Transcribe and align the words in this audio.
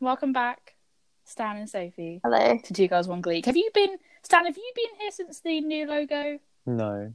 welcome 0.00 0.32
back, 0.32 0.74
Stan 1.24 1.56
and 1.56 1.68
Sophie, 1.68 2.20
Hello. 2.22 2.58
to 2.62 2.72
Two 2.72 2.88
Girls 2.88 3.08
One 3.08 3.20
Glee. 3.20 3.42
Have 3.44 3.56
you 3.56 3.70
been 3.74 3.96
Stan? 4.22 4.46
Have 4.46 4.56
you 4.56 4.72
been 4.74 5.00
here 5.00 5.10
since 5.10 5.40
the 5.40 5.60
new 5.60 5.86
logo? 5.86 6.38
No. 6.66 7.12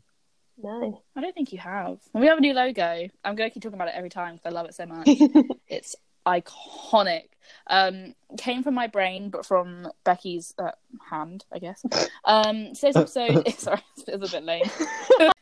No. 0.62 1.02
I 1.16 1.22
don't 1.22 1.34
think 1.34 1.52
you 1.52 1.60
have. 1.60 2.00
When 2.12 2.22
we 2.22 2.28
have 2.28 2.38
a 2.38 2.42
new 2.42 2.54
logo, 2.54 3.10
I'm 3.24 3.36
going 3.36 3.50
to 3.50 3.54
keep 3.54 3.64
talking 3.64 3.76
about 3.76 3.88
it 3.88 3.96
every 3.96 4.10
time 4.10 4.36
because 4.36 4.46
I 4.46 4.56
love 4.56 4.68
it 4.68 4.76
so 4.76 4.86
much. 4.86 5.08
it's 5.68 5.96
iconic. 6.26 7.30
Um, 7.68 8.14
came 8.38 8.64
from 8.64 8.74
my 8.76 8.88
brain, 8.88 9.30
but 9.30 9.46
from 9.46 9.88
Becky's 10.04 10.54
uh, 10.60 10.72
hand, 11.10 11.46
I 11.52 11.60
guess. 11.60 11.84
Um, 12.26 12.74
today's 12.74 12.96
episode. 12.96 13.48
sorry, 13.58 13.82
it's 13.98 14.08
a 14.08 14.18
bit 14.18 14.44
lame. 14.44 14.64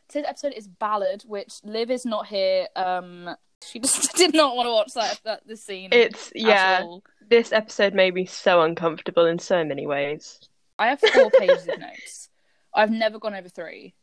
today's 0.07 0.27
episode 0.27 0.53
is 0.53 0.67
ballad, 0.67 1.23
which 1.27 1.59
Liv 1.63 1.91
is 1.91 2.05
not 2.05 2.27
here. 2.27 2.67
Um, 2.75 3.35
she 3.63 3.79
just 3.79 4.13
did 4.15 4.33
not 4.33 4.55
want 4.55 4.67
to 4.67 4.71
watch 4.71 4.93
that, 4.93 5.19
that 5.23 5.47
this 5.47 5.63
scene. 5.63 5.89
it's 5.91 6.29
at 6.31 6.35
yeah. 6.35 6.79
all. 6.83 7.03
This 7.29 7.51
episode 7.51 7.93
made 7.93 8.13
me 8.13 8.25
so 8.25 8.61
uncomfortable 8.61 9.25
in 9.25 9.39
so 9.39 9.63
many 9.63 9.87
ways. 9.87 10.39
I 10.77 10.87
have 10.87 10.99
four 10.99 11.29
pages 11.31 11.67
of 11.67 11.79
notes. 11.79 12.29
I've 12.73 12.91
never 12.91 13.19
gone 13.19 13.35
over 13.35 13.49
three. 13.49 13.93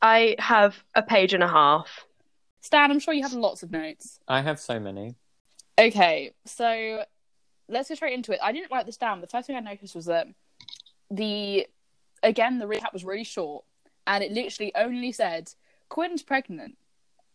I 0.00 0.36
have 0.38 0.82
a 0.94 1.02
page 1.02 1.34
and 1.34 1.42
a 1.42 1.48
half. 1.48 2.06
Stan, 2.60 2.90
I'm 2.90 2.98
sure 2.98 3.14
you 3.14 3.22
have 3.22 3.32
lots 3.32 3.62
of 3.62 3.70
notes. 3.70 4.18
I 4.26 4.40
have 4.40 4.58
so 4.58 4.80
many. 4.80 5.14
Okay, 5.78 6.32
so 6.44 7.04
let's 7.68 7.88
go 7.88 7.94
straight 7.94 8.14
into 8.14 8.32
it. 8.32 8.40
I 8.42 8.52
didn't 8.52 8.70
write 8.70 8.86
this 8.86 8.96
down. 8.96 9.20
The 9.20 9.26
first 9.26 9.46
thing 9.46 9.56
I 9.56 9.60
noticed 9.60 9.94
was 9.94 10.06
that 10.06 10.26
the 11.10 11.66
again 12.22 12.58
the 12.58 12.66
recap 12.66 12.92
was 12.92 13.04
really 13.04 13.24
short, 13.24 13.64
and 14.06 14.24
it 14.24 14.32
literally 14.32 14.72
only 14.74 15.12
said 15.12 15.52
Quinn's 15.88 16.22
pregnant. 16.22 16.76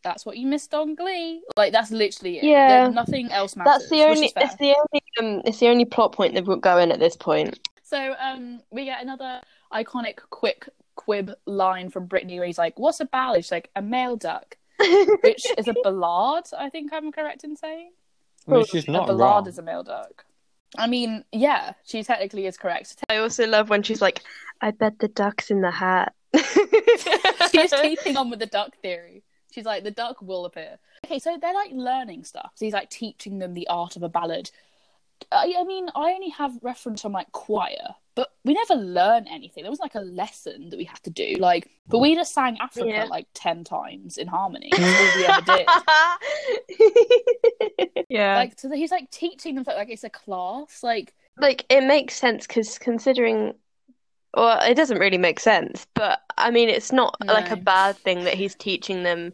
That's 0.03 0.25
what 0.25 0.37
you 0.37 0.47
missed 0.47 0.73
on 0.73 0.95
Glee. 0.95 1.41
Like 1.55 1.71
that's 1.71 1.91
literally 1.91 2.37
it. 2.39 2.43
Yeah. 2.43 2.85
There- 2.85 2.91
nothing 2.91 3.31
else 3.31 3.55
matters. 3.55 3.73
That's 3.73 3.89
the 3.89 4.03
only. 4.03 4.31
It's 4.35 4.55
the 4.55 4.75
only. 4.75 5.01
Um, 5.37 5.41
it's 5.45 5.59
the 5.59 5.67
only 5.67 5.85
plot 5.85 6.13
point 6.13 6.33
they've 6.33 6.45
got 6.45 6.61
going 6.61 6.91
at 6.91 6.99
this 6.99 7.15
point. 7.15 7.59
So 7.83 8.15
um, 8.19 8.61
we 8.71 8.85
get 8.85 9.01
another 9.01 9.41
iconic 9.73 10.17
quick 10.29 10.67
quib 10.97 11.33
line 11.45 11.89
from 11.89 12.05
Brittany 12.05 12.37
where 12.39 12.47
he's 12.47 12.57
like, 12.57 12.79
"What's 12.79 12.99
a 12.99 13.05
ballad?" 13.05 13.43
She's 13.43 13.51
like, 13.51 13.69
"A 13.75 13.81
male 13.81 14.15
duck," 14.15 14.57
which 15.23 15.45
is 15.57 15.67
a 15.67 15.75
ballad. 15.83 16.45
I 16.57 16.69
think 16.69 16.91
I'm 16.93 17.11
correct 17.11 17.43
in 17.43 17.55
saying. 17.55 17.91
I 18.47 18.51
mean, 18.51 18.65
she's 18.65 18.87
a 18.87 18.91
ballad 18.91 19.19
wrong. 19.19 19.47
is 19.47 19.59
a 19.59 19.61
male 19.61 19.83
duck. 19.83 20.25
I 20.77 20.87
mean, 20.87 21.25
yeah, 21.33 21.73
she 21.83 22.01
technically 22.03 22.45
is 22.47 22.57
correct. 22.57 22.95
I 23.09 23.17
also 23.17 23.45
love 23.45 23.69
when 23.69 23.83
she's 23.83 24.01
like, 24.01 24.21
"I 24.61 24.71
bet 24.71 24.99
the 24.99 25.09
duck's 25.09 25.51
in 25.51 25.61
the 25.61 25.71
hat." 25.71 26.13
She's 27.51 27.73
keeping 27.73 28.15
on 28.15 28.29
with 28.29 28.39
the 28.39 28.45
duck 28.45 28.77
theory. 28.81 29.23
She's 29.51 29.65
like, 29.65 29.83
the 29.83 29.91
duck 29.91 30.21
will 30.21 30.45
appear. 30.45 30.79
Okay, 31.05 31.19
so 31.19 31.37
they're 31.39 31.53
like 31.53 31.71
learning 31.73 32.23
stuff. 32.23 32.51
So 32.55 32.65
he's 32.65 32.73
like 32.73 32.89
teaching 32.89 33.39
them 33.39 33.53
the 33.53 33.67
art 33.67 33.95
of 33.95 34.03
a 34.03 34.09
ballad. 34.09 34.49
I, 35.31 35.53
I 35.59 35.63
mean, 35.65 35.87
I 35.95 36.11
only 36.13 36.29
have 36.29 36.53
reference 36.63 37.01
from 37.03 37.11
like 37.11 37.31
choir, 37.31 37.95
but 38.15 38.29
we 38.43 38.53
never 38.53 38.73
learn 38.75 39.27
anything. 39.27 39.63
There 39.63 39.69
was 39.71 39.79
like 39.79 39.95
a 39.95 39.99
lesson 40.01 40.69
that 40.69 40.77
we 40.77 40.83
had 40.85 41.01
to 41.03 41.09
do. 41.11 41.35
Like, 41.39 41.69
but 41.87 41.99
we 41.99 42.15
just 42.15 42.33
sang 42.33 42.57
Africa 42.59 42.87
Yeah. 42.87 43.03
like 43.05 43.27
ten 43.33 43.63
times 43.63 44.17
in 44.17 44.27
harmony. 44.27 44.71
That's 44.75 44.99
all 44.99 45.17
we 45.17 45.25
ever 45.27 45.65
did. 47.77 48.05
yeah. 48.09 48.35
Like, 48.35 48.59
so 48.59 48.71
he's 48.71 48.91
like 48.91 49.11
teaching 49.11 49.55
them 49.55 49.63
like 49.67 49.89
it's 49.89 50.03
a 50.03 50.09
class. 50.09 50.81
Like, 50.83 51.13
like 51.37 51.65
it 51.69 51.83
makes 51.83 52.15
sense 52.15 52.47
because 52.47 52.77
considering 52.79 53.53
well 54.33 54.59
it 54.63 54.75
doesn't 54.75 54.99
really 54.99 55.17
make 55.17 55.39
sense 55.39 55.85
but 55.93 56.21
i 56.37 56.49
mean 56.49 56.69
it's 56.69 56.91
not 56.91 57.15
like 57.25 57.51
a 57.51 57.55
bad 57.55 57.95
thing 57.97 58.23
that 58.23 58.33
he's 58.33 58.55
teaching 58.55 59.03
them 59.03 59.33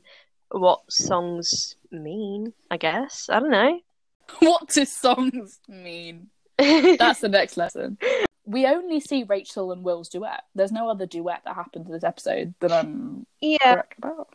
what 0.52 0.82
songs 0.90 1.76
mean 1.92 2.54
i 2.72 2.78
guess 2.78 3.30
i 3.30 3.40
don't 3.40 3.52
know 3.52 3.80
what 4.40 4.68
do 4.70 4.86
songs 4.86 5.60
mean? 5.68 6.28
That's 6.58 7.20
the 7.20 7.30
next 7.30 7.58
lesson. 7.58 7.98
We 8.50 8.66
only 8.66 9.02
see 9.02 9.24
Rachel 9.24 9.74
and 9.74 9.84
Will's 9.84 10.08
duet. 10.08 10.42
There's 10.56 10.72
no 10.72 10.90
other 10.90 11.06
duet 11.06 11.42
that 11.44 11.56
happened 11.56 11.88
in 11.88 11.92
this 11.92 12.06
episode 12.06 12.54
that 12.62 12.72
I'm 12.72 13.26
yeah 13.42 13.74
correct 13.74 13.96
about. 13.98 14.30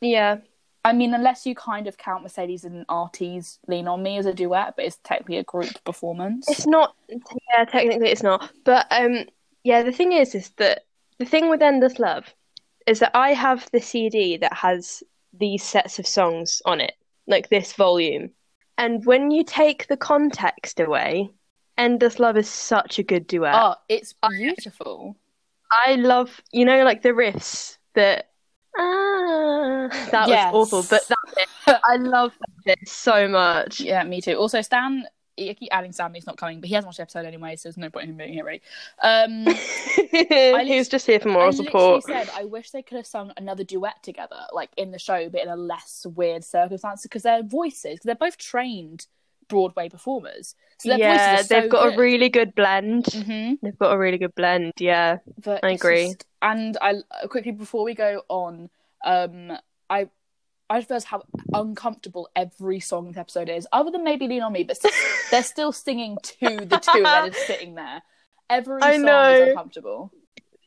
yeah 0.00 0.38
I 0.84 0.92
mean, 0.92 1.14
unless 1.14 1.46
you 1.46 1.54
kind 1.54 1.86
of 1.86 1.96
count 1.96 2.24
Mercedes 2.24 2.64
and 2.64 2.84
Artie's 2.88 3.60
Lean 3.68 3.86
on 3.86 4.02
Me 4.02 4.18
as 4.18 4.26
a 4.26 4.34
duet, 4.34 4.74
but 4.74 4.84
it's 4.84 4.98
technically 5.04 5.36
a 5.36 5.44
group 5.44 5.72
performance. 5.84 6.48
it's 6.48 6.66
not 6.66 6.96
yeah 7.08 7.64
technically 7.64 8.10
it's 8.10 8.24
not 8.24 8.50
but 8.64 8.88
um 8.90 9.26
yeah 9.64 9.82
the 9.82 9.92
thing 9.92 10.12
is 10.12 10.34
is 10.34 10.50
that 10.58 10.84
the 11.18 11.24
thing 11.24 11.48
with 11.48 11.62
endless 11.62 11.98
love 11.98 12.34
is 12.86 12.98
that 12.98 13.14
i 13.14 13.32
have 13.32 13.68
the 13.72 13.80
cd 13.80 14.36
that 14.36 14.52
has 14.54 15.02
these 15.32 15.62
sets 15.62 15.98
of 15.98 16.06
songs 16.06 16.60
on 16.64 16.80
it 16.80 16.94
like 17.26 17.48
this 17.48 17.72
volume 17.72 18.30
and 18.78 19.04
when 19.06 19.30
you 19.30 19.44
take 19.44 19.86
the 19.88 19.96
context 19.96 20.80
away 20.80 21.30
endless 21.78 22.18
love 22.18 22.36
is 22.36 22.48
such 22.48 22.98
a 22.98 23.02
good 23.02 23.26
duet 23.26 23.54
Oh, 23.54 23.74
it's 23.88 24.14
beautiful. 24.28 25.16
I 25.70 25.94
love, 25.94 26.40
you 26.52 26.64
know, 26.66 26.84
like 26.84 27.02
the 27.02 27.10
riffs 27.10 27.78
that. 27.94 28.28
Ah, 28.76 29.88
that 30.12 30.28
Yes. 30.28 30.52
was 30.52 30.66
awful, 30.68 30.82
but 30.82 31.08
that 31.08 31.18
bit, 31.66 31.80
I 31.88 31.96
love 31.96 32.32
that 32.40 32.64
bit 32.64 32.88
so 32.88 33.26
much. 33.28 33.80
Yeah, 33.80 34.02
me 34.04 34.20
too. 34.20 34.34
Also, 34.34 34.60
Stan, 34.60 35.04
I 35.38 35.54
keep 35.54 35.68
adding 35.72 35.92
Stan, 35.92 36.12
he's 36.14 36.26
not 36.26 36.36
coming, 36.36 36.60
but 36.60 36.68
he 36.68 36.74
hasn't 36.74 36.88
watched 36.88 36.98
the 36.98 37.02
episode 37.02 37.24
anyway, 37.26 37.56
so 37.56 37.68
there's 37.68 37.76
no 37.76 37.90
point 37.90 38.04
in 38.04 38.10
him 38.10 38.16
being 38.18 38.32
here, 38.32 38.44
really. 38.44 38.62
Um, 39.02 39.46
he 40.66 40.78
was 40.78 40.88
just 40.88 41.06
here 41.06 41.20
for 41.20 41.28
moral 41.28 41.48
literally 41.50 41.66
support. 41.68 42.04
said, 42.04 42.28
I 42.34 42.44
wish 42.44 42.70
they 42.70 42.82
could 42.82 42.96
have 42.96 43.06
sung 43.06 43.32
another 43.36 43.64
duet 43.64 44.02
together, 44.02 44.40
like 44.52 44.70
in 44.76 44.90
the 44.90 44.98
show, 44.98 45.28
but 45.28 45.42
in 45.42 45.48
a 45.48 45.56
less 45.56 46.06
weird 46.14 46.44
circumstance, 46.44 47.02
because 47.02 47.22
their 47.22 47.42
voices, 47.42 47.94
because 47.94 48.04
they're 48.06 48.14
both 48.14 48.36
trained 48.36 49.06
Broadway 49.48 49.88
performers. 49.88 50.54
So 50.78 50.88
their 50.90 50.98
yeah, 50.98 51.36
voices 51.36 51.46
are 51.50 51.54
they've 51.54 51.62
so 51.64 51.68
got 51.70 51.88
good. 51.90 51.94
a 51.94 51.98
really 52.00 52.28
good 52.28 52.54
blend. 52.54 53.06
hmm 53.06 53.54
They've 53.62 53.78
got 53.78 53.92
a 53.92 53.98
really 53.98 54.18
good 54.18 54.34
blend. 54.34 54.72
Yeah, 54.78 55.18
But 55.42 55.64
I 55.64 55.70
agree. 55.70 56.06
just- 56.06 56.26
and 56.40 56.76
I 56.80 56.94
quickly 57.28 57.52
before 57.52 57.84
we 57.84 57.94
go 57.94 58.22
on, 58.28 58.68
um, 59.04 59.52
I 59.88 60.08
I 60.72 60.78
just 60.80 60.90
realised 60.90 61.06
how 61.06 61.22
uncomfortable 61.52 62.28
every 62.34 62.80
song 62.80 63.06
in 63.06 63.12
this 63.12 63.18
episode 63.18 63.48
is, 63.48 63.66
other 63.72 63.90
than 63.90 64.04
maybe 64.04 64.26
"Lean 64.26 64.42
on 64.42 64.52
Me," 64.52 64.64
but 64.64 64.78
they're 65.30 65.42
still 65.42 65.72
singing 65.72 66.16
to 66.22 66.48
the 66.64 66.78
two 66.78 67.02
that 67.02 67.28
are 67.28 67.32
sitting 67.46 67.74
there. 67.74 68.02
Every 68.48 68.80
I 68.82 68.96
song 68.96 69.02
know. 69.04 69.32
is 69.32 69.48
uncomfortable, 69.50 70.12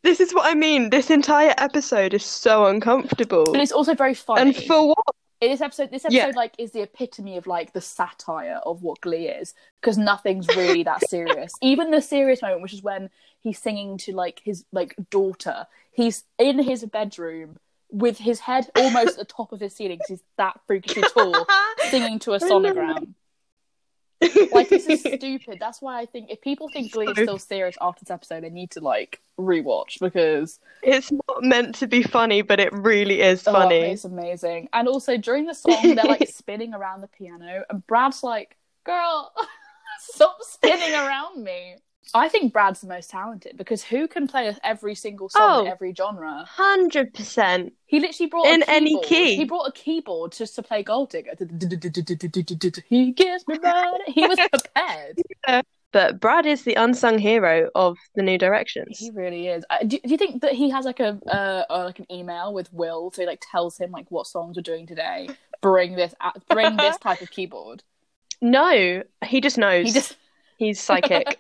this 0.04 0.20
is 0.20 0.34
what 0.34 0.46
I 0.50 0.54
mean. 0.54 0.92
This 0.92 1.10
entire 1.10 1.56
episode 1.58 2.14
is 2.14 2.24
so 2.24 2.68
uncomfortable. 2.68 3.46
but 3.46 3.60
it's 3.60 3.72
also 3.72 3.96
very 3.96 4.14
funny. 4.14 4.42
And 4.42 4.56
for 4.56 4.90
what? 4.90 4.98
In 5.42 5.50
this 5.52 5.62
episode, 5.62 5.90
this 5.92 6.06
episode 6.06 6.18
Yeah. 6.18 6.32
like 6.36 6.54
is 6.60 6.72
the 6.72 6.82
epitome 6.82 7.38
of 7.38 7.46
like 7.48 7.74
the 7.74 7.82
satire 7.82 8.62
of 8.66 8.84
what 8.84 9.02
Glee 9.02 9.28
is 9.28 9.54
because 9.82 9.98
nothing's 9.98 10.48
really 10.56 10.84
that 10.84 11.02
serious. 11.10 11.52
Even 11.62 11.90
the 11.92 12.02
serious 12.02 12.42
moment, 12.42 12.62
which 12.62 12.74
is 12.74 12.84
when 12.84 13.10
he's 13.42 13.60
singing 13.60 13.98
to 14.00 14.14
like 14.16 14.42
his 14.46 14.64
like 14.72 14.96
daughter, 15.10 15.68
he's 15.92 16.24
in 16.40 16.60
his 16.60 16.86
bedroom 16.86 17.58
with 17.92 18.18
his 18.18 18.40
head 18.40 18.70
almost 18.76 19.10
at 19.10 19.18
the 19.18 19.26
top 19.26 19.52
of 19.52 19.60
his 19.60 19.76
ceiling 19.76 19.98
because 19.98 20.20
he's 20.20 20.24
that 20.38 20.60
freakishly 20.68 21.04
tall, 21.14 21.46
singing 21.90 22.20
to 22.20 22.34
a 22.34 22.40
sonogram. 22.40 23.14
Like 24.52 24.70
this 24.70 24.88
is 24.88 25.02
stupid. 25.16 25.58
That's 25.60 25.82
why 25.82 26.00
I 26.00 26.06
think 26.06 26.30
if 26.32 26.42
people 26.42 26.70
think 26.70 26.92
Glee 26.94 27.08
is 27.08 27.18
still 27.18 27.38
serious 27.38 27.76
after 27.82 28.04
this 28.06 28.10
episode, 28.10 28.44
they 28.44 28.50
need 28.50 28.72
to 28.72 28.80
like 28.80 29.22
rewatch 29.40 30.00
because 30.00 30.60
It's 30.82 31.12
not 31.12 31.44
meant 31.44 31.76
to 31.76 31.88
be 31.88 32.02
funny, 32.02 32.42
but 32.42 32.60
it 32.60 32.72
really 32.74 33.22
is 33.22 33.48
Oh, 33.48 33.52
funny. 33.52 33.76
it's 33.92 34.06
amazing. 34.06 34.70
And 34.74 34.88
also 34.88 35.18
during 35.18 35.46
the 35.46 35.54
song, 35.54 35.96
they're 35.96 36.06
like 36.06 36.28
spinning 36.34 36.74
around 36.74 37.02
the 37.02 37.08
piano, 37.08 37.64
and 37.70 37.86
Brad's 37.86 38.24
like, 38.24 38.56
"Girl, 38.86 39.32
stop 40.00 40.38
spinning 40.42 40.94
around 40.94 41.44
me." 41.44 41.76
I 42.14 42.30
think 42.30 42.54
Brad's 42.54 42.82
the 42.82 42.88
most 42.88 43.10
talented 43.10 43.58
because 43.58 43.84
who 43.84 44.08
can 44.08 44.28
play 44.28 44.56
every 44.64 44.96
single 44.96 45.28
song 45.30 45.62
in 45.62 45.68
Oh. 45.68 45.72
every 45.72 45.94
genre? 45.94 46.46
Hundred 46.48 47.14
percent. 47.14 47.74
He 47.88 48.00
literally 48.00 48.30
brought 48.30 48.46
In 48.48 48.62
a 48.64 48.66
any 48.70 48.92
keyboard. 48.92 49.06
key. 49.06 49.36
He 49.36 49.46
brought 49.46 49.68
a 49.68 49.72
keyboard 49.72 50.32
just 50.32 50.56
to 50.56 50.64
play 50.64 50.84
Gold 50.84 51.10
Digger. 51.10 51.34
He 52.90 53.12
gives 53.12 53.48
me 53.48 53.60
money. 53.60 54.00
He 54.08 54.28
was 54.28 54.40
prepared. 54.54 55.18
But 55.92 56.20
Brad 56.20 56.46
is 56.46 56.64
the 56.64 56.74
unsung 56.76 57.18
hero 57.18 57.70
of 57.74 57.98
the 58.16 58.22
New 58.22 58.38
Directions. 58.38 59.00
He 59.00 59.12
really 59.12 59.48
is. 59.48 59.64
Uh, 59.70 59.80
do, 59.80 59.98
do 60.00 60.10
you 60.10 60.18
think 60.18 60.42
that 60.42 60.52
he 60.52 60.70
has 60.70 60.84
like 60.86 61.00
a 61.00 61.18
uh, 61.28 61.64
like 61.70 62.00
an 62.00 62.12
email 62.12 62.54
with 62.54 62.72
Will, 62.74 63.12
so 63.12 63.22
he 63.22 63.26
like 63.26 63.42
tells 63.50 63.78
him 63.78 63.92
like 63.92 64.12
what 64.12 64.28
songs 64.28 64.58
we're 64.58 64.62
doing 64.62 64.86
today? 64.88 65.30
Bring 65.62 65.96
this, 65.96 66.14
bring 66.50 66.76
this 66.76 66.98
type 66.98 67.22
of 67.22 67.32
keyboard. 67.32 67.84
No, 68.42 69.02
he 69.24 69.40
just 69.40 69.58
knows. 69.58 69.88
He 69.88 69.94
just, 69.94 70.18
He's 70.58 70.80
psychic. 70.80 71.40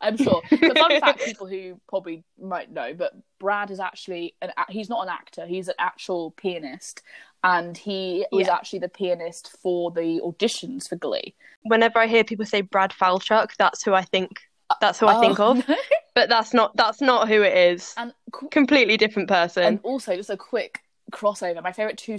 I'm 0.00 0.16
sure. 0.16 0.42
But 0.50 0.78
fun 0.78 1.00
fact, 1.00 1.20
people 1.24 1.46
who 1.46 1.80
probably 1.88 2.24
might 2.40 2.70
know, 2.72 2.94
but 2.94 3.12
Brad 3.38 3.70
is 3.70 3.80
actually 3.80 4.34
an 4.42 4.50
he's 4.68 4.88
not 4.88 5.02
an 5.02 5.08
actor. 5.10 5.46
He's 5.46 5.68
an 5.68 5.74
actual 5.78 6.30
pianist, 6.32 7.02
and 7.44 7.76
he 7.76 8.24
was 8.32 8.48
actually 8.48 8.78
the 8.80 8.88
pianist 8.88 9.56
for 9.62 9.90
the 9.90 10.20
auditions 10.24 10.88
for 10.88 10.96
Glee. 10.96 11.34
Whenever 11.64 11.98
I 11.98 12.06
hear 12.06 12.24
people 12.24 12.46
say 12.46 12.60
Brad 12.62 12.90
Falchuk, 12.92 13.50
that's 13.58 13.82
who 13.82 13.92
I 13.94 14.02
think. 14.02 14.40
That's 14.80 15.00
who 15.00 15.06
I 15.08 15.20
think 15.20 15.40
Oh, 15.40 15.52
of. 15.58 15.66
But 16.14 16.28
that's 16.28 16.52
not. 16.52 16.76
That's 16.76 17.00
not 17.00 17.28
who 17.28 17.42
it 17.42 17.56
is. 17.56 17.94
and 17.96 18.12
Completely 18.50 18.96
different 18.96 19.28
person. 19.28 19.62
and 19.64 19.80
also 19.82 20.16
just 20.16 20.30
a 20.30 20.36
quick 20.36 20.80
crossover. 21.12 21.62
My 21.62 21.72
favorite 21.72 21.98
two 21.98 22.18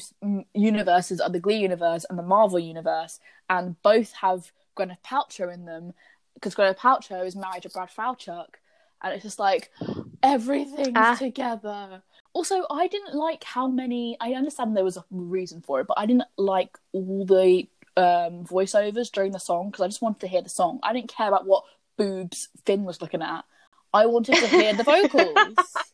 universes 0.53 1.19
are 1.21 1.29
the 1.29 1.39
Glee 1.39 1.57
universe 1.59 2.05
and 2.09 2.17
the 2.17 2.23
Marvel 2.23 2.59
universe, 2.59 3.19
and 3.49 3.81
both 3.81 4.11
have 4.13 4.51
Gwyneth 4.77 5.01
Paltrow 5.05 5.53
in 5.53 5.65
them. 5.65 5.93
Because 6.35 6.55
Gwyneth 6.55 6.77
Paltrow 6.77 7.25
is 7.25 7.35
married 7.35 7.63
to 7.63 7.69
Brad 7.69 7.89
Falchuk, 7.89 8.47
and 9.01 9.13
it's 9.13 9.23
just 9.23 9.39
like 9.39 9.71
everything's 10.23 10.93
Ah. 10.95 11.15
together. 11.15 12.01
Also, 12.33 12.65
I 12.69 12.87
didn't 12.87 13.13
like 13.15 13.43
how 13.43 13.67
many. 13.67 14.17
I 14.21 14.33
understand 14.33 14.75
there 14.77 14.83
was 14.83 14.97
a 14.97 15.03
reason 15.11 15.61
for 15.61 15.81
it, 15.81 15.87
but 15.87 15.99
I 15.99 16.05
didn't 16.05 16.23
like 16.37 16.77
all 16.93 17.25
the 17.25 17.67
um, 17.97 18.45
voiceovers 18.45 19.11
during 19.11 19.33
the 19.33 19.39
song 19.39 19.69
because 19.69 19.83
I 19.83 19.87
just 19.87 20.01
wanted 20.01 20.21
to 20.21 20.27
hear 20.27 20.41
the 20.41 20.49
song. 20.49 20.79
I 20.81 20.93
didn't 20.93 21.09
care 21.09 21.27
about 21.27 21.45
what 21.45 21.65
boobs 21.97 22.47
Finn 22.65 22.85
was 22.85 23.01
looking 23.01 23.21
at. 23.21 23.43
I 23.93 24.05
wanted 24.05 24.35
to 24.35 24.47
hear 24.47 24.73
the 24.73 24.83
vocals. 24.83 25.57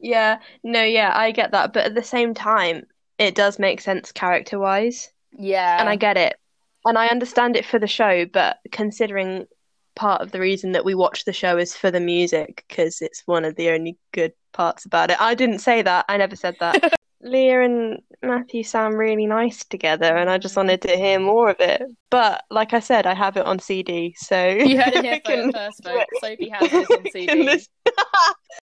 Yeah, 0.00 0.40
no, 0.62 0.82
yeah, 0.82 1.12
I 1.14 1.30
get 1.30 1.52
that, 1.52 1.72
but 1.72 1.84
at 1.86 1.94
the 1.94 2.02
same 2.02 2.34
time, 2.34 2.84
it 3.18 3.34
does 3.34 3.58
make 3.58 3.80
sense 3.80 4.12
character 4.12 4.58
wise, 4.58 5.10
Yeah, 5.38 5.80
and 5.80 5.88
I 5.88 5.96
get 5.96 6.16
it, 6.18 6.36
and 6.84 6.98
I 6.98 7.06
understand 7.06 7.56
it 7.56 7.64
for 7.64 7.78
the 7.78 7.86
show, 7.86 8.26
but 8.26 8.58
considering 8.70 9.46
part 9.94 10.20
of 10.20 10.32
the 10.32 10.40
reason 10.40 10.72
that 10.72 10.84
we 10.84 10.94
watch 10.94 11.24
the 11.24 11.32
show 11.32 11.56
is 11.56 11.74
for 11.76 11.90
the 11.90 12.00
music, 12.00 12.64
because 12.68 13.00
it's 13.00 13.22
one 13.26 13.44
of 13.44 13.56
the 13.56 13.70
only 13.70 13.96
good 14.12 14.32
parts 14.52 14.84
about 14.84 15.10
it. 15.10 15.20
I 15.20 15.34
didn't 15.34 15.60
say 15.60 15.82
that, 15.82 16.04
I 16.08 16.16
never 16.16 16.36
said 16.36 16.56
that. 16.60 16.94
Lea 17.24 17.50
and 17.64 18.02
Matthew 18.22 18.62
sound 18.62 18.98
really 18.98 19.24
nice 19.24 19.64
together, 19.64 20.14
and 20.14 20.28
I 20.28 20.36
just 20.36 20.56
wanted 20.56 20.82
to 20.82 20.94
hear 20.94 21.18
more 21.18 21.48
of 21.48 21.56
it. 21.58 21.82
But 22.10 22.44
like 22.50 22.74
I 22.74 22.80
said, 22.80 23.06
I 23.06 23.14
have 23.14 23.38
it 23.38 23.46
on 23.46 23.58
CD, 23.58 24.14
so 24.18 24.46
you 24.46 24.78
heard 24.78 24.94
it 24.94 24.98
I 24.98 25.02
here 25.02 25.20
can 25.20 25.50
first, 25.52 25.82
listen 25.82 25.84
to 25.84 25.90
folks. 25.90 26.06
it. 26.12 26.20
Sophie 26.20 26.48
has 26.50 26.70
this 26.70 26.90
on 26.90 27.10
CD. 27.10 27.66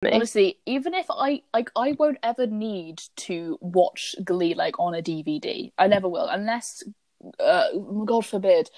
Honestly, 0.13 0.59
even 0.67 0.93
if 0.93 1.07
I 1.09 1.41
like, 1.53 1.71
I 1.75 1.93
won't 1.93 2.19
ever 2.21 2.45
need 2.45 3.01
to 3.17 3.57
watch 3.61 4.15
Glee 4.23 4.53
like 4.53 4.79
on 4.79 4.93
a 4.93 5.01
DVD. 5.01 5.71
I 5.79 5.87
never 5.87 6.07
will, 6.07 6.27
unless, 6.27 6.83
uh, 7.39 7.65
God 8.05 8.25
forbid, 8.27 8.69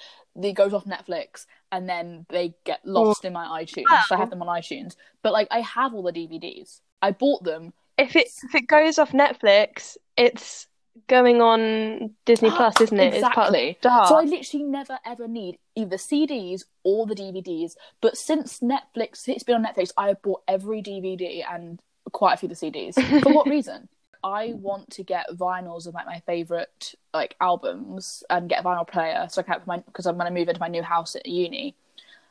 it 0.42 0.52
goes 0.54 0.72
off 0.72 0.86
Netflix 0.86 1.44
and 1.74 1.88
then 1.88 2.24
they 2.28 2.54
get 2.64 2.80
oh. 2.86 2.90
lost 2.90 3.24
in 3.24 3.32
my 3.32 3.62
iTunes. 3.62 3.84
So 4.06 4.14
I 4.14 4.18
have 4.18 4.30
them 4.30 4.42
on 4.42 4.48
iTunes, 4.48 4.94
but 5.22 5.32
like 5.32 5.48
I 5.50 5.60
have 5.60 5.92
all 5.92 6.02
the 6.02 6.12
DVDs. 6.12 6.80
I 7.02 7.10
bought 7.10 7.42
them. 7.42 7.72
If 7.98 8.14
it 8.14 8.28
if 8.44 8.54
it 8.54 8.68
goes 8.68 8.98
off 8.98 9.10
Netflix, 9.10 9.96
it's 10.16 10.68
going 11.08 11.42
on 11.42 12.14
Disney 12.24 12.50
Plus, 12.56 12.80
isn't 12.80 12.98
it? 12.98 13.14
It's 13.14 13.28
part 13.28 13.48
of 13.48 13.54
Exactly. 13.54 13.78
So 13.82 14.16
I 14.16 14.22
literally 14.22 14.64
never 14.64 14.98
ever 15.04 15.26
need 15.26 15.58
either 15.74 15.96
CDs 15.96 16.62
or 16.84 17.06
the 17.06 17.16
DVDs. 17.16 17.72
But 18.00 18.16
since 18.16 18.60
Netflix, 18.60 19.28
it's 19.28 19.42
been 19.42 19.56
on 19.56 19.64
Netflix, 19.64 19.90
I 19.96 20.08
have 20.08 20.22
bought 20.22 20.42
every 20.46 20.80
DVD 20.80 21.42
and 21.50 21.80
quite 22.12 22.34
a 22.34 22.36
few 22.36 22.48
of 22.48 22.58
the 22.58 22.70
CDs. 22.70 22.94
For 23.22 23.32
what 23.32 23.48
reason? 23.48 23.88
I 24.24 24.54
want 24.54 24.90
to 24.92 25.04
get 25.04 25.26
vinyls 25.32 25.86
of 25.86 25.92
like 25.92 26.06
my 26.06 26.20
favorite 26.20 26.94
like 27.12 27.36
albums 27.40 28.24
and 28.30 28.48
get 28.48 28.60
a 28.60 28.62
vinyl 28.64 28.88
player 28.88 29.26
so 29.30 29.40
I 29.40 29.44
can 29.44 29.60
my 29.66 29.78
because 29.78 30.06
I'm 30.06 30.16
going 30.16 30.32
to 30.32 30.38
move 30.38 30.48
into 30.48 30.60
my 30.60 30.68
new 30.68 30.82
house 30.82 31.14
at 31.14 31.26
uni. 31.26 31.74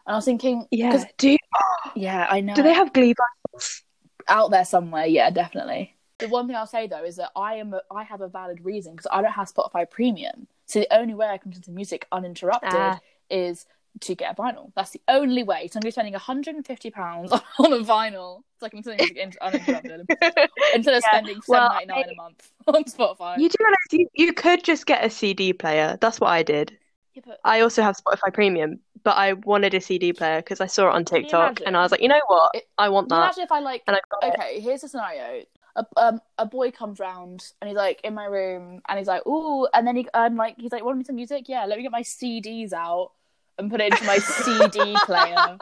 And 0.05 0.13
I 0.13 0.17
was 0.17 0.25
thinking, 0.25 0.67
yeah. 0.71 1.03
Do 1.17 1.29
you, 1.29 1.37
yeah, 1.95 2.27
I 2.29 2.41
know. 2.41 2.55
do 2.55 2.63
they 2.63 2.73
have 2.73 2.91
Glee 2.93 3.13
vinyls? 3.13 3.83
out 4.27 4.51
there 4.51 4.65
somewhere? 4.65 5.05
Yeah, 5.05 5.29
definitely. 5.29 5.95
The 6.17 6.29
one 6.29 6.47
thing 6.47 6.55
I'll 6.55 6.65
say 6.67 6.87
though 6.87 7.03
is 7.03 7.17
that 7.17 7.31
I 7.35 7.55
am 7.55 7.73
a, 7.73 7.81
I 7.91 8.03
have 8.03 8.21
a 8.21 8.27
valid 8.27 8.63
reason 8.65 8.93
because 8.93 9.07
I 9.11 9.21
don't 9.21 9.31
have 9.31 9.53
Spotify 9.53 9.89
Premium. 9.89 10.47
So 10.65 10.79
the 10.79 10.95
only 10.95 11.13
way 11.13 11.27
I 11.27 11.37
can 11.37 11.51
listen 11.51 11.63
to 11.65 11.71
music 11.71 12.07
uninterrupted 12.11 12.71
Ah. 12.73 12.99
is 13.29 13.65
to 14.01 14.15
get 14.15 14.31
a 14.31 14.35
vinyl. 14.35 14.71
That's 14.75 14.91
the 14.91 15.01
only 15.07 15.43
way. 15.43 15.67
So 15.67 15.77
I'm 15.77 15.81
going 15.81 15.83
to 15.83 15.87
be 15.87 15.91
spending 15.91 16.13
150 16.13 16.91
pounds 16.91 17.31
on 17.59 17.73
a 17.73 17.79
vinyl 17.79 18.43
It's 18.55 18.61
like 18.61 18.73
I'm 18.73 18.83
music 18.85 19.37
uninterrupted 19.41 20.07
instead 20.73 20.93
of 20.95 21.03
Yeah, 21.03 21.17
spending 21.19 21.41
well, 21.47 21.69
7.99 21.69 22.11
a 22.11 22.15
month 22.15 22.51
on 22.67 22.83
Spotify. 22.85 23.41
You 23.41 23.49
do 23.49 23.55
realize 23.59 23.77
you, 23.91 24.07
you 24.13 24.33
could 24.33 24.63
just 24.63 24.85
get 24.85 25.03
a 25.05 25.09
CD 25.09 25.53
player. 25.53 25.97
That's 25.99 26.19
what 26.19 26.29
I 26.29 26.43
did. 26.43 26.77
Yeah, 27.15 27.21
but 27.25 27.39
I 27.45 27.61
also 27.61 27.81
have 27.81 27.95
Spotify 27.95 28.33
Premium, 28.33 28.79
but 29.03 29.17
I 29.17 29.33
wanted 29.33 29.73
a 29.73 29.81
CD 29.81 30.13
player 30.13 30.37
because 30.37 30.61
I 30.61 30.67
saw 30.67 30.89
it 30.89 30.95
on 30.95 31.05
TikTok 31.05 31.61
and 31.65 31.75
I 31.77 31.81
was 31.81 31.91
like, 31.91 32.01
you 32.01 32.07
know 32.07 32.21
what? 32.27 32.55
It- 32.55 32.67
I 32.77 32.89
want 32.89 33.09
that. 33.09 33.17
imagine 33.25 33.43
if 33.43 33.51
I 33.51 33.59
like 33.59 33.83
And 33.87 33.95
I 33.95 33.99
got 34.09 34.33
it. 34.33 34.39
okay, 34.39 34.59
here's 34.59 34.81
the 34.81 34.87
scenario. 34.87 35.43
A, 35.75 35.85
um, 35.97 36.21
a 36.37 36.45
boy 36.45 36.69
comes 36.71 36.99
round 36.99 37.43
and 37.59 37.67
he's 37.67 37.77
like 37.77 37.99
in 38.03 38.13
my 38.13 38.25
room 38.25 38.81
and 38.87 38.99
he's 38.99 39.07
like, 39.07 39.25
ooh, 39.25 39.67
and 39.73 39.87
then 39.87 39.95
he, 39.95 40.07
I'm 40.13 40.35
like, 40.35 40.55
he's 40.59 40.71
like, 40.71 40.83
want 40.83 40.97
me 40.99 41.03
some 41.03 41.15
music? 41.15 41.45
Yeah, 41.49 41.65
let 41.65 41.77
me 41.77 41.83
get 41.83 41.91
my 41.91 42.03
CDs 42.03 42.73
out 42.73 43.11
and 43.57 43.69
put 43.69 43.81
it 43.81 43.93
into 43.93 44.05
my 44.05 44.17
CD 44.17 44.95
player. 45.05 45.57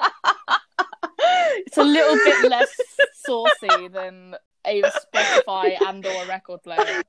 It's 1.65 1.77
a 1.77 1.83
little 1.83 2.15
bit 2.15 2.49
less 2.49 2.75
saucy 3.13 3.87
than 3.89 4.35
a 4.65 4.81
Spotify 4.81 5.77
and 5.87 6.05
or 6.05 6.23
a 6.23 6.27
record 6.27 6.63
player. 6.63 7.03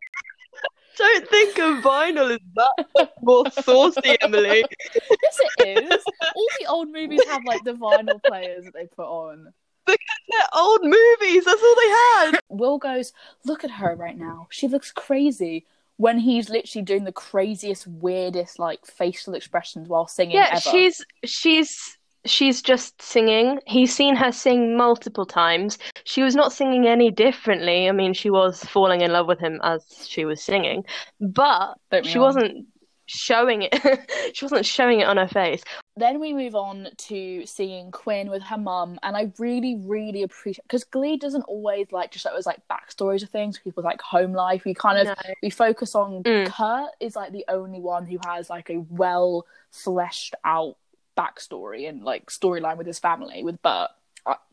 Don't 0.99 1.29
think 1.29 1.59
a 1.59 1.81
vinyl 1.81 2.31
is 2.31 2.41
that 2.55 2.87
much 2.97 3.11
more 3.23 3.51
saucy, 3.51 4.17
Emily. 4.21 4.65
Yes, 4.95 5.39
it 5.59 5.85
is. 5.91 6.05
All 6.37 6.47
the 6.61 6.67
old 6.67 6.91
movies 6.91 7.25
have 7.29 7.43
like 7.47 7.65
the 7.65 7.73
vinyl 7.73 8.23
players 8.23 8.65
that 8.65 8.75
they 8.75 8.87
put 8.87 9.07
on. 9.07 9.53
Because 9.87 9.99
they're 10.29 10.41
old 10.55 10.83
movies. 10.83 11.45
That's 11.45 11.63
all 11.63 11.75
they 11.75 11.89
had. 11.89 12.41
Will 12.49 12.79
goes, 12.79 13.13
look 13.45 13.65
at 13.65 13.71
her 13.71 13.97
right 13.97 14.17
now. 14.17 14.47
She 14.51 14.69
looks 14.69 14.93
crazy. 14.93 15.67
When 16.03 16.19
he's 16.19 16.51
literally 16.51 16.85
doing 16.85 17.05
the 17.05 17.13
craziest, 17.13 17.87
weirdest, 17.87 18.59
like 18.59 18.85
facial 18.85 19.35
expressions 19.35 19.89
while 19.89 20.09
singing. 20.09 20.35
Yeah, 20.35 20.49
ever. 20.51 20.61
she's 20.61 21.05
she's 21.25 21.97
she's 22.25 22.61
just 22.61 23.01
singing. 23.01 23.61
He's 23.69 23.95
seen 23.95 24.17
her 24.17 24.33
sing 24.33 24.77
multiple 24.77 25.25
times. 25.25 25.79
She 26.03 26.25
was 26.25 26.35
not 26.35 26.53
singing 26.53 26.89
any 26.89 27.13
differently. 27.13 27.89
I 27.89 27.93
mean, 27.93 28.15
she 28.15 28.31
was 28.31 28.65
falling 28.65 29.01
in 29.01 29.13
love 29.13 29.29
with 29.29 29.39
him 29.39 29.61
as 29.63 29.85
she 30.09 30.25
was 30.25 30.43
singing, 30.43 30.83
but 31.21 31.77
she 32.03 32.19
wasn't 32.19 32.67
showing 33.07 33.63
it. 33.63 33.79
she 34.35 34.45
wasn't 34.45 34.67
showing 34.67 35.01
it 35.01 35.07
on 35.07 35.19
her 35.19 35.29
face. 35.29 35.63
Then 35.97 36.21
we 36.21 36.33
move 36.33 36.55
on 36.55 36.89
to 36.97 37.45
seeing 37.45 37.91
Quinn 37.91 38.31
with 38.31 38.43
her 38.45 38.57
mum, 38.57 38.99
and 39.03 39.15
I 39.15 39.31
really, 39.39 39.77
really 39.77 40.23
appreciate 40.23 40.65
because 40.65 40.85
Glee 40.85 41.19
doesn't 41.19 41.43
always 41.43 41.93
like 41.93 42.13
to 42.13 42.19
show 42.19 42.31
us 42.31 42.47
like 42.47 42.61
backstories 42.71 43.23
of 43.23 43.29
things, 43.29 43.59
people's 43.59 43.85
like 43.85 44.01
home 44.01 44.33
life. 44.33 44.65
We 44.65 44.73
kind 44.73 44.99
of 44.99 45.09
No. 45.09 45.35
we 45.43 45.51
focus 45.51 45.95
on 45.95 46.23
Mm. 46.23 46.47
Kurt 46.47 46.93
is 46.99 47.15
like 47.15 47.33
the 47.33 47.45
only 47.49 47.81
one 47.81 48.07
who 48.07 48.19
has 48.25 48.49
like 48.49 48.71
a 48.71 48.79
well 48.89 49.47
fleshed 49.71 50.35
out 50.45 50.77
backstory 51.17 51.87
and 51.87 52.03
like 52.03 52.31
storyline 52.31 52.79
with 52.79 52.87
his 52.87 52.99
family 52.99 53.43
with 53.45 53.61
Burt. 53.61 53.91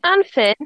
And 0.04 0.26
Finn. 0.26 0.56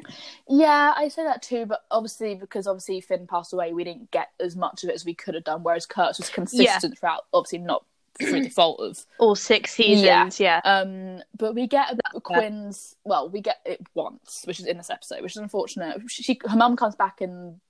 Yeah, 0.49 0.95
I 0.97 1.09
say 1.09 1.25
that 1.25 1.43
too, 1.43 1.67
but 1.67 1.85
obviously 1.91 2.35
because 2.35 2.67
obviously 2.67 3.01
Finn 3.01 3.27
passed 3.29 3.53
away, 3.53 3.73
we 3.73 3.85
didn't 3.85 4.11
get 4.11 4.31
as 4.41 4.57
much 4.57 4.83
of 4.83 4.89
it 4.89 4.95
as 4.95 5.05
we 5.05 5.15
could 5.15 5.35
have 5.35 5.45
done. 5.45 5.63
Whereas 5.63 5.87
Kurt's 5.87 6.19
was 6.19 6.31
consistent 6.31 6.99
throughout, 6.99 7.27
obviously 7.33 7.59
not 7.59 7.85
through 8.19 8.43
the 8.43 8.49
fault 8.51 8.81
of 8.81 9.05
All 9.19 9.35
six 9.35 9.73
seasons, 9.75 10.39
yeah. 10.41 10.61
um, 10.65 11.23
but 11.37 11.55
we 11.55 11.67
get 11.67 11.99
Quinn's. 12.23 12.97
Well, 13.05 13.29
we 13.29 13.41
get 13.41 13.61
it 13.65 13.81
once, 13.95 14.43
which 14.47 14.61
is 14.61 14.67
in 14.67 14.77
this 14.77 14.91
episode, 14.91 15.23
which 15.23 15.33
is 15.33 15.39
unfortunate. 15.39 16.01
She, 16.09 16.23
she 16.23 16.41
her 16.49 16.57
mum 16.57 16.77
comes 16.77 16.97
back 16.97 17.21
in 17.21 17.61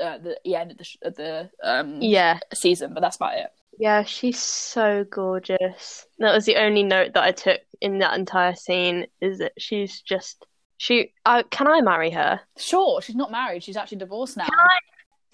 uh, 0.00 0.18
the, 0.18 0.38
the 0.44 0.56
end 0.56 0.70
of 0.70 0.78
the, 0.78 0.84
sh- 0.84 0.98
of 1.02 1.14
the 1.16 1.50
um 1.62 2.00
Yeah. 2.00 2.38
season, 2.52 2.94
but 2.94 3.00
that's 3.00 3.16
about 3.16 3.38
it. 3.38 3.48
Yeah, 3.78 4.04
she's 4.04 4.38
so 4.38 5.04
gorgeous. 5.04 6.06
That 6.20 6.32
was 6.32 6.44
the 6.44 6.56
only 6.56 6.84
note 6.84 7.14
that 7.14 7.24
I 7.24 7.32
took 7.32 7.60
in 7.80 7.98
that 7.98 8.16
entire 8.16 8.54
scene 8.54 9.06
is 9.20 9.38
that 9.38 9.52
she's 9.58 10.00
just 10.00 10.46
she 10.76 11.12
uh, 11.24 11.42
can 11.50 11.66
I 11.66 11.80
marry 11.80 12.10
her? 12.10 12.40
Sure, 12.56 13.00
she's 13.00 13.16
not 13.16 13.32
married; 13.32 13.62
she's 13.64 13.76
actually 13.76 13.98
divorced 13.98 14.36
now. 14.36 14.46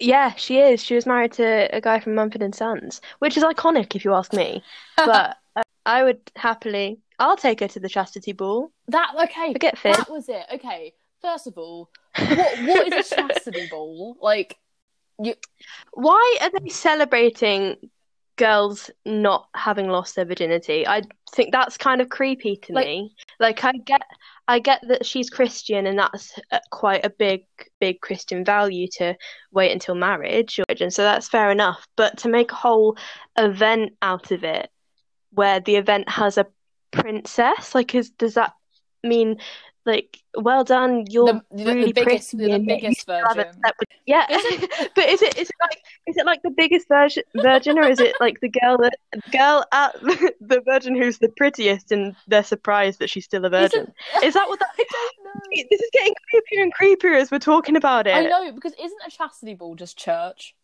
Yeah, 0.01 0.33
she 0.35 0.57
is. 0.59 0.83
She 0.83 0.95
was 0.95 1.05
married 1.05 1.31
to 1.33 1.69
a 1.75 1.79
guy 1.79 1.99
from 1.99 2.15
Mumford 2.15 2.41
and 2.41 2.55
Sons, 2.55 3.01
which 3.19 3.37
is 3.37 3.43
iconic 3.43 3.95
if 3.95 4.03
you 4.03 4.13
ask 4.13 4.33
me. 4.33 4.63
But 4.97 5.37
uh, 5.55 5.61
I 5.85 6.03
would 6.03 6.19
happily 6.35 6.99
I'll 7.19 7.37
take 7.37 7.59
her 7.59 7.67
to 7.67 7.79
the 7.79 7.87
chastity 7.89 8.33
ball. 8.33 8.71
That 8.87 9.13
okay? 9.23 9.53
Forget 9.53 9.77
Finn. 9.77 9.93
That 9.93 10.09
was 10.09 10.27
it. 10.27 10.43
Okay, 10.55 10.93
first 11.21 11.45
of 11.45 11.57
all, 11.57 11.89
what 12.17 12.59
what 12.65 12.93
is 12.93 13.11
a 13.11 13.15
chastity 13.15 13.67
ball? 13.69 14.17
Like, 14.19 14.57
you 15.21 15.35
Why 15.93 16.37
are 16.41 16.49
they 16.59 16.69
celebrating 16.69 17.77
girls 18.37 18.89
not 19.05 19.49
having 19.53 19.87
lost 19.87 20.15
their 20.15 20.25
virginity? 20.25 20.87
I 20.87 21.03
think 21.31 21.51
that's 21.51 21.77
kind 21.77 22.01
of 22.01 22.09
creepy 22.09 22.55
to 22.57 22.73
Like- 22.73 22.87
me. 22.87 23.15
Like 23.39 23.63
I 23.63 23.73
get 23.73 24.01
I 24.47 24.59
get 24.59 24.81
that 24.87 25.05
she's 25.05 25.29
Christian 25.29 25.87
and 25.87 25.97
that's 25.97 26.37
uh, 26.51 26.59
quite 26.71 27.05
a 27.05 27.09
big 27.09 27.45
big 27.79 28.01
Christian 28.01 28.43
value 28.43 28.87
to 28.97 29.15
wait 29.51 29.71
until 29.71 29.95
marriage 29.95 30.59
and 30.67 30.93
so 30.93 31.03
that's 31.03 31.29
fair 31.29 31.51
enough, 31.51 31.87
but 31.95 32.17
to 32.19 32.29
make 32.29 32.51
a 32.51 32.55
whole 32.55 32.97
event 33.37 33.93
out 34.01 34.31
of 34.31 34.43
it 34.43 34.69
where 35.31 35.59
the 35.59 35.75
event 35.75 36.09
has 36.09 36.37
a 36.37 36.47
princess, 36.91 37.73
like 37.73 37.95
is 37.95 38.09
does 38.11 38.33
that 38.33 38.53
mean 39.03 39.37
like 39.85 40.19
well 40.35 40.63
done 40.63 41.05
you're 41.09 41.25
the, 41.25 41.41
the, 41.51 41.65
really 41.65 41.85
the 41.87 41.93
biggest 41.93 42.35
pretty 42.37 42.51
the 42.53 42.59
biggest 42.59 43.07
you 43.07 43.13
virgin. 43.13 43.53
step 43.53 43.75
with- 43.79 43.89
yeah 44.05 44.25
Is 44.29 44.67
but 44.95 45.09
is 45.09 45.21
it 45.23 45.37
is 45.37 45.49
it 45.49 45.55
like 45.61 45.81
is 46.07 46.17
it 46.17 46.25
like 46.25 46.41
the 46.43 46.51
biggest 46.51 46.87
virgin, 46.87 47.23
virgin 47.35 47.79
or 47.79 47.83
is 47.83 47.99
it 47.99 48.15
like 48.19 48.39
the 48.41 48.49
girl 48.49 48.77
that 48.77 48.93
girl 49.31 49.65
at 49.71 49.99
the 50.01 50.61
virgin 50.65 50.95
who's 50.95 51.17
the 51.17 51.29
prettiest 51.29 51.91
and 51.91 52.15
they're 52.27 52.43
surprised 52.43 52.99
that 52.99 53.09
she's 53.09 53.25
still 53.25 53.43
a 53.45 53.49
virgin 53.49 53.91
Isn't- 54.13 54.23
is 54.25 54.33
that 54.35 54.47
what 54.47 54.59
that 54.59 54.69
I 54.79 54.83
don't 55.23 55.35
know. 55.35 55.63
this 55.71 55.81
is 55.81 55.89
getting 55.93 56.13
creepier 56.33 56.61
and 56.63 56.73
creepier 56.75 57.19
as 57.19 57.31
we're 57.31 57.39
talking 57.39 57.75
about 57.75 58.05
it 58.05 58.13
I 58.13 58.21
know 58.23 58.51
because 58.51 58.73
isn't 58.73 59.01
a 59.07 59.09
chastity 59.09 59.55
ball 59.55 59.75
just 59.75 59.97
church? 59.97 60.55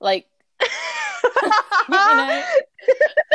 Like 0.00 0.26
you 1.88 2.16
know, 2.16 2.42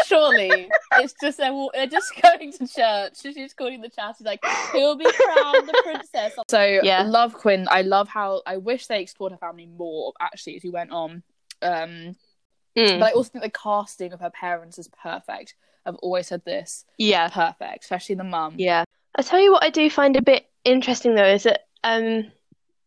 surely 0.06 0.70
it's 0.98 1.14
just 1.22 1.38
they're, 1.38 1.54
they're 1.74 1.88
just 1.88 2.12
going 2.22 2.52
to 2.54 2.68
church. 2.68 3.14
She's 3.22 3.54
calling 3.54 3.82
the 3.82 3.90
chat. 3.90 4.16
She's 4.18 4.26
like, 4.26 4.40
"Who'll 4.72 4.98
be 4.98 5.06
crowned 5.12 5.68
the 5.68 5.82
princess?" 5.84 6.34
So 6.50 6.62
Yeah. 6.62 7.04
love 7.04 7.34
Quinn. 7.34 7.68
I 7.70 7.82
love 7.82 8.08
how 8.08 8.42
I 8.46 8.58
wish 8.58 8.88
they 8.88 9.02
explored 9.02 9.32
her 9.32 9.38
family 9.38 9.66
more. 9.68 10.14
Actually, 10.20 10.58
as 10.58 10.64
we 10.64 10.70
went 10.70 10.92
on, 10.92 11.24
um, 11.62 12.16
Mm, 12.78 13.00
but 13.00 13.06
I 13.08 13.12
also 13.12 13.30
think 13.30 13.44
the 13.46 13.50
casting 13.50 14.12
of 14.12 14.20
her 14.20 14.30
parents 14.30 14.78
is 14.78 14.90
perfect. 15.02 15.56
I've 15.86 15.96
always 15.96 16.28
said 16.28 16.44
this, 16.44 16.84
yeah. 16.98 17.30
perfect, 17.30 17.84
especially 17.84 18.16
the 18.16 18.26
mum. 18.26 18.56
Yeah. 18.58 18.84
I'll 19.16 19.24
tell 19.24 19.40
you 19.40 19.54
what 19.54 19.64
I 19.64 19.70
do 19.70 19.90
find 19.90 20.18
a 20.18 20.22
bit 20.22 20.46
interesting 20.66 21.16
though 21.16 21.24
is 21.26 21.44
that 21.44 21.68
um 21.86 22.26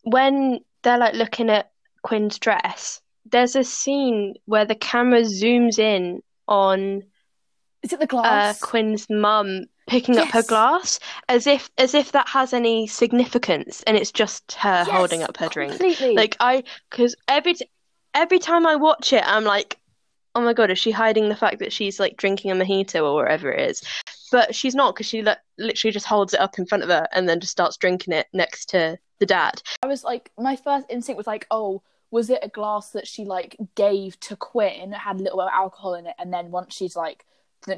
when 0.02 0.60
they're 0.82 0.98
like 0.98 1.14
looking 1.14 1.48
at 1.48 1.70
Quinn's 2.02 2.38
dress, 2.38 3.00
there's 3.30 3.56
a 3.56 3.64
scene 3.64 4.34
where 4.46 4.64
the 4.64 4.74
camera 4.74 5.20
zooms 5.22 5.78
in 5.78 6.22
on 6.46 7.02
Is 7.82 7.92
it 7.92 8.00
the 8.00 8.06
glass? 8.06 8.24
uh 8.24 8.28
glass? 8.28 8.60
Quinn's 8.60 9.06
mum 9.10 9.64
picking 9.86 10.18
up 10.18 10.28
her 10.28 10.42
glass 10.42 11.00
as 11.28 11.46
if 11.46 11.70
as 11.78 11.94
if 11.94 12.12
that 12.12 12.28
has 12.28 12.52
any 12.52 12.86
significance 12.86 13.82
and 13.86 13.96
it's 13.96 14.12
just 14.12 14.52
her 14.52 14.84
Yes, 14.86 14.88
holding 14.88 15.22
up 15.22 15.36
her 15.38 15.48
drink. 15.48 15.72
completely. 15.72 16.14
Like 16.14 16.36
I 16.40 16.62
because 16.90 17.16
every 17.26 17.54
t- 17.54 17.70
every 18.14 18.38
time 18.38 18.66
I 18.66 18.76
watch 18.76 19.12
it 19.12 19.22
I'm 19.26 19.44
like 19.44 19.78
oh 20.34 20.40
my 20.42 20.52
god 20.52 20.70
is 20.70 20.78
she 20.78 20.90
hiding 20.90 21.28
the 21.28 21.36
fact 21.36 21.58
that 21.60 21.72
she's 21.72 21.98
like 21.98 22.16
drinking 22.16 22.50
a 22.50 22.54
mojito 22.54 23.02
or 23.02 23.14
whatever 23.14 23.50
it 23.50 23.70
is 23.70 23.82
but 24.30 24.54
she's 24.54 24.74
not 24.74 24.94
because 24.94 25.06
she 25.06 25.22
li- 25.22 25.32
literally 25.58 25.90
just 25.92 26.06
holds 26.06 26.34
it 26.34 26.40
up 26.40 26.58
in 26.58 26.66
front 26.66 26.82
of 26.82 26.90
her 26.90 27.06
and 27.12 27.26
then 27.28 27.40
just 27.40 27.52
starts 27.52 27.76
drinking 27.78 28.12
it 28.12 28.26
next 28.34 28.66
to 28.66 28.98
the 29.20 29.26
dad 29.26 29.62
I 29.82 29.86
was 29.86 30.04
like, 30.04 30.30
my 30.38 30.54
first 30.54 30.86
instinct 30.90 31.16
was 31.16 31.26
like, 31.26 31.46
oh, 31.50 31.82
was 32.10 32.30
it 32.30 32.40
a 32.42 32.48
glass 32.48 32.90
that 32.90 33.06
she 33.06 33.24
like 33.24 33.56
gave 33.74 34.18
to 34.20 34.36
Quinn, 34.36 34.90
that 34.90 35.00
had 35.00 35.16
a 35.16 35.22
little 35.22 35.38
bit 35.38 35.46
of 35.46 35.52
alcohol 35.52 35.94
in 35.94 36.06
it, 36.06 36.14
and 36.18 36.32
then 36.32 36.50
once 36.50 36.74
she's 36.74 36.96
like 36.96 37.24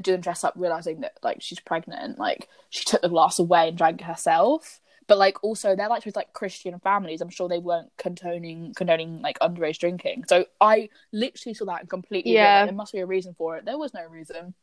doing 0.02 0.20
dress 0.20 0.44
up, 0.44 0.54
realizing 0.56 1.00
that 1.00 1.18
like 1.22 1.40
she's 1.40 1.60
pregnant, 1.60 2.18
like 2.18 2.48
she 2.68 2.84
took 2.84 3.02
the 3.02 3.08
glass 3.08 3.38
away 3.38 3.68
and 3.68 3.78
drank 3.78 4.00
it 4.00 4.04
herself. 4.04 4.80
But 5.06 5.18
like 5.18 5.42
also, 5.42 5.74
they're 5.74 5.88
like 5.88 6.06
with 6.06 6.14
like 6.14 6.32
Christian 6.32 6.78
families. 6.78 7.20
I'm 7.20 7.30
sure 7.30 7.48
they 7.48 7.58
weren't 7.58 7.90
condoning 7.98 8.72
condoning 8.76 9.22
like 9.22 9.38
underage 9.40 9.78
drinking. 9.78 10.24
So 10.28 10.44
I 10.60 10.88
literally 11.12 11.54
saw 11.54 11.64
that 11.66 11.80
and 11.80 11.90
completely 11.90 12.32
Yeah. 12.32 12.60
yeah. 12.60 12.64
there 12.66 12.74
must 12.74 12.92
be 12.92 13.00
a 13.00 13.06
reason 13.06 13.34
for 13.36 13.56
it. 13.56 13.64
There 13.64 13.78
was 13.78 13.92
no 13.92 14.06
reason. 14.06 14.54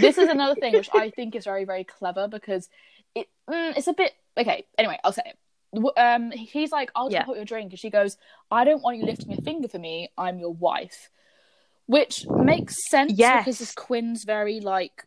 this 0.00 0.16
is 0.16 0.28
another 0.28 0.54
thing 0.54 0.72
which 0.72 0.88
I 0.94 1.10
think 1.10 1.34
is 1.34 1.44
very 1.44 1.64
very 1.64 1.84
clever 1.84 2.28
because 2.28 2.68
it 3.14 3.28
mm, 3.48 3.76
it's 3.76 3.88
a 3.88 3.92
bit 3.92 4.12
okay. 4.38 4.64
Anyway, 4.78 4.98
I'll 5.04 5.12
say 5.12 5.22
it. 5.26 5.38
Um, 5.96 6.30
he's 6.32 6.72
like, 6.72 6.90
"I'll 6.94 7.10
Yeah. 7.10 7.18
just 7.20 7.26
put 7.26 7.36
your 7.36 7.44
drink," 7.44 7.70
and 7.72 7.78
she 7.78 7.90
goes, 7.90 8.16
"I 8.50 8.64
don't 8.64 8.82
want 8.82 8.98
you 8.98 9.04
lifting 9.04 9.32
a 9.32 9.40
finger 9.42 9.68
for 9.68 9.78
me. 9.78 10.08
I'm 10.18 10.38
your 10.38 10.52
wife," 10.52 11.10
which 11.86 12.26
makes 12.28 12.88
sense 12.88 13.12
Yes. 13.12 13.44
because 13.44 13.58
this 13.58 13.72
Quinn's 13.74 14.24
very 14.24 14.60
like, 14.60 15.04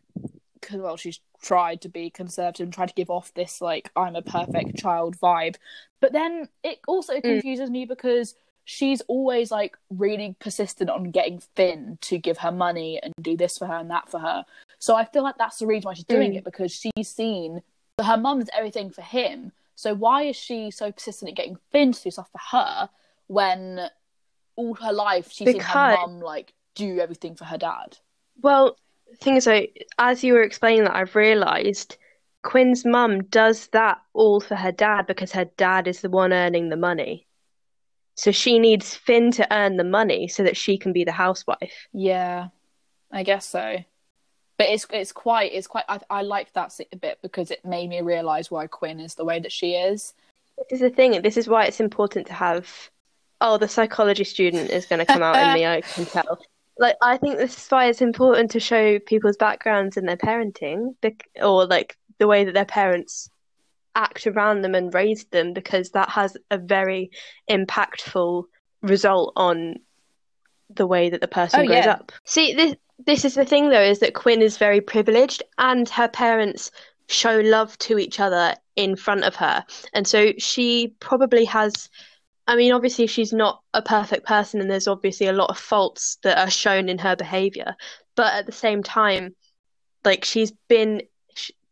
well, 0.72 0.96
she's 0.96 1.20
tried 1.42 1.82
to 1.82 1.88
be 1.90 2.08
conservative 2.08 2.64
and 2.64 2.72
tried 2.72 2.88
to 2.88 2.94
give 2.94 3.10
off 3.10 3.34
this 3.34 3.60
like 3.60 3.90
I'm 3.94 4.16
a 4.16 4.22
perfect 4.22 4.78
child 4.78 5.18
vibe, 5.20 5.56
but 6.00 6.12
then 6.12 6.48
it 6.62 6.80
also 6.88 7.20
confuses 7.20 7.68
me 7.68 7.84
because 7.84 8.34
she's 8.64 9.02
always 9.02 9.50
like 9.50 9.76
really 9.90 10.34
persistent 10.38 10.88
on 10.88 11.10
getting 11.10 11.38
Finn 11.54 11.98
to 12.00 12.16
give 12.16 12.38
her 12.38 12.50
money 12.50 12.98
and 13.02 13.12
do 13.20 13.36
this 13.36 13.58
for 13.58 13.66
her 13.66 13.74
and 13.74 13.90
that 13.90 14.08
for 14.10 14.20
her. 14.20 14.46
So 14.78 14.94
I 14.96 15.04
feel 15.04 15.22
like 15.22 15.36
that's 15.36 15.58
the 15.58 15.66
reason 15.66 15.86
why 15.86 15.92
she's 15.94 16.04
doing 16.06 16.32
Mm. 16.32 16.36
it 16.38 16.44
because 16.44 16.72
she's 16.72 17.10
seen 17.10 17.62
her 18.02 18.16
mum's 18.16 18.48
everything 18.54 18.88
for 18.90 19.02
him. 19.02 19.52
So 19.74 19.94
why 19.94 20.22
is 20.22 20.36
she 20.36 20.70
so 20.70 20.92
persistent 20.92 21.30
at 21.30 21.36
getting 21.36 21.58
Finn 21.72 21.92
to 21.92 22.02
do 22.02 22.10
stuff 22.10 22.30
for 22.30 22.40
her 22.56 22.88
when 23.26 23.88
all 24.56 24.74
her 24.74 24.92
life 24.92 25.30
she's 25.32 25.50
seen 25.50 25.60
her 25.60 25.96
mum 25.96 26.20
like 26.20 26.52
do 26.74 27.00
everything 27.00 27.34
for 27.34 27.44
her 27.44 27.58
dad? 27.58 27.98
well 28.42 28.76
the 29.10 29.16
thing 29.16 29.36
is 29.36 29.44
though 29.44 29.64
as 29.98 30.24
you 30.24 30.32
were 30.32 30.42
explaining 30.42 30.84
that 30.84 30.96
I've 30.96 31.14
realized 31.16 31.96
Quinn's 32.42 32.84
mum 32.84 33.24
does 33.24 33.68
that 33.68 33.98
all 34.12 34.40
for 34.40 34.54
her 34.54 34.72
dad 34.72 35.06
because 35.06 35.32
her 35.32 35.46
dad 35.56 35.88
is 35.88 36.00
the 36.00 36.10
one 36.10 36.32
earning 36.32 36.68
the 36.68 36.76
money 36.76 37.26
so 38.16 38.30
she 38.30 38.58
needs 38.58 38.94
Finn 38.94 39.30
to 39.32 39.52
earn 39.52 39.76
the 39.76 39.84
money 39.84 40.28
so 40.28 40.42
that 40.44 40.56
she 40.56 40.78
can 40.78 40.92
be 40.92 41.04
the 41.04 41.12
housewife 41.12 41.88
Yeah, 41.92 42.48
I 43.10 43.22
guess 43.22 43.46
so. 43.46 43.78
But 44.56 44.68
it's 44.68 44.86
it's 44.90 45.12
quite 45.12 45.52
it's 45.52 45.66
quite 45.66 45.84
I, 45.88 46.00
I 46.10 46.22
liked 46.22 46.54
that 46.54 46.78
a 46.92 46.96
bit 46.96 47.18
because 47.22 47.50
it 47.50 47.64
made 47.64 47.88
me 47.88 48.00
realize 48.02 48.50
why 48.50 48.66
Quinn 48.66 49.00
is 49.00 49.14
the 49.14 49.24
way 49.24 49.40
that 49.40 49.52
she 49.52 49.74
is. 49.74 50.14
This 50.58 50.80
is 50.80 50.80
the 50.80 50.90
thing. 50.90 51.20
This 51.22 51.36
is 51.36 51.48
why 51.48 51.64
it's 51.66 51.80
important 51.80 52.26
to 52.28 52.32
have. 52.34 52.68
Oh, 53.40 53.58
the 53.58 53.68
psychology 53.68 54.24
student 54.24 54.70
is 54.70 54.86
going 54.86 55.00
to 55.00 55.04
come 55.04 55.22
out 55.22 55.36
in 55.36 55.52
me. 55.54 55.66
I 55.66 55.80
can 55.80 56.06
tell. 56.06 56.40
Like, 56.76 56.96
I 57.00 57.18
think 57.18 57.36
this 57.36 57.56
is 57.56 57.68
why 57.68 57.86
it's 57.86 58.00
important 58.02 58.50
to 58.50 58.58
show 58.58 58.98
people's 58.98 59.36
backgrounds 59.36 59.96
and 59.96 60.08
their 60.08 60.16
parenting, 60.16 60.96
or 61.40 61.66
like 61.66 61.96
the 62.18 62.26
way 62.26 62.44
that 62.44 62.52
their 62.52 62.64
parents 62.64 63.30
act 63.94 64.26
around 64.26 64.62
them 64.62 64.74
and 64.74 64.92
raised 64.92 65.30
them, 65.30 65.52
because 65.52 65.90
that 65.90 66.08
has 66.08 66.36
a 66.50 66.58
very 66.58 67.12
impactful 67.48 68.46
result 68.82 69.32
on 69.36 69.76
the 70.68 70.86
way 70.86 71.10
that 71.10 71.20
the 71.20 71.28
person 71.28 71.60
Oh, 71.60 71.66
grows 71.66 71.84
yeah. 71.84 71.92
up. 71.92 72.10
See, 72.24 72.54
this 72.54 72.74
this 72.98 73.24
is 73.24 73.34
the 73.34 73.44
thing 73.44 73.68
though, 73.68 73.82
is 73.82 73.98
that 74.00 74.14
Quinn 74.14 74.42
is 74.42 74.56
very 74.58 74.80
privileged, 74.80 75.42
and 75.58 75.88
her 75.88 76.08
parents 76.08 76.70
show 77.08 77.40
love 77.40 77.76
to 77.78 77.98
each 77.98 78.20
other 78.20 78.54
in 78.76 78.96
front 78.96 79.24
of 79.24 79.36
her. 79.36 79.64
And 79.92 80.06
so 80.06 80.32
she 80.38 80.94
probably 81.00 81.44
has, 81.44 81.88
I 82.46 82.56
mean, 82.56 82.72
obviously 82.72 83.06
she's 83.06 83.32
not 83.32 83.62
a 83.74 83.82
perfect 83.82 84.26
person, 84.26 84.60
and 84.60 84.70
there's 84.70 84.88
obviously 84.88 85.26
a 85.26 85.32
lot 85.32 85.50
of 85.50 85.58
faults 85.58 86.18
that 86.22 86.38
are 86.38 86.50
shown 86.50 86.88
in 86.88 86.98
her 86.98 87.16
behavior. 87.16 87.74
But 88.16 88.34
at 88.34 88.46
the 88.46 88.52
same 88.52 88.82
time, 88.82 89.34
like 90.04 90.24
she's 90.24 90.52
been 90.68 91.02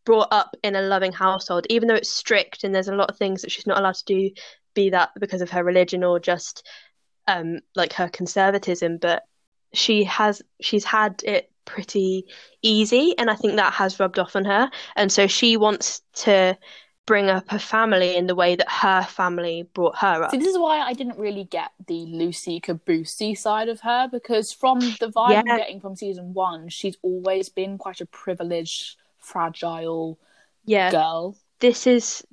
brought 0.05 0.27
up 0.31 0.55
in 0.63 0.75
a 0.75 0.81
loving 0.81 1.13
household, 1.13 1.65
even 1.69 1.87
though 1.87 1.95
it's 1.95 2.09
strict 2.09 2.63
and 2.63 2.75
there's 2.75 2.89
a 2.89 2.95
lot 2.95 3.09
of 3.09 3.17
things 3.17 3.41
that 3.41 3.51
she's 3.51 3.67
not 3.67 3.77
allowed 3.77 3.95
to 3.95 4.05
do, 4.05 4.31
be 4.73 4.89
that 4.89 5.11
because 5.19 5.41
of 5.41 5.51
her 5.51 5.63
religion 5.63 6.03
or 6.03 6.19
just 6.19 6.67
um 7.27 7.59
like 7.75 7.93
her 7.93 8.09
conservatism. 8.09 8.97
But 8.97 9.23
she 9.73 10.03
has 10.05 10.41
she's 10.61 10.83
had 10.85 11.21
it 11.23 11.51
pretty 11.65 12.25
easy, 12.61 13.15
and 13.17 13.29
I 13.29 13.35
think 13.35 13.55
that 13.55 13.73
has 13.73 13.99
rubbed 13.99 14.19
off 14.19 14.35
on 14.35 14.45
her. 14.45 14.69
And 14.95 15.11
so 15.11 15.27
she 15.27 15.57
wants 15.57 16.01
to 16.15 16.57
bring 17.05 17.29
up 17.29 17.49
her 17.51 17.59
family 17.59 18.15
in 18.15 18.27
the 18.27 18.35
way 18.35 18.55
that 18.55 18.69
her 18.71 19.03
family 19.03 19.67
brought 19.73 19.97
her 19.97 20.23
up. 20.23 20.31
See, 20.31 20.37
this 20.37 20.47
is 20.47 20.57
why 20.57 20.79
I 20.79 20.93
didn't 20.93 21.17
really 21.17 21.43
get 21.43 21.71
the 21.87 22.05
Lucy 22.05 22.61
Caboosey 22.61 23.37
side 23.37 23.67
of 23.67 23.81
her 23.81 24.07
because 24.09 24.53
from 24.53 24.79
the 24.79 25.11
vibe 25.13 25.31
Yeah. 25.31 25.39
I'm 25.39 25.57
getting 25.57 25.79
from 25.81 25.97
season 25.97 26.33
one, 26.33 26.69
she's 26.69 26.95
always 27.01 27.49
been 27.49 27.77
quite 27.77 27.99
a 27.99 28.05
privileged, 28.05 28.95
fragile 29.19 30.17
Yeah. 30.65 30.91
girl. 30.91 31.35
this 31.59 31.87
is 31.87 32.25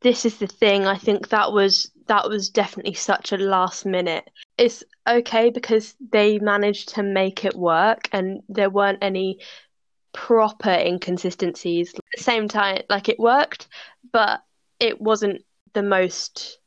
this 0.00 0.24
is 0.24 0.38
the 0.38 0.46
thing. 0.46 0.86
I 0.86 0.96
think 0.96 1.28
that 1.28 1.52
was 1.52 1.90
that 2.06 2.28
was 2.28 2.50
definitely 2.50 2.94
such 2.94 3.32
a 3.32 3.36
last 3.36 3.86
minute. 3.86 4.30
It's 4.58 4.84
okay 5.08 5.50
because 5.50 5.94
they 6.10 6.38
managed 6.38 6.90
to 6.90 7.02
make 7.02 7.44
it 7.44 7.54
work 7.54 8.08
and 8.12 8.42
there 8.48 8.70
weren't 8.70 8.98
any 9.02 9.40
proper 10.12 10.70
inconsistencies. 10.70 11.94
At 11.94 12.00
the 12.16 12.22
same 12.22 12.48
time, 12.48 12.82
like 12.88 13.08
it 13.08 13.18
worked, 13.18 13.68
but 14.12 14.42
it 14.80 15.00
wasn't 15.00 15.42
the 15.72 15.82
most 15.82 16.58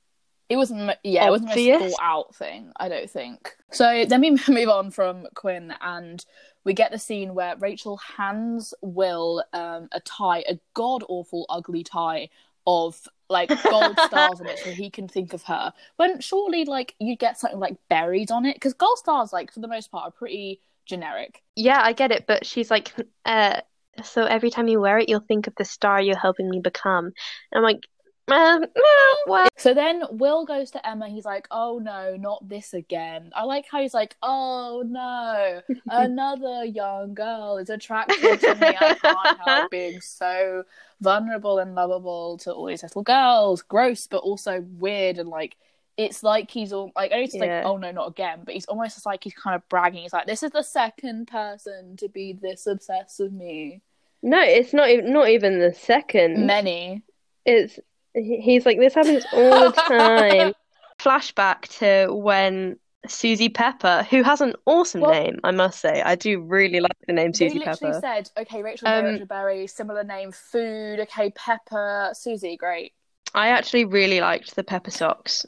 It 0.50 0.58
wasn't, 0.58 0.92
yeah, 1.04 1.28
it 1.28 1.30
wasn't 1.32 1.52
Obvious. 1.52 1.82
most 1.82 1.98
thought 1.98 2.06
out 2.06 2.36
thing, 2.36 2.72
I 2.78 2.90
don't 2.90 3.10
think. 3.10 3.56
So 3.72 4.06
then 4.08 4.22
we 4.22 4.32
move 4.48 4.70
on 4.70 4.92
from 4.92 5.28
Quinn 5.36 5.74
and 5.82 6.24
we 6.64 6.74
get 6.74 6.92
the 6.92 7.00
scene 7.00 7.34
where 7.34 7.56
Rachel 7.58 7.98
hands 7.98 8.74
Will 8.82 9.44
um, 9.54 9.88
a 9.92 10.00
tie, 10.02 10.44
a 10.48 10.60
god 10.74 11.04
awful 11.08 11.46
ugly 11.50 11.84
tie 11.84 12.30
of 12.70 13.08
like 13.30 13.50
gold 13.64 14.00
stars 14.06 14.40
on 14.40 14.48
it 14.48 14.60
so 14.60 14.72
he 14.72 14.90
can 14.90 15.08
think 15.08 15.34
of 15.34 15.44
her. 15.44 15.74
When 15.98 16.20
surely 16.20 16.66
like 16.66 16.96
you 17.00 17.16
get 17.16 17.40
something 17.40 17.60
like 17.60 17.78
buried 17.90 18.32
on 18.32 18.46
it 18.46 18.56
because 18.56 18.74
gold 18.74 18.98
stars 18.98 19.34
like 19.34 19.52
for 19.52 19.60
the 19.60 19.68
most 19.68 19.92
part 19.92 20.08
are 20.08 20.12
pretty 20.12 20.62
generic. 20.86 21.42
Yeah, 21.56 21.80
I 21.82 21.94
get 21.94 22.12
it, 22.12 22.26
but 22.28 22.46
she's 22.46 22.70
like 22.70 22.94
uh 23.26 23.62
so 24.04 24.24
every 24.24 24.50
time 24.50 24.68
you 24.68 24.80
wear 24.80 25.00
it 25.00 25.10
you'll 25.10 25.20
think 25.20 25.48
of 25.48 25.56
the 25.56 25.66
star 25.66 26.02
you're 26.02 26.18
helping 26.18 26.50
me 26.50 26.60
become. 26.60 27.06
And 27.06 27.14
I'm 27.54 27.64
like 27.64 27.88
um, 28.32 28.62
no, 28.62 29.16
well 29.28 29.48
So 29.58 29.74
then 29.74 30.04
Will 30.12 30.46
goes 30.46 30.72
to 30.72 30.88
Emma. 30.88 31.08
He's 31.10 31.26
like, 31.26 31.48
"Oh 31.52 31.80
no, 31.80 32.16
not 32.16 32.48
this 32.48 32.74
again." 32.74 33.32
I 33.36 33.44
like 33.44 33.66
how 33.70 33.82
he's 33.82 33.94
like, 33.94 34.16
"Oh 34.24 34.84
no, 34.86 35.62
another 35.90 36.66
young 36.66 37.14
girl 37.14 37.58
is 37.58 37.70
attracted 37.70 38.40
to 38.42 38.56
me. 38.56 38.68
I 38.80 38.94
can't 38.96 39.40
help 39.46 39.72
being 39.72 40.02
so 40.02 40.64
vulnerable 41.02 41.60
and 41.60 41.76
lovable 41.76 42.38
to 42.40 42.54
all 42.54 42.66
these 42.66 42.84
little 42.84 43.04
girls. 43.04 43.62
Gross, 43.62 44.08
but 44.08 44.18
also 44.20 44.62
weird 44.80 45.18
and 45.18 45.30
like." 45.30 45.58
It's 45.98 46.24
like 46.24 46.50
he's 46.50 46.72
all 46.72 46.94
like, 46.96 47.12
I 47.12 47.18
know 47.18 47.24
it's 47.24 47.36
Yeah. 47.36 47.58
like, 47.58 47.66
oh 47.66 47.76
no, 47.76 47.92
not 47.92 48.08
again, 48.08 48.40
but 48.46 48.54
he's 48.54 48.64
almost 48.68 48.96
just 48.96 49.06
like 49.06 49.22
he's 49.22 49.34
kind 49.34 49.54
of 49.54 49.68
bragging. 49.68 50.04
He's 50.04 50.14
like, 50.14 50.28
this 50.28 50.44
is 50.44 50.52
the 50.52 50.64
second 50.64 51.28
person 51.28 51.98
to 51.98 52.08
be 52.08 52.32
this 52.32 52.68
obsessed 52.68 53.20
with 53.20 53.34
me. 53.34 53.82
no, 54.24 54.40
it's 54.42 54.72
not 54.74 54.88
even 54.90 55.12
not 55.12 55.28
even 55.28 55.60
the 55.60 55.74
second. 55.74 56.46
Many. 56.48 57.02
It's 57.46 57.80
he's 58.14 58.66
like 58.66 58.78
this 58.80 58.94
happens 58.94 59.26
all 59.34 59.72
the 59.72 59.82
time. 59.88 60.54
Flashback 61.00 61.62
to 61.80 62.14
when 62.14 62.78
Susie 63.08 63.48
Pepper, 63.50 64.06
who 64.10 64.22
has 64.24 64.42
an 64.42 64.54
awesome 64.66 65.02
Well- 65.02 65.12
name, 65.12 65.40
I 65.44 65.52
must 65.52 65.80
say. 65.80 66.02
I 66.02 66.16
do 66.16 66.42
really 66.42 66.82
like 66.82 66.98
the 67.08 67.14
name 67.14 67.32
They 67.32 67.38
Susie 67.48 67.60
literally 67.60 67.94
Pepper. 67.94 68.00
said, 68.02 68.30
okay, 68.38 68.62
Rachel 68.62 68.88
Um, 68.90 68.94
Berry, 69.04 69.12
Rachel 69.14 69.26
Berry, 69.28 69.68
similar 69.68 70.04
name, 70.04 70.32
food, 70.34 71.00
okay, 71.00 71.32
Pepper, 71.32 72.10
Susie, 72.14 72.58
great. 72.58 72.92
I 73.34 73.50
actually 73.50 73.86
really 73.86 74.20
liked 74.20 74.56
the 74.56 74.64
Pepper 74.64 74.92
socks. 74.92 75.46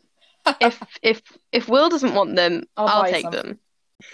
if 0.62 0.82
if 1.04 1.22
if 1.52 1.68
Will 1.68 1.90
doesn't 1.90 2.14
want 2.14 2.36
them, 2.38 2.64
I'll 2.78 2.88
I'll, 2.88 3.12
take 3.12 3.24
some. 3.24 3.32
them. 3.32 3.60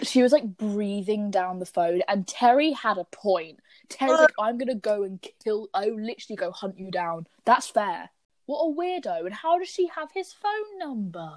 she 0.02 0.22
was 0.22 0.32
like 0.32 0.56
breathing 0.56 1.30
down 1.30 1.60
the 1.60 1.66
phone, 1.66 2.02
and 2.08 2.26
Terry 2.26 2.72
had 2.72 2.98
a 2.98 3.04
point. 3.04 3.60
Terry's 3.88 4.18
like, 4.18 4.34
I'm 4.40 4.58
gonna 4.58 4.74
go 4.74 5.04
and 5.04 5.24
kill. 5.44 5.68
I 5.72 5.86
will 5.90 6.00
literally 6.02 6.36
go 6.36 6.50
hunt 6.50 6.78
you 6.78 6.90
down. 6.90 7.26
That's 7.44 7.68
fair. 7.68 8.10
What 8.48 8.64
a 8.64 8.74
weirdo! 8.74 9.26
And 9.26 9.34
how 9.34 9.58
does 9.58 9.68
she 9.68 9.88
have 9.88 10.10
his 10.12 10.32
phone 10.32 10.78
number? 10.78 11.30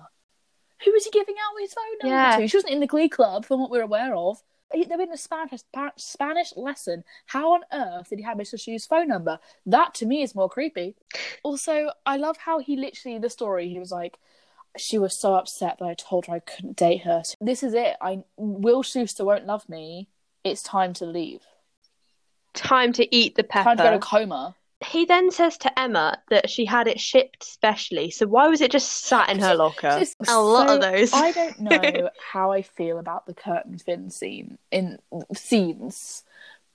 Who 0.85 0.93
is 0.93 1.03
he 1.03 1.11
giving 1.11 1.35
out 1.35 1.59
his 1.59 1.73
phone 1.73 1.97
number 2.01 2.15
Yeah. 2.15 2.37
to? 2.37 2.47
She 2.47 2.55
wasn't 2.55 2.71
in 2.71 2.79
the 2.79 2.87
Glee 2.87 3.09
Club, 3.09 3.43
from 3.43 3.59
what 3.59 3.69
we're 3.69 3.81
aware 3.81 4.15
of. 4.15 4.41
They 4.71 4.85
were 4.95 5.03
in 5.03 5.11
a 5.11 5.17
Spanish 5.17 5.61
Spanish 5.97 6.55
lesson. 6.55 7.03
How 7.25 7.51
on 7.55 7.63
earth 7.73 8.07
did 8.09 8.19
he 8.19 8.23
have 8.23 8.37
Mr. 8.37 8.57
Schue's 8.57 8.85
phone 8.85 9.09
number? 9.09 9.39
That 9.65 9.93
to 9.95 10.05
me 10.05 10.21
is 10.21 10.33
more 10.33 10.47
creepy. 10.47 10.95
Also, 11.43 11.91
I 12.05 12.15
love 12.15 12.37
how 12.37 12.59
he 12.59 12.77
literally 12.77 13.19
the 13.19 13.29
story. 13.29 13.67
He 13.67 13.77
was 13.77 13.91
like, 13.91 14.17
she 14.77 14.97
was 14.97 15.19
so 15.19 15.33
upset 15.35 15.79
that 15.79 15.85
I 15.85 15.95
told 15.95 16.27
her 16.27 16.35
I 16.35 16.39
couldn't 16.39 16.77
date 16.77 17.01
her. 17.01 17.23
So 17.25 17.35
this 17.41 17.61
is 17.61 17.73
it. 17.73 17.97
I 17.99 18.23
Will 18.37 18.83
Schuester 18.83 19.25
won't 19.25 19.45
love 19.45 19.67
me. 19.67 20.07
It's 20.45 20.63
time 20.63 20.93
to 20.93 21.05
leave. 21.05 21.41
Time 22.53 22.93
to 22.93 23.13
eat 23.13 23.35
the 23.35 23.43
pepper. 23.43 23.65
Time 23.65 23.77
to 23.77 23.83
go 23.83 23.91
to 23.91 23.99
coma. 23.99 24.55
He 24.83 25.05
then 25.05 25.31
says 25.31 25.57
to 25.59 25.79
Emma 25.79 26.21
that 26.29 26.49
she 26.49 26.65
had 26.65 26.87
it 26.87 26.99
shipped 26.99 27.43
specially, 27.43 28.09
so 28.09 28.25
why 28.27 28.47
was 28.47 28.61
it 28.61 28.71
just 28.71 29.05
sat 29.05 29.29
in 29.29 29.39
her 29.39 29.55
locker? 29.55 29.97
Just- 29.99 30.17
A 30.27 30.39
lot 30.39 30.67
so 30.67 30.75
of 30.75 30.81
those. 30.81 31.13
I 31.13 31.31
don't 31.31 31.59
know 31.61 32.09
how 32.31 32.51
I 32.51 32.61
feel 32.61 32.97
about 32.97 33.25
the 33.25 33.33
Kurt 33.33 33.65
and 33.65 33.81
Finn 33.81 34.09
scene 34.09 34.57
in 34.71 34.97
scenes 35.35 36.23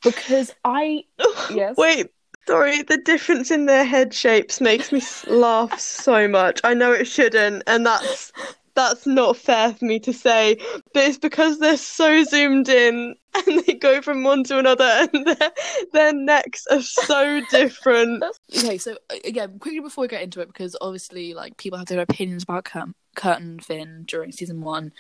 because 0.03 0.55
I 0.65 1.05
Yes? 1.53 1.77
Wait, 1.77 2.11
sorry. 2.47 2.83
The 2.83 2.99
difference 2.99 3.51
in 3.51 3.67
their 3.67 3.85
head 3.85 4.15
shapes 4.15 4.61
makes 4.61 4.93
me 4.93 5.03
laugh 5.27 5.79
so 5.81 6.29
much. 6.29 6.61
I 6.65 6.75
know 6.75 6.93
it 6.93 7.07
shouldn't, 7.07 7.65
and 7.67 7.85
that's 7.87 8.33
that's 8.77 9.07
not 9.07 9.37
fair 9.37 9.73
for 9.75 9.85
me 9.85 9.99
to 10.01 10.13
say, 10.13 10.59
but 10.95 11.03
it's 11.05 11.19
because 11.19 11.59
they're 11.59 11.77
so 11.77 12.23
zoomed 12.23 12.69
in 12.69 13.17
and 13.35 13.65
they 13.65 13.75
go 13.75 14.01
from 14.01 14.23
one 14.23 14.45
to 14.45 14.59
another, 14.59 14.85
and 15.13 15.27
their 15.27 15.51
their 15.93 16.13
necks 16.13 16.67
are 16.71 16.83
so 16.83 17.41
different. 17.51 18.23
okay. 18.57 18.79
So 18.79 18.97
uh, 19.11 19.17
again, 19.25 19.59
quickly 19.59 19.81
before 19.81 20.03
we 20.03 20.09
get 20.09 20.23
into 20.23 20.41
it, 20.41 20.47
because 20.47 20.77
obviously, 20.81 21.35
like 21.35 21.57
people 21.57 21.79
have 21.79 21.89
their 21.89 22.01
opinions 22.01 22.45
about 22.45 22.65
Cur- 22.65 22.95
Kurt 23.17 23.41
and 23.41 23.65
Finn 23.65 24.05
during 24.07 24.31
season 24.31 24.61
one. 24.61 24.93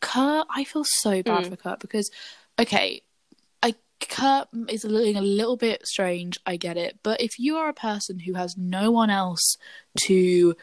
Kurt, 0.00 0.46
I 0.54 0.64
feel 0.64 0.84
so 0.84 1.22
bad 1.22 1.44
Mm. 1.44 1.48
for 1.50 1.56
Kurt 1.56 1.80
because, 1.80 2.10
okay, 2.58 3.02
I 3.62 3.74
Kurt 4.00 4.48
is 4.68 4.84
looking 4.84 5.16
a 5.16 5.22
little 5.22 5.56
bit 5.56 5.86
strange. 5.86 6.38
I 6.46 6.56
get 6.56 6.76
it, 6.76 6.98
but 7.02 7.20
if 7.20 7.38
you 7.38 7.56
are 7.56 7.68
a 7.68 7.74
person 7.74 8.18
who 8.20 8.34
has 8.34 8.56
no 8.56 8.90
one 8.90 9.10
else 9.10 9.56
to 10.02 10.54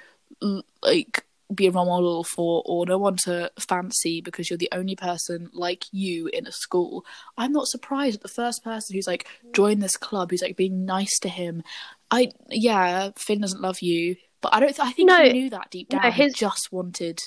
like 0.82 1.23
be 1.54 1.68
a 1.68 1.72
role 1.72 1.86
model 1.86 2.24
for 2.24 2.64
or 2.66 2.86
no 2.86 2.98
one 2.98 3.16
to 3.16 3.52
fancy 3.60 4.22
because 4.22 4.50
you're 4.50 4.58
the 4.58 4.70
only 4.72 4.96
person 4.96 5.50
like 5.54 5.86
you 5.92 6.28
in 6.28 6.48
a 6.48 6.52
school 6.52 7.06
i'm 7.38 7.52
not 7.52 7.68
surprised 7.68 8.16
that 8.16 8.24
the 8.24 8.28
first 8.28 8.64
person 8.64 8.96
who's 8.96 9.08
like 9.08 9.28
join 9.54 9.80
this 9.80 9.98
club 9.98 10.32
who's 10.32 10.42
like 10.42 10.56
being 10.58 10.86
nice 10.86 11.20
to 11.20 11.30
him 11.30 11.62
i 12.12 12.32
yeah 12.50 13.12
finn 13.18 13.42
doesn't 13.42 13.62
love 13.62 13.82
you 13.82 14.16
but 14.42 14.54
i 14.54 14.60
don't 14.60 14.80
i 14.80 14.92
think 14.92 15.10
No, 15.10 15.24
he 15.24 15.34
knew 15.34 15.50
that 15.50 15.70
deep 15.70 15.92
no, 15.92 16.00
down 16.00 16.12
he 16.12 16.30
just 16.32 16.72
wanted 16.72 17.20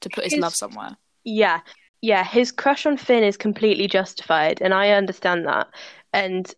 to 0.00 0.08
put 0.08 0.24
his, 0.24 0.34
his- 0.34 0.42
love 0.42 0.54
somewhere 0.54 0.96
Yeah, 1.24 1.60
yeah. 2.00 2.24
His 2.24 2.52
crush 2.52 2.86
on 2.86 2.96
Finn 2.96 3.24
is 3.24 3.36
completely 3.36 3.88
justified, 3.88 4.62
and 4.62 4.72
I 4.72 4.90
understand 4.90 5.46
that. 5.46 5.66
And 6.12 6.52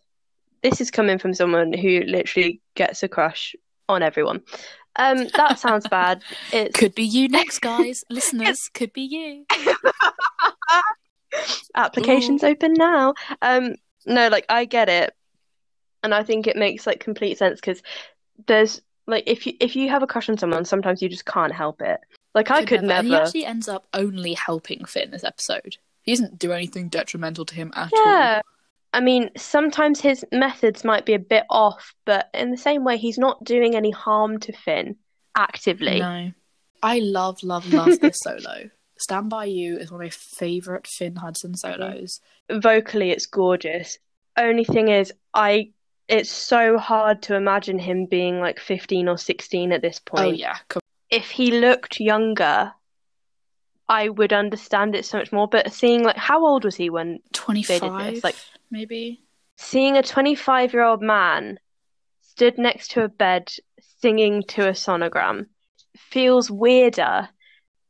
this 0.63 0.79
is 0.79 0.91
coming 0.91 1.17
from 1.17 1.33
someone 1.33 1.73
who 1.73 2.01
literally 2.01 2.61
gets 2.75 3.03
a 3.03 3.07
crush 3.07 3.55
on 3.89 4.03
everyone. 4.03 4.41
Um, 4.97 5.27
that 5.35 5.57
sounds 5.59 5.87
bad. 5.87 6.21
It 6.51 6.73
could 6.73 6.93
be 6.95 7.03
you 7.03 7.27
next 7.29 7.59
guys 7.61 8.03
listeners 8.09 8.69
could 8.73 8.91
be 8.93 9.01
you 9.01 9.45
applications 11.75 12.43
open 12.43 12.73
now. 12.73 13.13
Um, 13.41 13.75
no, 14.05 14.27
like 14.27 14.45
I 14.49 14.65
get 14.65 14.89
it, 14.89 15.13
and 16.03 16.13
I 16.13 16.23
think 16.23 16.47
it 16.47 16.55
makes 16.57 16.85
like 16.85 16.99
complete 16.99 17.37
sense 17.37 17.59
because 17.59 17.81
there's 18.47 18.81
like 19.07 19.23
if 19.27 19.45
you 19.47 19.53
if 19.59 19.75
you 19.75 19.89
have 19.89 20.03
a 20.03 20.07
crush 20.07 20.29
on 20.29 20.37
someone, 20.37 20.65
sometimes 20.65 21.01
you 21.01 21.09
just 21.09 21.25
can't 21.25 21.53
help 21.53 21.81
it. 21.81 21.99
Like 22.33 22.49
I 22.51 22.65
could 22.65 22.79
And 22.79 22.87
never. 22.87 23.07
he 23.07 23.15
actually 23.15 23.45
ends 23.45 23.67
up 23.67 23.87
only 23.93 24.33
helping 24.33 24.85
finn 24.85 25.11
this 25.11 25.23
episode 25.25 25.77
he 26.03 26.13
doesn't 26.13 26.39
do 26.39 26.51
anything 26.51 26.87
detrimental 26.89 27.45
to 27.45 27.53
him 27.53 27.71
at 27.75 27.91
all 27.93 28.05
Yeah. 28.05 28.41
I 28.93 28.99
mean, 28.99 29.29
sometimes 29.37 30.01
his 30.01 30.25
methods 30.31 30.83
might 30.83 31.05
be 31.05 31.13
a 31.13 31.19
bit 31.19 31.45
off, 31.49 31.93
but 32.05 32.29
in 32.33 32.51
the 32.51 32.57
same 32.57 32.83
way, 32.83 32.97
he's 32.97 33.17
not 33.17 33.43
doing 33.43 33.75
any 33.75 33.91
harm 33.91 34.39
to 34.39 34.51
Finn 34.51 34.97
actively. 35.35 35.99
No. 35.99 36.31
I 36.83 36.99
love, 36.99 37.41
love, 37.43 37.71
love 37.71 37.99
this 37.99 38.19
solo. 38.23 38.69
Stand 38.97 39.29
By 39.29 39.45
You 39.45 39.77
is 39.77 39.91
one 39.91 40.01
of 40.01 40.05
my 40.05 40.09
favourite 40.09 40.87
Finn 40.87 41.15
Hudson 41.15 41.53
mm-hmm. 41.53 41.81
solos. 41.81 42.19
Vocally, 42.51 43.11
it's 43.11 43.25
gorgeous. 43.25 43.97
Only 44.37 44.63
thing 44.63 44.89
is, 44.89 45.13
I 45.33 45.71
it's 46.07 46.29
so 46.29 46.77
hard 46.77 47.21
to 47.23 47.35
imagine 47.35 47.79
him 47.79 48.05
being 48.05 48.41
like 48.41 48.59
15 48.59 49.07
or 49.07 49.17
16 49.17 49.71
at 49.71 49.81
this 49.81 50.01
oh, 50.07 50.17
point. 50.17 50.27
Oh, 50.27 50.31
yeah. 50.31 50.57
Com- 50.67 50.81
If 51.09 51.31
he 51.31 51.51
looked 51.51 52.01
younger, 52.01 52.73
I 53.87 54.09
would 54.09 54.33
understand 54.33 54.95
it 54.95 55.05
so 55.05 55.17
much 55.17 55.31
more. 55.31 55.47
But 55.47 55.71
seeing 55.71 56.03
like 56.03 56.17
how 56.17 56.45
old 56.45 56.65
was 56.65 56.75
he 56.75 56.89
when 56.89 57.19
25, 57.33 58.23
like- 58.23 58.35
maybe? 58.71 59.23
seeing 59.57 59.95
a 59.95 60.01
25 60.01 60.73
year 60.73 60.83
old 60.83 61.01
man 61.01 61.59
stood 62.21 62.57
next 62.57 62.91
to 62.91 63.03
a 63.03 63.09
bed 63.09 63.51
singing 63.99 64.41
to 64.47 64.67
a 64.67 64.71
sonogram 64.71 65.45
feels 65.97 66.49
weirder. 66.49 67.29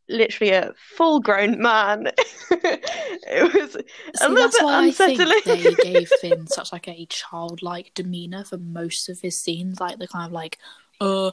Literally 0.09 0.51
a 0.51 0.73
full 0.97 1.21
grown 1.21 1.61
man. 1.61 2.07
it 2.51 3.53
was 3.53 3.75
a 3.75 3.79
See, 3.79 4.27
little 4.27 4.35
that's 4.35 4.57
bit 4.57 4.65
why 4.65 4.87
I 4.87 4.91
think 4.91 5.45
they 5.45 5.73
gave 5.75 6.09
Finn 6.21 6.47
such 6.47 6.73
like 6.73 6.89
a 6.89 7.05
childlike 7.05 7.93
demeanour 7.93 8.43
for 8.43 8.57
most 8.57 9.07
of 9.07 9.21
his 9.21 9.39
scenes. 9.39 9.79
Like, 9.79 9.99
the 9.99 10.07
kind 10.09 10.25
of 10.25 10.33
like, 10.33 10.57
uh, 10.99 11.31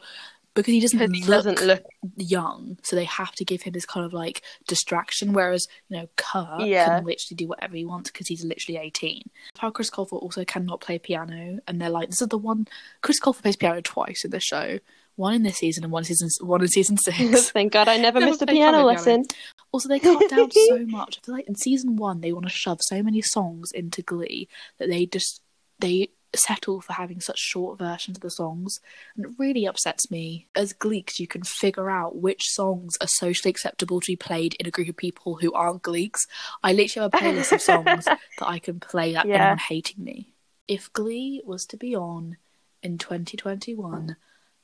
because 0.62 0.72
he 0.72 0.80
doesn't, 0.80 1.14
he 1.14 1.22
look 1.24 1.44
doesn't 1.44 1.66
look. 1.66 1.82
young, 2.16 2.78
so 2.82 2.96
they 2.96 3.04
have 3.04 3.32
to 3.32 3.44
give 3.44 3.62
him 3.62 3.72
this 3.72 3.86
kind 3.86 4.04
of 4.04 4.12
like 4.12 4.42
distraction. 4.66 5.32
Whereas 5.32 5.66
you 5.88 5.96
know, 5.98 6.08
Kurt 6.16 6.60
Yeah. 6.66 6.84
can 6.98 7.04
literally 7.04 7.36
do 7.36 7.48
whatever 7.48 7.76
he 7.76 7.84
wants 7.84 8.10
because 8.10 8.26
he's 8.28 8.44
literally 8.44 8.78
eighteen. 8.78 9.22
How 9.58 9.70
Chris 9.70 9.90
Colfer 9.90 10.20
also 10.20 10.44
cannot 10.44 10.80
play 10.80 10.98
piano, 10.98 11.58
and 11.66 11.80
they're 11.80 11.90
like, 11.90 12.10
this 12.10 12.20
is 12.22 12.28
the 12.28 12.38
one. 12.38 12.66
Chris 13.02 13.20
Colfer 13.20 13.42
plays 13.42 13.56
piano 13.56 13.80
twice 13.80 14.24
in 14.24 14.30
the 14.30 14.40
show, 14.40 14.78
one 15.16 15.34
in 15.34 15.42
this 15.42 15.56
season 15.56 15.84
and 15.84 15.92
one 15.92 16.02
in 16.02 16.06
season 16.06 16.28
one 16.46 16.60
in 16.60 16.68
season 16.68 16.96
six. 17.02 17.50
Thank 17.50 17.72
God 17.72 17.88
I 17.88 17.96
never, 17.96 18.20
Never 18.20 18.30
missed 18.30 18.42
a 18.42 18.46
piano 18.46 18.82
lesson. 18.84 19.24
Also, 19.72 19.88
they 19.88 19.98
cut 19.98 20.28
down 20.30 20.50
so 20.68 20.78
much. 20.86 21.18
I 21.22 21.26
feel 21.26 21.34
like 21.34 21.48
in 21.48 21.54
season 21.56 21.96
one 21.96 22.20
they 22.20 22.32
want 22.32 22.46
to 22.46 22.52
shove 22.52 22.78
so 22.82 23.02
many 23.02 23.20
songs 23.22 23.70
into 23.72 24.02
Glee 24.02 24.48
that 24.78 24.88
they 24.88 25.06
just 25.06 25.40
they 25.78 26.08
settle 26.34 26.80
for 26.80 26.92
having 26.92 27.20
such 27.20 27.38
short 27.38 27.78
versions 27.78 28.16
of 28.18 28.22
the 28.22 28.30
songs, 28.30 28.80
and 29.16 29.26
it 29.26 29.32
really 29.38 29.66
upsets 29.66 30.10
me. 30.10 30.46
As 30.54 30.72
Gleeks, 30.72 31.18
you 31.18 31.26
can 31.26 31.42
figure 31.42 31.90
out 31.90 32.16
which 32.16 32.42
songs 32.50 32.96
are 33.00 33.08
socially 33.08 33.50
acceptable 33.50 34.00
to 34.00 34.12
be 34.12 34.16
played 34.16 34.54
in 34.54 34.66
a 34.66 34.70
group 34.70 34.88
of 34.88 34.96
people 34.96 35.36
who 35.36 35.52
aren't 35.52 35.82
Gleeks. 35.82 36.20
I 36.62 36.72
literally 36.72 37.04
have 37.10 37.14
a 37.14 37.16
playlist 37.24 37.52
of 37.52 37.60
songs 37.62 38.04
that 38.38 38.46
I 38.46 38.58
can 38.58 38.80
play 38.80 39.12
that 39.12 39.26
Yeah. 39.26 39.36
anyone 39.36 39.58
hating 39.58 40.02
me. 40.04 40.34
If 40.66 40.92
Glee 40.92 41.42
was 41.44 41.64
to 41.66 41.76
be 41.76 41.96
on 41.96 42.36
in 42.82 42.98
2021, 42.98 44.16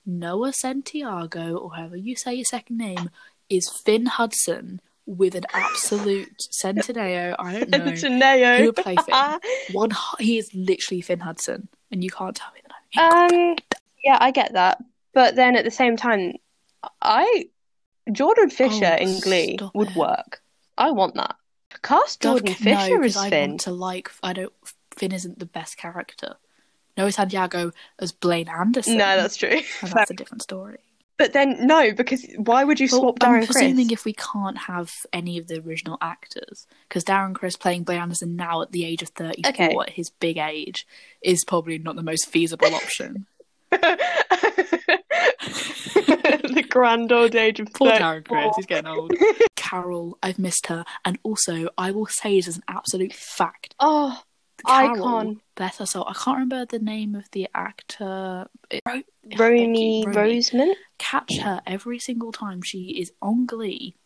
Noah 0.07 0.53
Santiago, 0.53 1.57
or 1.57 1.74
however 1.77 1.96
you 1.96 2.14
say 2.16 2.35
your 2.35 2.44
second 2.44 2.77
name, 2.77 3.11
is 3.48 3.70
Finn 3.85 4.07
Hudson 4.07 4.81
with 5.07 5.35
an 5.35 5.45
absolute 5.53 6.37
centeneo. 6.38 7.35
I 7.38 7.53
don't 7.61 7.71
know. 7.71 7.79
Janeo. 7.93 8.59
Who 8.59 8.64
would 8.67 8.77
play 8.77 8.97
Finn? 8.97 9.40
One, 9.73 9.90
he 10.19 10.38
is 10.38 10.51
literally 10.55 11.01
Finn 11.03 11.21
Hudson, 11.21 11.69
and 11.90 12.03
you 12.03 12.11
can't 12.11 12.35
tell 12.35 12.51
me 12.55 12.61
that. 12.67 13.31
I'm 13.31 13.51
Um, 13.51 13.57
yeah, 14.05 14.19
I 14.21 14.31
get 14.31 14.53
that, 14.55 14.83
but 15.12 15.35
then 15.37 15.57
at 15.57 15.64
the 15.64 15.71
same 15.71 15.97
time, 15.97 16.35
I 17.03 17.47
Jordan 18.12 18.51
Fisher 18.51 18.97
Oh, 19.01 19.03
in 19.03 19.21
Glee 19.21 19.59
would 19.75 19.90
it. 19.90 19.97
work. 19.97 20.43
I 20.77 20.90
want 20.90 21.14
that. 21.14 21.37
Cast 21.83 22.21
Jordan 22.23 22.47
no, 22.49 22.55
Fisher 22.55 22.97
'cause 22.99 23.05
as 23.07 23.17
I 23.17 23.31
Finn. 23.31 23.51
want 23.51 23.61
to 23.62 23.71
like. 23.73 24.11
I 24.23 24.33
don't. 24.33 24.53
Finn 24.97 25.12
isn't 25.12 25.38
the 25.38 25.47
best 25.47 25.77
character. 25.77 26.37
Noah 26.97 27.11
Santiago 27.12 27.73
as 27.99 28.12
Blaine 28.12 28.49
Anderson. 28.49 28.97
No, 28.99 29.17
that's 29.17 29.37
true. 29.37 29.49
and 29.83 29.93
that's 29.93 30.11
a 30.11 30.14
different 30.14 30.43
story. 30.43 30.79
But 31.16 31.33
then 31.33 31.66
no, 31.66 31.92
because 31.92 32.27
why 32.38 32.64
would 32.64 32.81
you 32.81 32.88
Well, 32.90 33.00
swap 33.03 33.18
I'm 33.22 33.42
Darren 33.42 33.46
presuming 33.46 33.87
Chris? 33.88 34.00
if 34.00 34.05
we 34.05 34.14
can't 34.14 34.59
have 34.59 34.90
any 35.12 35.38
of 35.38 35.46
the 35.46 35.61
original 35.61 35.96
actors, 36.00 36.66
because 36.88 37.05
Darren 37.05 37.35
Criss 37.35 37.57
playing 37.57 37.85
Blaine 37.85 38.00
Anderson 38.00 38.35
now 38.35 38.62
at 38.62 38.72
the 38.72 38.85
age 38.85 39.03
of 39.03 39.11
34, 39.11 39.50
Okay. 39.50 39.77
at 39.81 39.90
his 39.90 40.11
big 40.11 40.38
age, 40.38 40.87
is 41.22 41.44
probably 41.44 41.79
not 41.79 41.94
the 41.96 42.03
most 42.03 42.27
feasible 42.29 42.74
option. 42.74 43.27
the 43.74 44.98
grand 46.68 47.12
old 47.12 47.35
age 47.35 47.61
of 47.61 47.72
Poor 47.72 47.90
34. 47.90 47.98
Darren 47.98 48.24
Criss, 48.29 48.53
he's 48.57 48.66
getting 48.66 48.90
old. 48.90 49.12
Carol. 49.57 50.18
I've 50.22 50.38
missed 50.38 50.66
her. 50.68 50.85
And 51.05 51.18
also, 51.22 51.68
I 51.79 51.90
will 51.90 52.07
say 52.07 52.38
it 52.38 52.48
as 52.48 52.57
an 52.57 52.62
absolute 52.68 53.12
fact. 53.12 53.74
Oh, 53.81 54.20
Carol, 54.67 54.97
icon. 54.97 55.40
bless 55.57 55.79
her 55.79 55.87
soul. 55.87 56.05
I 56.09 56.12
can't 56.14 56.37
remember 56.38 56.64
the 56.64 56.79
name 56.79 57.14
of 57.14 57.31
the 57.33 57.49
actor. 57.55 58.49
It- 58.71 58.83
Ro- 58.87 59.03
Romy. 59.38 60.05
Rosemont. 60.07 60.77
Catch 60.99 61.38
her 61.38 61.61
every 61.67 61.99
single 61.99 62.33
time 62.33 62.62
she 62.62 62.99
is 63.01 63.12
on 63.21 63.47
Glee. 63.47 63.97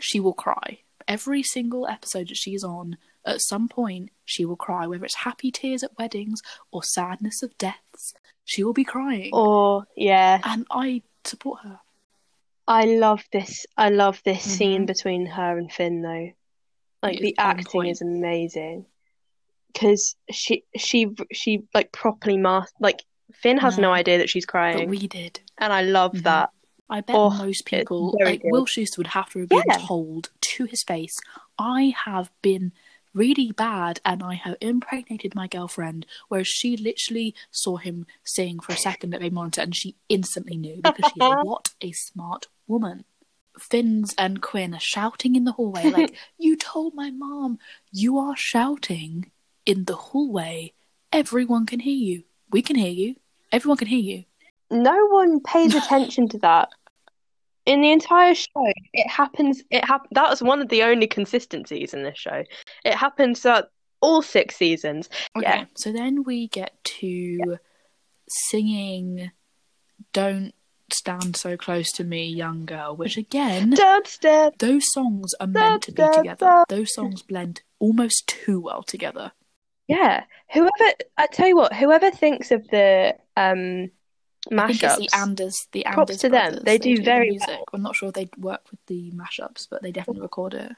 She 0.00 0.20
will 0.20 0.32
cry. 0.34 0.80
Every 1.08 1.42
single 1.42 1.86
episode 1.88 2.28
that 2.28 2.36
she 2.36 2.54
is 2.54 2.64
on, 2.64 2.96
at 3.24 3.40
some 3.40 3.68
point, 3.68 4.10
she 4.24 4.44
will 4.44 4.56
cry. 4.56 4.86
Whether 4.86 5.04
it's 5.04 5.14
happy 5.14 5.50
tears 5.50 5.82
at 5.82 5.96
weddings 5.98 6.40
or 6.70 6.82
sadness 6.82 7.42
of 7.42 7.56
deaths, 7.58 8.12
she 8.44 8.62
will 8.64 8.72
be 8.72 8.84
crying. 8.84 9.30
Or 9.32 9.86
yeah, 9.96 10.40
And 10.44 10.66
I 10.70 11.02
support 11.24 11.60
her. 11.62 11.80
I 12.68 12.84
love 12.84 13.22
this. 13.32 13.64
I 13.76 13.90
love 13.90 14.20
this 14.24 14.44
Mhm. 14.46 14.50
scene 14.50 14.86
between 14.86 15.26
her 15.26 15.56
and 15.58 15.72
Finn 15.72 16.02
though. 16.02 16.30
Like 17.02 17.20
the 17.20 17.36
acting 17.38 17.64
point. 17.70 17.90
is 17.90 18.02
amazing. 18.02 18.86
Because 19.76 20.16
she 20.30 20.64
she 20.76 21.08
she 21.32 21.62
like 21.74 21.92
properly 21.92 22.38
masked 22.38 22.72
like 22.80 23.04
Finn 23.34 23.58
has 23.58 23.76
no 23.76 23.88
No. 23.88 23.92
idea 23.92 24.16
that 24.18 24.30
she's 24.30 24.46
But 24.46 24.50
crying, 24.52 24.88
we 24.88 25.06
did. 25.06 25.40
and 25.58 25.70
I 25.72 25.82
love 25.82 26.12
Mhm. 26.12 26.22
that. 26.22 26.50
I 26.88 27.00
bet 27.02 27.16
Oh, 27.16 27.30
most 27.30 27.66
people, 27.66 28.16
like 28.24 28.40
good. 28.42 28.50
Will 28.52 28.64
Schuester, 28.64 28.98
would 28.98 29.08
have 29.08 29.28
to 29.30 29.40
have 29.40 29.48
been 29.50 29.64
Yeah. 29.68 29.78
told 29.78 30.30
to 30.40 30.64
his 30.64 30.82
face, 30.84 31.18
I 31.58 31.92
have 32.04 32.30
been 32.42 32.72
really 33.12 33.50
bad 33.50 34.00
and 34.04 34.22
I 34.22 34.34
have 34.34 34.56
impregnated 34.60 35.34
my 35.34 35.46
girlfriend. 35.48 36.06
Whereas 36.28 36.46
she 36.48 36.76
literally 36.76 37.34
saw 37.50 37.76
him 37.76 38.06
sing 38.24 38.60
for 38.60 38.72
a 38.72 38.76
second 38.76 39.14
at 39.14 39.22
a 39.22 39.30
monitor 39.30 39.62
and 39.62 39.74
she 39.74 39.96
instantly 40.08 40.56
knew 40.56 40.80
because 40.80 41.06
she's 41.06 41.22
like, 41.22 41.42
what 41.42 41.70
a 41.80 41.92
smart 41.92 42.46
woman. 42.68 43.04
Finns 43.58 44.14
and 44.16 44.40
Quinn 44.42 44.74
are 44.74 44.80
shouting 44.80 45.34
in 45.34 45.44
the 45.44 45.52
hallway, 45.52 45.90
like, 45.90 46.14
You 46.38 46.56
told 46.56 46.94
my 46.94 47.10
mom 47.10 47.58
you 47.90 48.18
are 48.18 48.36
shouting 48.36 49.32
in 49.66 49.84
the 49.84 49.94
hallway. 49.96 50.72
Everyone 51.12 51.66
can 51.66 51.80
hear 51.80 51.96
you. 51.96 52.22
We 52.50 52.62
can 52.62 52.76
hear 52.76 52.90
you. 52.92 53.16
Everyone 53.52 53.76
can 53.76 53.88
hear 53.88 53.98
you. 54.00 54.24
No 54.70 55.06
one 55.08 55.40
pays 55.40 55.74
attention 55.74 56.28
to 56.30 56.38
that. 56.38 56.68
In 57.66 57.80
the 57.80 57.90
entire 57.90 58.34
show, 58.34 58.72
it 58.92 59.08
happens. 59.08 59.62
It 59.70 59.84
hap- 59.84 60.08
That 60.12 60.30
was 60.30 60.40
one 60.42 60.60
of 60.62 60.68
the 60.68 60.84
only 60.84 61.06
consistencies 61.08 61.92
in 61.94 62.04
this 62.04 62.16
show. 62.18 62.44
It 62.84 62.94
happens 62.94 63.40
throughout 63.42 63.70
all 64.00 64.22
six 64.22 64.56
seasons. 64.56 65.08
Okay, 65.36 65.46
Yeah. 65.46 65.64
so 65.74 65.90
then 65.92 66.22
we 66.22 66.46
get 66.48 66.72
to 67.00 67.58
singing 68.28 69.30
Don't 70.12 70.54
Stand 70.92 71.36
So 71.36 71.56
Close 71.56 71.90
to 71.92 72.04
Me, 72.04 72.26
Young 72.26 72.66
Girl, 72.66 72.94
which 72.94 73.16
again, 73.16 73.72
Dubstep. 73.72 74.58
those 74.58 74.92
songs 74.92 75.34
are 75.40 75.46
meant 75.48 75.82
to 75.84 75.92
be 75.92 76.02
da, 76.02 76.08
together. 76.12 76.64
Those 76.68 76.94
songs 76.94 77.22
blend 77.22 77.62
almost 77.80 78.26
too 78.28 78.60
well 78.60 78.82
together. 78.84 79.32
Yeah. 79.88 80.24
Whoever 80.52 80.70
I 81.16 81.26
tell 81.26 81.48
you 81.48 81.56
what, 81.56 81.72
whoever 81.72 82.10
thinks 82.10 82.50
of 82.50 82.66
the 82.68 83.14
um 83.36 83.90
I 84.52 84.68
think 84.68 84.82
it's 84.82 84.96
the 84.96 85.02
mashups, 85.08 85.20
Anders, 85.20 85.68
the 85.72 85.82
Props 85.84 85.98
Anders 86.12 86.20
to 86.20 86.28
them. 86.28 86.42
brothers. 86.52 86.62
They 86.64 86.78
do 86.78 86.96
the 86.96 87.02
very 87.02 87.30
music. 87.30 87.48
well. 87.48 87.64
I'm 87.72 87.82
not 87.82 87.96
sure 87.96 88.12
they 88.12 88.28
work 88.38 88.62
with 88.70 88.78
the 88.86 89.10
mashups, 89.12 89.66
but 89.68 89.82
they 89.82 89.90
definitely 89.90 90.22
record 90.22 90.54
it. 90.54 90.72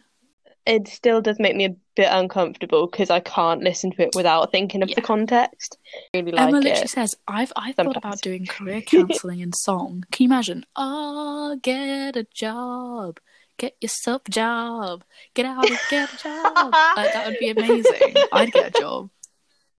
it 0.64 0.88
still 0.88 1.20
does 1.22 1.38
make 1.38 1.54
me 1.56 1.64
a 1.66 1.76
bit 1.94 2.08
uncomfortable 2.10 2.86
because 2.86 3.08
I 3.10 3.20
can't 3.20 3.62
listen 3.62 3.90
to 3.92 4.02
it 4.02 4.10
without 4.14 4.52
thinking 4.52 4.82
of 4.82 4.88
Yeah. 4.88 4.94
the 4.96 5.02
context. 5.02 5.78
I 6.14 6.18
really 6.18 6.32
like 6.32 6.48
Emma 6.48 6.58
literally 6.60 6.82
it. 6.82 6.90
says, 6.90 7.14
"I've 7.26 7.52
I've 7.56 7.74
thought 7.74 7.96
about 7.96 8.20
doing 8.22 8.46
career 8.46 8.80
counselling 8.94 9.40
in 9.40 9.52
song. 9.52 10.04
Can 10.12 10.24
you 10.24 10.28
imagine? 10.30 10.64
I'll 10.76 11.56
get 11.56 12.16
a 12.16 12.24
job, 12.34 13.18
get 13.58 13.76
yourself 13.80 14.22
a 14.26 14.30
job, 14.30 15.04
get 15.34 15.44
out 15.44 15.68
and 15.68 15.78
get 15.90 16.12
a 16.12 16.16
job. 16.16 16.54
like 16.96 17.12
that 17.12 17.26
would 17.26 17.38
be 17.38 17.50
amazing. 17.50 18.14
I'd 18.32 18.52
get 18.52 18.76
a 18.76 18.80
job. 18.80 19.10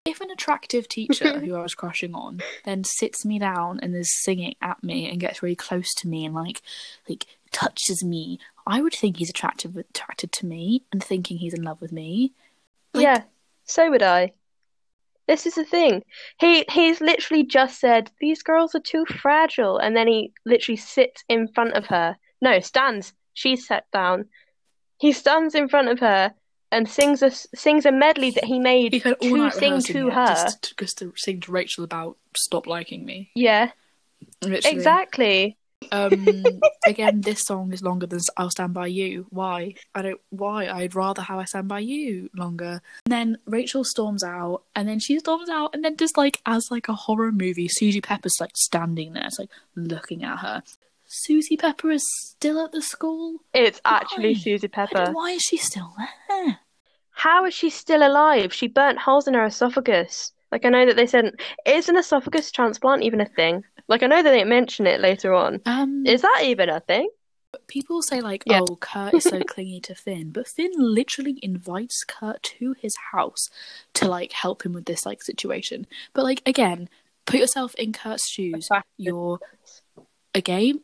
If 0.04 0.20
an 0.20 0.30
attractive 0.30 0.88
teacher 0.88 1.40
who 1.40 1.54
I 1.54 1.62
was 1.62 1.74
crushing 1.74 2.14
on 2.14 2.40
then 2.64 2.84
sits 2.84 3.24
me 3.24 3.38
down 3.38 3.80
and 3.80 3.94
is 3.94 4.22
singing 4.22 4.54
at 4.62 4.82
me 4.82 5.10
and 5.10 5.20
gets 5.20 5.42
really 5.42 5.56
close 5.56 5.92
to 5.98 6.08
me 6.08 6.24
and 6.24 6.34
like 6.34 6.62
like 7.08 7.26
touches 7.50 8.04
me, 8.04 8.38
I 8.66 8.80
would 8.80 8.94
think 8.94 9.16
he's 9.16 9.30
attractive 9.30 9.76
attracted 9.76 10.32
to 10.32 10.46
me 10.46 10.84
and 10.92 11.02
thinking 11.02 11.38
he's 11.38 11.54
in 11.54 11.62
love 11.62 11.80
with 11.80 11.92
me. 11.92 12.32
Like- 12.94 13.02
yeah, 13.02 13.22
so 13.64 13.90
would 13.90 14.02
I. 14.02 14.32
This 15.26 15.46
is 15.46 15.54
the 15.54 15.64
thing. 15.64 16.02
He 16.38 16.64
he's 16.70 17.00
literally 17.00 17.44
just 17.44 17.78
said 17.78 18.10
these 18.20 18.42
girls 18.42 18.74
are 18.74 18.80
too 18.80 19.04
fragile, 19.06 19.78
and 19.78 19.94
then 19.94 20.08
he 20.08 20.32
literally 20.44 20.76
sits 20.76 21.22
in 21.28 21.46
front 21.46 21.74
of 21.74 21.86
her. 21.86 22.16
No, 22.40 22.58
stands. 22.60 23.12
She's 23.40 23.66
sat 23.66 23.86
down. 23.90 24.26
He 24.98 25.12
stands 25.12 25.54
in 25.54 25.70
front 25.70 25.88
of 25.88 25.98
her 26.00 26.34
and 26.70 26.86
sings 26.86 27.22
a 27.22 27.30
sings 27.30 27.86
a 27.86 27.90
medley 27.90 28.30
that 28.32 28.44
he 28.44 28.58
made 28.58 28.92
He 28.92 29.00
to 29.00 29.16
sing 29.50 29.80
to 29.80 30.08
it, 30.08 30.12
her. 30.12 30.26
just 30.26 30.62
to, 30.62 30.74
just 30.76 30.98
to 30.98 31.12
sing 31.16 31.40
to 31.40 31.50
Rachel 31.50 31.82
about 31.82 32.18
stop 32.36 32.66
liking 32.66 33.06
me. 33.06 33.30
Yeah, 33.34 33.70
Literally. 34.42 34.76
exactly. 34.76 35.56
Um, 35.90 36.36
again, 36.86 37.22
this 37.22 37.46
song 37.46 37.72
is 37.72 37.82
longer 37.82 38.06
than 38.06 38.20
"I'll 38.36 38.50
Stand 38.50 38.74
by 38.74 38.88
You." 38.88 39.24
Why? 39.30 39.72
I 39.94 40.02
don't. 40.02 40.20
Why? 40.28 40.68
I'd 40.68 40.94
rather 40.94 41.22
"How 41.22 41.40
I 41.40 41.46
Stand 41.46 41.68
by 41.68 41.78
You" 41.78 42.28
longer. 42.36 42.82
And 43.06 43.12
then 43.12 43.38
Rachel 43.46 43.84
storms 43.84 44.22
out, 44.22 44.64
and 44.76 44.86
then 44.86 44.98
she 44.98 45.18
storms 45.18 45.48
out, 45.48 45.70
and 45.74 45.82
then 45.82 45.96
just 45.96 46.18
like 46.18 46.42
as 46.44 46.68
like 46.70 46.88
a 46.90 46.92
horror 46.94 47.32
movie, 47.32 47.68
Susie 47.68 48.02
Pepper's 48.02 48.36
like 48.38 48.52
standing 48.58 49.14
there, 49.14 49.24
it's 49.24 49.38
like 49.38 49.48
looking 49.74 50.22
at 50.24 50.40
her. 50.40 50.62
Susie 51.12 51.56
Pepper 51.56 51.90
is 51.90 52.06
still 52.08 52.64
at 52.64 52.70
the 52.70 52.80
school. 52.80 53.40
It's 53.52 53.80
actually 53.84 54.34
Why? 54.34 54.40
Susie 54.40 54.68
Pepper. 54.68 55.10
Why 55.10 55.32
is 55.32 55.42
she 55.42 55.56
still 55.56 55.92
there? 56.28 56.60
How 57.10 57.44
is 57.46 57.52
she 57.52 57.68
still 57.68 58.06
alive? 58.06 58.54
She 58.54 58.68
burnt 58.68 59.00
holes 59.00 59.26
in 59.26 59.34
her 59.34 59.44
esophagus. 59.44 60.32
Like 60.52 60.64
I 60.64 60.68
know 60.68 60.86
that 60.86 60.94
they 60.94 61.06
said, 61.06 61.34
is 61.66 61.88
an 61.88 61.96
esophagus 61.96 62.52
transplant 62.52 63.02
even 63.02 63.20
a 63.20 63.26
thing? 63.26 63.64
Like 63.88 64.04
I 64.04 64.06
know 64.06 64.22
that 64.22 64.30
they 64.30 64.44
mention 64.44 64.86
it 64.86 65.00
later 65.00 65.34
on. 65.34 65.60
Um, 65.66 66.06
Is 66.06 66.22
that 66.22 66.42
even 66.44 66.68
a 66.68 66.78
thing? 66.78 67.08
people 67.66 68.00
say 68.02 68.20
like, 68.20 68.44
Yeah. 68.46 68.60
"Oh, 68.62 68.76
Kurt 68.76 69.12
is 69.12 69.24
so 69.24 69.40
clingy 69.48 69.80
to 69.80 69.96
Finn," 69.96 70.30
but 70.30 70.46
Finn 70.46 70.70
literally 70.76 71.40
invites 71.42 72.04
Kurt 72.04 72.40
to 72.44 72.76
his 72.80 72.94
house 73.12 73.48
to 73.94 74.08
like 74.08 74.30
help 74.30 74.64
him 74.64 74.72
with 74.72 74.84
this 74.84 75.04
like 75.04 75.24
situation. 75.24 75.88
But 76.12 76.22
like 76.22 76.42
again, 76.46 76.88
put 77.26 77.40
yourself 77.40 77.74
in 77.74 77.92
Kurt's 77.92 78.28
shoes. 78.28 78.68
You're 78.96 79.40
a 80.34 80.40
gay 80.40 80.74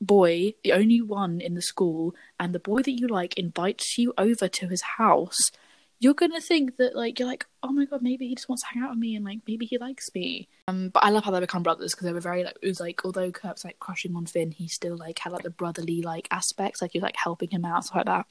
boy, 0.00 0.54
the 0.62 0.72
only 0.72 1.00
one 1.00 1.40
in 1.40 1.54
the 1.54 1.62
school, 1.62 2.14
and 2.38 2.54
the 2.54 2.58
boy 2.58 2.82
that 2.82 2.92
you 2.92 3.08
like 3.08 3.38
invites 3.38 3.96
you 3.98 4.12
over 4.18 4.48
to 4.48 4.68
his 4.68 4.82
house. 4.82 5.38
You're 5.98 6.14
gonna 6.14 6.42
think 6.42 6.76
that 6.76 6.94
like 6.94 7.18
you're 7.18 7.28
like, 7.28 7.46
oh 7.62 7.72
my 7.72 7.86
god, 7.86 8.02
maybe 8.02 8.28
he 8.28 8.34
just 8.34 8.48
wants 8.48 8.62
to 8.62 8.68
hang 8.68 8.82
out 8.82 8.90
with 8.90 8.98
me, 8.98 9.16
and 9.16 9.24
like 9.24 9.40
maybe 9.46 9.64
he 9.64 9.78
likes 9.78 10.08
me. 10.14 10.48
Um, 10.68 10.90
but 10.90 11.02
I 11.04 11.10
love 11.10 11.24
how 11.24 11.30
they 11.30 11.40
become 11.40 11.62
brothers 11.62 11.92
because 11.92 12.04
they 12.04 12.12
were 12.12 12.20
very 12.20 12.44
like 12.44 12.58
it 12.60 12.68
was 12.68 12.80
like 12.80 13.04
although 13.04 13.30
Kurt's 13.30 13.64
like 13.64 13.78
crushing 13.78 14.14
on 14.14 14.26
Finn, 14.26 14.50
he 14.50 14.68
still 14.68 14.96
like 14.96 15.18
had 15.18 15.32
like 15.32 15.42
the 15.42 15.50
brotherly 15.50 16.02
like 16.02 16.28
aspects, 16.30 16.82
like 16.82 16.92
he 16.92 16.98
was 16.98 17.04
like 17.04 17.16
helping 17.16 17.48
him 17.48 17.64
out 17.64 17.84
stuff 17.84 17.96
like 17.96 18.06
that. 18.06 18.26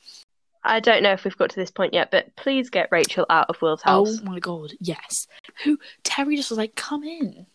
I 0.65 0.79
don't 0.79 1.03
know 1.03 1.13
if 1.13 1.23
we've 1.23 1.37
got 1.37 1.51
to 1.51 1.55
this 1.55 1.69
point 1.69 1.93
yet, 1.93 2.09
but 2.09 2.35
please 2.35 2.71
get 2.71 2.89
Rachel 2.91 3.27
out 3.29 3.49
of 3.49 3.61
Will's 3.61 3.83
house. 3.83 4.19
Oh 4.19 4.25
my 4.25 4.39
god, 4.39 4.71
yes. 4.79 5.27
Who 5.63 5.77
Terry 6.03 6.35
just 6.35 6.49
was 6.49 6.57
like, 6.57 6.75
come 6.75 7.03
in, 7.03 7.45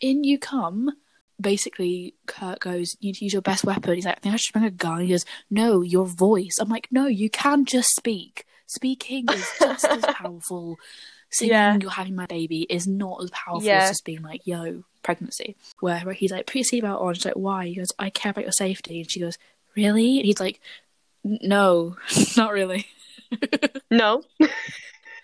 in 0.00 0.22
you 0.22 0.38
come. 0.38 0.90
Basically, 1.40 2.14
Kurt 2.26 2.60
goes, 2.60 2.96
"You 3.00 3.08
need 3.08 3.16
to 3.16 3.24
use 3.24 3.32
your 3.32 3.42
best 3.42 3.64
weapon." 3.64 3.94
He's 3.94 4.04
like, 4.06 4.16
"I 4.16 4.20
think 4.20 4.34
I 4.34 4.36
should 4.36 4.52
bring 4.52 4.64
a 4.64 4.70
gun." 4.70 5.00
He 5.00 5.08
goes, 5.08 5.24
"No, 5.50 5.82
your 5.82 6.06
voice." 6.06 6.58
I'm 6.60 6.68
like, 6.68 6.88
"No, 6.90 7.06
you 7.06 7.28
can 7.28 7.64
just 7.64 7.88
speak. 7.96 8.44
Speaking 8.66 9.26
is 9.30 9.46
just 9.58 9.84
as 9.84 10.02
powerful. 10.14 10.76
Saying 11.30 11.50
Yeah. 11.50 11.76
you're 11.80 11.90
having 11.90 12.14
my 12.14 12.26
baby 12.26 12.62
is 12.70 12.86
not 12.86 13.22
as 13.22 13.30
powerful 13.30 13.66
Yeah. 13.66 13.82
as 13.82 13.90
just 13.90 14.04
being 14.04 14.22
like, 14.22 14.42
yo, 14.46 14.84
pregnancy." 15.02 15.56
Where, 15.80 16.00
where 16.00 16.14
he's 16.14 16.30
like, 16.30 16.46
"Put 16.46 16.54
your 16.56 16.64
seatbelt 16.64 17.00
on." 17.02 17.14
She's 17.14 17.24
like, 17.24 17.34
"Why?" 17.36 17.66
He 17.66 17.74
goes, 17.74 17.90
"I 17.98 18.10
care 18.10 18.30
about 18.30 18.44
your 18.44 18.52
safety." 18.52 19.00
And 19.00 19.10
she 19.10 19.18
goes, 19.20 19.36
"Really?" 19.76 20.18
And 20.18 20.26
he's 20.26 20.38
like, 20.40 20.60
"No, 21.24 21.96
not 22.36 22.52
really." 22.52 22.86
No, 23.90 24.22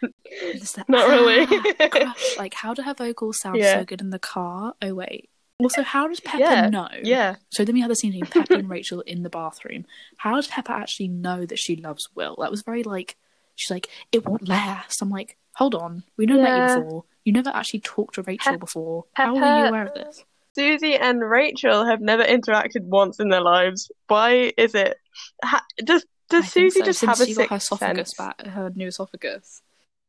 like, 0.02 0.88
not 0.88 1.08
really. 1.08 1.46
"Ah. 1.80 2.14
Like, 2.38 2.54
how 2.54 2.74
do 2.74 2.82
her 2.82 2.94
vocals 2.94 3.40
sound 3.40 3.56
Yeah. 3.58 3.78
so 3.80 3.84
good 3.84 4.00
in 4.00 4.10
the 4.10 4.18
car? 4.18 4.74
Oh 4.82 4.94
wait. 4.94 5.29
Also, 5.60 5.82
how 5.82 6.08
does 6.08 6.20
Pepper 6.20 6.38
Yeah, 6.42 6.68
know? 6.70 6.88
yeah. 7.02 7.36
So 7.50 7.64
then 7.64 7.74
we 7.74 7.80
have 7.80 7.88
the 7.90 7.94
scene 7.96 8.12
between 8.12 8.30
Pepper 8.30 8.54
and 8.54 8.68
Rachel 8.70 9.00
in 9.02 9.22
the 9.22 9.30
bathroom. 9.30 9.84
How 10.16 10.34
does 10.36 10.46
Pepper 10.46 10.72
actually 10.72 11.08
know 11.08 11.44
that 11.46 11.58
she 11.58 11.76
loves 11.76 12.08
Will? 12.14 12.36
That 12.40 12.50
was 12.50 12.62
very 12.62 12.82
like 12.82 13.16
she's 13.56 13.70
like, 13.70 13.88
it 14.12 14.24
won't 14.26 14.48
last. 14.48 15.02
I'm 15.02 15.10
like, 15.10 15.36
hold 15.54 15.74
on, 15.74 16.04
we 16.16 16.26
never 16.26 16.42
met 16.42 16.56
you 16.56 16.62
before. 16.82 17.04
You 17.24 17.32
never 17.32 17.50
actually 17.50 17.80
talked 17.80 18.14
to 18.14 18.22
Rachel 18.22 18.52
Pep- 18.52 18.60
before. 18.60 19.04
How 19.12 19.36
are 19.36 19.58
you 19.60 19.66
aware 19.66 19.86
of 19.86 19.94
this? 19.94 20.24
Susie 20.54 20.96
and 20.96 21.20
Rachel 21.22 21.84
have 21.86 22.00
never 22.00 22.24
interacted 22.24 22.82
once 22.82 23.20
in 23.20 23.28
their 23.28 23.40
lives. 23.42 23.90
Why 24.08 24.52
is 24.56 24.74
it? 24.74 24.96
Ha- 25.44 25.64
does 25.84 26.04
does 26.28 26.48
Susie 26.48 26.80
so. 26.80 26.86
just 26.86 27.00
Since 27.00 27.18
have 27.18 27.28
a 27.28 27.34
got 27.34 27.48
her 27.50 27.56
esophagus 27.56 28.10
sense? 28.10 28.14
back, 28.14 28.46
her 28.46 28.70
new 28.74 28.88
esophagus. 28.88 29.62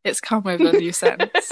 It's 0.03 0.19
come 0.21 0.43
with 0.43 0.61
a 0.61 0.71
new 0.79 0.91
sense. 0.93 1.51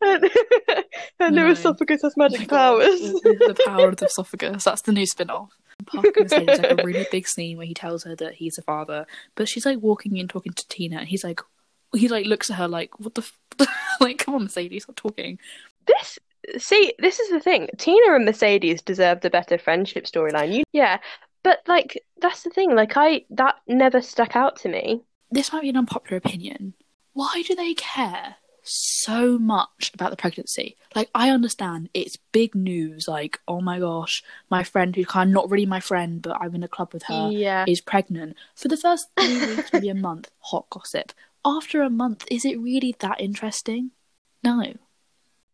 her 1.18 1.30
new 1.30 1.36
No. 1.44 1.50
esophagus 1.50 2.02
has 2.02 2.14
Oh 2.16 2.20
magic 2.22 2.48
God. 2.48 2.80
powers. 2.80 3.00
the 3.22 3.62
power 3.66 3.88
of 3.88 3.96
the 3.96 4.06
esophagus. 4.06 4.64
That's 4.64 4.82
the 4.82 4.92
new 4.92 5.06
spin 5.06 5.30
off. 5.30 5.50
Puck 5.86 6.04
and 6.04 6.30
Mercedes 6.30 6.58
like 6.58 6.80
a 6.80 6.84
really 6.84 7.06
big 7.10 7.26
scene 7.26 7.56
where 7.56 7.66
he 7.66 7.72
tells 7.74 8.04
her 8.04 8.14
that 8.16 8.34
he's 8.34 8.58
a 8.58 8.62
father, 8.62 9.06
but 9.34 9.48
she's 9.48 9.64
like 9.64 9.78
walking 9.80 10.16
in 10.18 10.28
talking 10.28 10.52
to 10.52 10.68
Tina, 10.68 10.98
and 10.98 11.08
he's 11.08 11.24
like, 11.24 11.40
he 11.94 12.06
like 12.08 12.26
looks 12.26 12.50
at 12.50 12.56
her 12.56 12.68
like, 12.68 13.00
what 13.00 13.14
the, 13.14 13.22
f-? 13.22 13.68
like, 14.00 14.18
come 14.18 14.34
on, 14.34 14.42
Mercedes, 14.42 14.82
stop 14.84 14.96
talking. 14.96 15.38
This 15.86 16.18
see, 16.58 16.92
this 16.98 17.18
is 17.18 17.30
the 17.30 17.40
thing. 17.40 17.68
Tina 17.78 18.14
and 18.14 18.24
Mercedes 18.26 18.82
deserved 18.82 19.24
a 19.24 19.30
better 19.30 19.56
friendship 19.58 20.04
storyline. 20.04 20.52
You, 20.54 20.64
yeah, 20.72 20.98
but 21.42 21.60
like 21.66 22.02
that's 22.20 22.42
the 22.42 22.50
thing. 22.50 22.74
Like 22.74 22.92
I, 22.96 23.24
that 23.30 23.56
never 23.66 24.02
stuck 24.02 24.36
out 24.36 24.56
to 24.60 24.68
me. 24.68 25.00
This 25.30 25.52
might 25.52 25.62
be 25.62 25.70
an 25.70 25.76
unpopular 25.78 26.18
opinion. 26.18 26.74
Why 27.14 27.42
do 27.46 27.54
they 27.54 27.72
care 27.74 28.36
so 28.62 29.38
much 29.38 29.90
about 29.94 30.10
the 30.10 30.16
pregnancy? 30.16 30.76
Like, 30.94 31.10
I 31.14 31.30
understand 31.30 31.90
it's 31.94 32.16
big 32.32 32.54
news. 32.54 33.08
Like, 33.08 33.40
oh 33.48 33.60
my 33.60 33.78
gosh, 33.78 34.22
my 34.50 34.62
friend 34.62 34.94
who's 34.94 35.06
kind 35.06 35.30
of 35.30 35.34
not 35.34 35.50
really 35.50 35.66
my 35.66 35.80
friend, 35.80 36.20
but 36.22 36.36
I'm 36.40 36.54
in 36.54 36.62
a 36.62 36.68
club 36.68 36.92
with 36.92 37.04
her 37.04 37.30
Yeah, 37.32 37.64
is 37.66 37.80
pregnant. 37.80 38.36
For 38.54 38.68
the 38.68 38.76
first 38.76 39.08
three 39.18 39.46
weeks, 39.46 39.72
maybe 39.72 39.88
a 39.88 39.94
month, 39.94 40.30
hot 40.40 40.66
gossip. 40.70 41.12
After 41.44 41.82
a 41.82 41.90
month, 41.90 42.26
is 42.30 42.44
it 42.44 42.60
really 42.60 42.94
that 43.00 43.20
interesting? 43.20 43.92
No. 44.42 44.74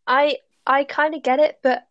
I, 0.06 0.38
I 0.66 0.84
kind 0.84 1.14
of 1.14 1.22
get 1.22 1.38
it, 1.38 1.58
but 1.62 1.86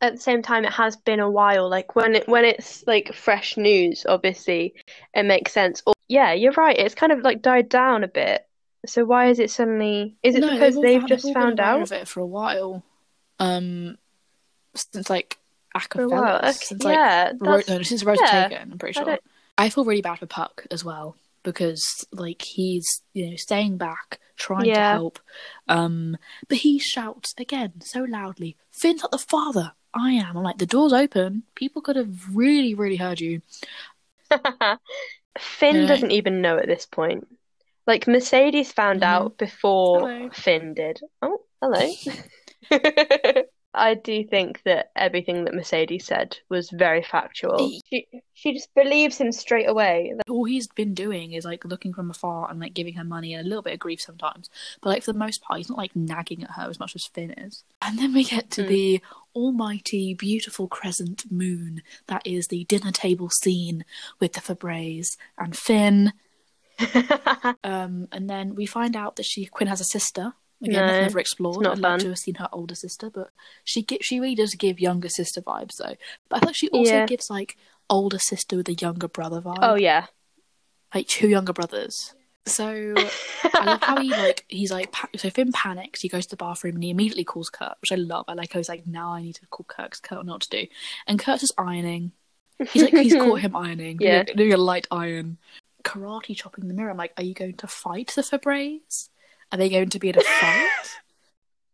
at 0.00 0.14
the 0.14 0.20
same 0.20 0.42
time, 0.42 0.64
it 0.64 0.72
has 0.72 0.96
been 0.96 1.20
a 1.20 1.30
while. 1.30 1.68
Like 1.68 1.96
when 1.96 2.14
it 2.14 2.28
when 2.28 2.44
it's 2.44 2.86
like 2.86 3.14
fresh 3.14 3.56
news, 3.56 4.04
obviously, 4.08 4.74
it 5.14 5.24
makes 5.24 5.52
sense. 5.52 5.82
Or 5.86 5.94
yeah, 6.08 6.32
you're 6.32 6.52
right. 6.52 6.78
It's 6.78 6.94
kind 6.94 7.12
of 7.12 7.20
like 7.20 7.42
died 7.42 7.68
down 7.68 8.04
a 8.04 8.08
bit. 8.08 8.46
So 8.86 9.04
why 9.04 9.28
is 9.28 9.38
it 9.38 9.50
suddenly? 9.50 10.16
Is 10.22 10.34
it 10.34 10.40
no, 10.40 10.50
because 10.50 10.76
all 10.76 10.82
they've 10.82 11.06
just 11.06 11.32
found 11.32 11.60
out? 11.60 11.82
of 11.82 11.92
it 11.92 12.08
for 12.08 12.20
a 12.20 12.26
while. 12.26 12.82
Um, 13.38 13.98
since 14.74 15.08
like 15.10 15.38
For 15.90 16.02
a 16.02 16.08
while. 16.08 16.36
Okay, 16.38 16.52
since 16.52 16.82
like 16.84 16.94
yeah, 16.96 17.32
Ro- 17.38 17.60
no, 17.68 17.82
since 17.82 18.04
Rose 18.04 18.18
yeah. 18.20 18.48
Taken, 18.48 18.72
I'm 18.72 18.78
pretty 18.78 18.98
I 18.98 19.02
sure. 19.02 19.04
don't- 19.12 19.22
I 19.56 19.68
feel 19.68 19.84
really 19.84 20.02
bad 20.02 20.18
for 20.18 20.26
Puck 20.26 20.66
as 20.72 20.84
well 20.84 21.16
because 21.44 22.04
like 22.12 22.42
he's 22.42 23.02
you 23.12 23.30
know 23.30 23.36
staying 23.36 23.76
back, 23.76 24.18
trying 24.36 24.64
to 24.64 24.80
help, 24.80 25.20
um, 25.68 26.16
but 26.48 26.58
he 26.58 26.78
shouts 26.78 27.34
again 27.38 27.80
so 27.80 28.02
loudly, 28.02 28.56
"Finn's 28.72 29.02
not 29.02 29.12
the 29.12 29.18
father. 29.18 29.72
I 29.92 30.12
am." 30.12 30.36
I'm 30.36 30.42
like, 30.42 30.58
the 30.58 30.66
door's 30.66 30.92
open. 30.92 31.44
People 31.54 31.82
could 31.82 31.94
have 31.96 32.34
really, 32.36 32.74
really 32.74 32.96
heard 32.96 33.20
you. 33.20 33.42
Finn 35.38 35.76
Yeah. 35.82 35.86
doesn't 35.86 36.10
even 36.10 36.40
know 36.40 36.58
at 36.58 36.66
this 36.66 36.86
point. 36.86 37.26
Like 37.86 38.06
Mercedes 38.06 38.72
found 38.72 39.00
Mhm. 39.02 39.06
out 39.06 39.38
before 39.38 40.00
Hello. 40.08 40.30
Finn 40.32 40.74
did. 40.74 41.00
Oh, 41.22 41.40
hello. 41.60 41.90
I 43.76 43.94
do 43.94 44.22
think 44.24 44.62
that 44.64 44.92
everything 44.94 45.44
that 45.44 45.54
Mercedes 45.54 46.06
said 46.06 46.38
was 46.48 46.70
very 46.70 47.02
factual. 47.02 47.58
She 47.90 48.06
she 48.32 48.52
just 48.52 48.72
believes 48.74 49.18
him 49.18 49.32
straight 49.32 49.68
away. 49.68 50.14
all 50.28 50.44
he's 50.44 50.68
been 50.68 50.94
doing 50.94 51.32
is 51.32 51.44
like 51.44 51.64
looking 51.64 51.92
from 51.92 52.08
afar 52.08 52.48
and 52.48 52.60
like 52.60 52.72
giving 52.72 52.94
her 52.94 53.02
money 53.02 53.34
and 53.34 53.44
a 53.44 53.48
little 53.48 53.62
bit 53.62 53.72
of 53.74 53.80
grief 53.80 54.00
sometimes. 54.00 54.48
But 54.80 54.90
like 54.90 55.02
for 55.02 55.12
the 55.12 55.18
most 55.18 55.42
part, 55.42 55.58
he's 55.58 55.68
not 55.68 55.78
like 55.78 55.96
nagging 55.96 56.44
at 56.44 56.50
her 56.52 56.70
as 56.70 56.78
much 56.78 56.94
as 56.94 57.06
Finn 57.06 57.32
is. 57.32 57.64
And 57.82 57.98
then 57.98 58.14
we 58.14 58.22
get 58.22 58.48
to 58.52 58.62
Mm. 58.62 58.68
the 58.68 59.00
almighty, 59.34 60.14
beautiful 60.14 60.68
crescent 60.68 61.24
moon 61.30 61.82
that 62.06 62.22
is 62.24 62.46
the 62.48 62.64
dinner 62.64 62.92
table 62.92 63.28
scene 63.28 63.84
with 64.20 64.34
the 64.34 64.40
Fabres 64.40 65.16
and 65.36 65.56
Finn. 65.58 66.12
Um, 67.64 68.08
and 68.12 68.28
then 68.28 68.54
we 68.54 68.66
find 68.66 68.96
out 68.96 69.16
that 69.16 69.24
she 69.26 69.46
Quinn 69.46 69.68
has 69.68 69.80
a 69.80 69.84
sister. 69.84 70.32
Again, 70.62 70.74
No, 70.74 70.86
that's 70.86 71.02
never 71.08 71.18
explored. 71.18 71.62
not 71.62 71.72
I'd 71.72 71.78
love 71.78 71.92
fun. 71.92 71.98
to 72.00 72.08
have 72.08 72.18
seen 72.18 72.34
her 72.36 72.48
older 72.52 72.74
sister, 72.74 73.10
but 73.10 73.30
she 73.64 73.82
gi- 73.82 73.98
she 74.02 74.18
really 74.20 74.34
does 74.34 74.54
give 74.54 74.80
younger 74.80 75.08
sister 75.08 75.42
vibes 75.42 75.76
though. 75.78 75.94
But 76.28 76.36
I 76.36 76.40
thought 76.46 76.56
she 76.56 76.68
also 76.70 76.92
Yeah. 76.92 77.06
gives 77.06 77.28
like 77.30 77.56
older 77.90 78.18
sister 78.18 78.56
with 78.56 78.68
a 78.68 78.74
younger 78.74 79.08
brother 79.08 79.40
vibe 79.42 79.58
oh 79.60 79.74
yeah. 79.74 80.06
like 80.94 81.06
two 81.06 81.28
younger 81.28 81.52
brothers. 81.52 82.14
So 82.46 82.94
I 83.44 83.64
love 83.64 83.82
how 83.82 84.00
he 84.00 84.10
like 84.10 84.44
he's 84.48 84.70
like 84.70 84.90
pa- 84.92 85.08
so 85.16 85.28
Finn 85.30 85.52
panics. 85.52 86.00
He 86.00 86.08
goes 86.08 86.24
to 86.26 86.30
the 86.30 86.36
bathroom 86.36 86.74
and 86.76 86.84
he 86.84 86.90
immediately 86.90 87.24
calls 87.24 87.50
Kurt, 87.50 87.76
which 87.80 87.92
I 87.92 87.96
love. 87.96 88.24
I 88.28 88.34
like 88.34 88.52
how 88.52 88.60
he's 88.60 88.68
like 88.68 88.86
now 88.86 89.12
I 89.12 89.22
need 89.22 89.34
to 89.36 89.46
call 89.48 89.64
Kurt 89.68 89.98
because 90.00 90.24
know 90.24 90.32
what 90.32 90.42
to 90.42 90.50
do. 90.62 90.66
And 91.06 91.18
Kurt's 91.18 91.40
just 91.42 91.54
ironing. 91.58 92.12
He's 92.70 92.82
like 92.84 92.94
he's 92.94 93.14
caught 93.14 93.40
him 93.40 93.56
ironing. 93.56 93.98
Yeah. 94.00 94.22
doing 94.22 94.52
a 94.52 94.56
light 94.56 94.86
iron, 94.90 95.38
karate 95.84 96.36
chopping 96.36 96.68
the 96.68 96.74
mirror. 96.74 96.90
I'm 96.90 96.96
like, 96.96 97.12
are 97.16 97.24
you 97.24 97.34
going 97.34 97.54
to 97.54 97.66
fight 97.66 98.12
the 98.14 98.22
Fabres? 98.22 99.10
Are 99.52 99.58
they 99.58 99.68
going 99.68 99.90
to 99.90 99.98
be 99.98 100.08
in 100.08 100.18
a 100.18 100.22
fight? 100.22 100.68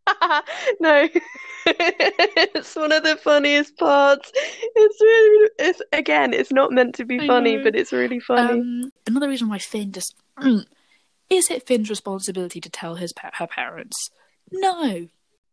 no, 0.79 1.07
it's 1.65 2.75
one 2.75 2.91
of 2.91 3.03
the 3.03 3.17
funniest 3.17 3.77
parts. 3.77 4.31
It's 4.33 5.01
really, 5.01 5.49
it's 5.59 5.81
again, 5.93 6.33
it's 6.33 6.51
not 6.51 6.71
meant 6.71 6.95
to 6.95 7.05
be 7.05 7.25
funny, 7.27 7.57
but 7.57 7.75
it's 7.75 7.91
really 7.91 8.19
funny. 8.19 8.59
Um, 8.59 8.91
another 9.07 9.29
reason 9.29 9.49
why 9.49 9.59
Finn 9.59 9.91
just 9.91 10.15
is 11.29 11.49
it 11.49 11.67
Finn's 11.67 11.89
responsibility 11.89 12.59
to 12.61 12.69
tell 12.69 12.95
his 12.95 13.13
her 13.33 13.47
parents? 13.47 14.09
No, 14.51 15.07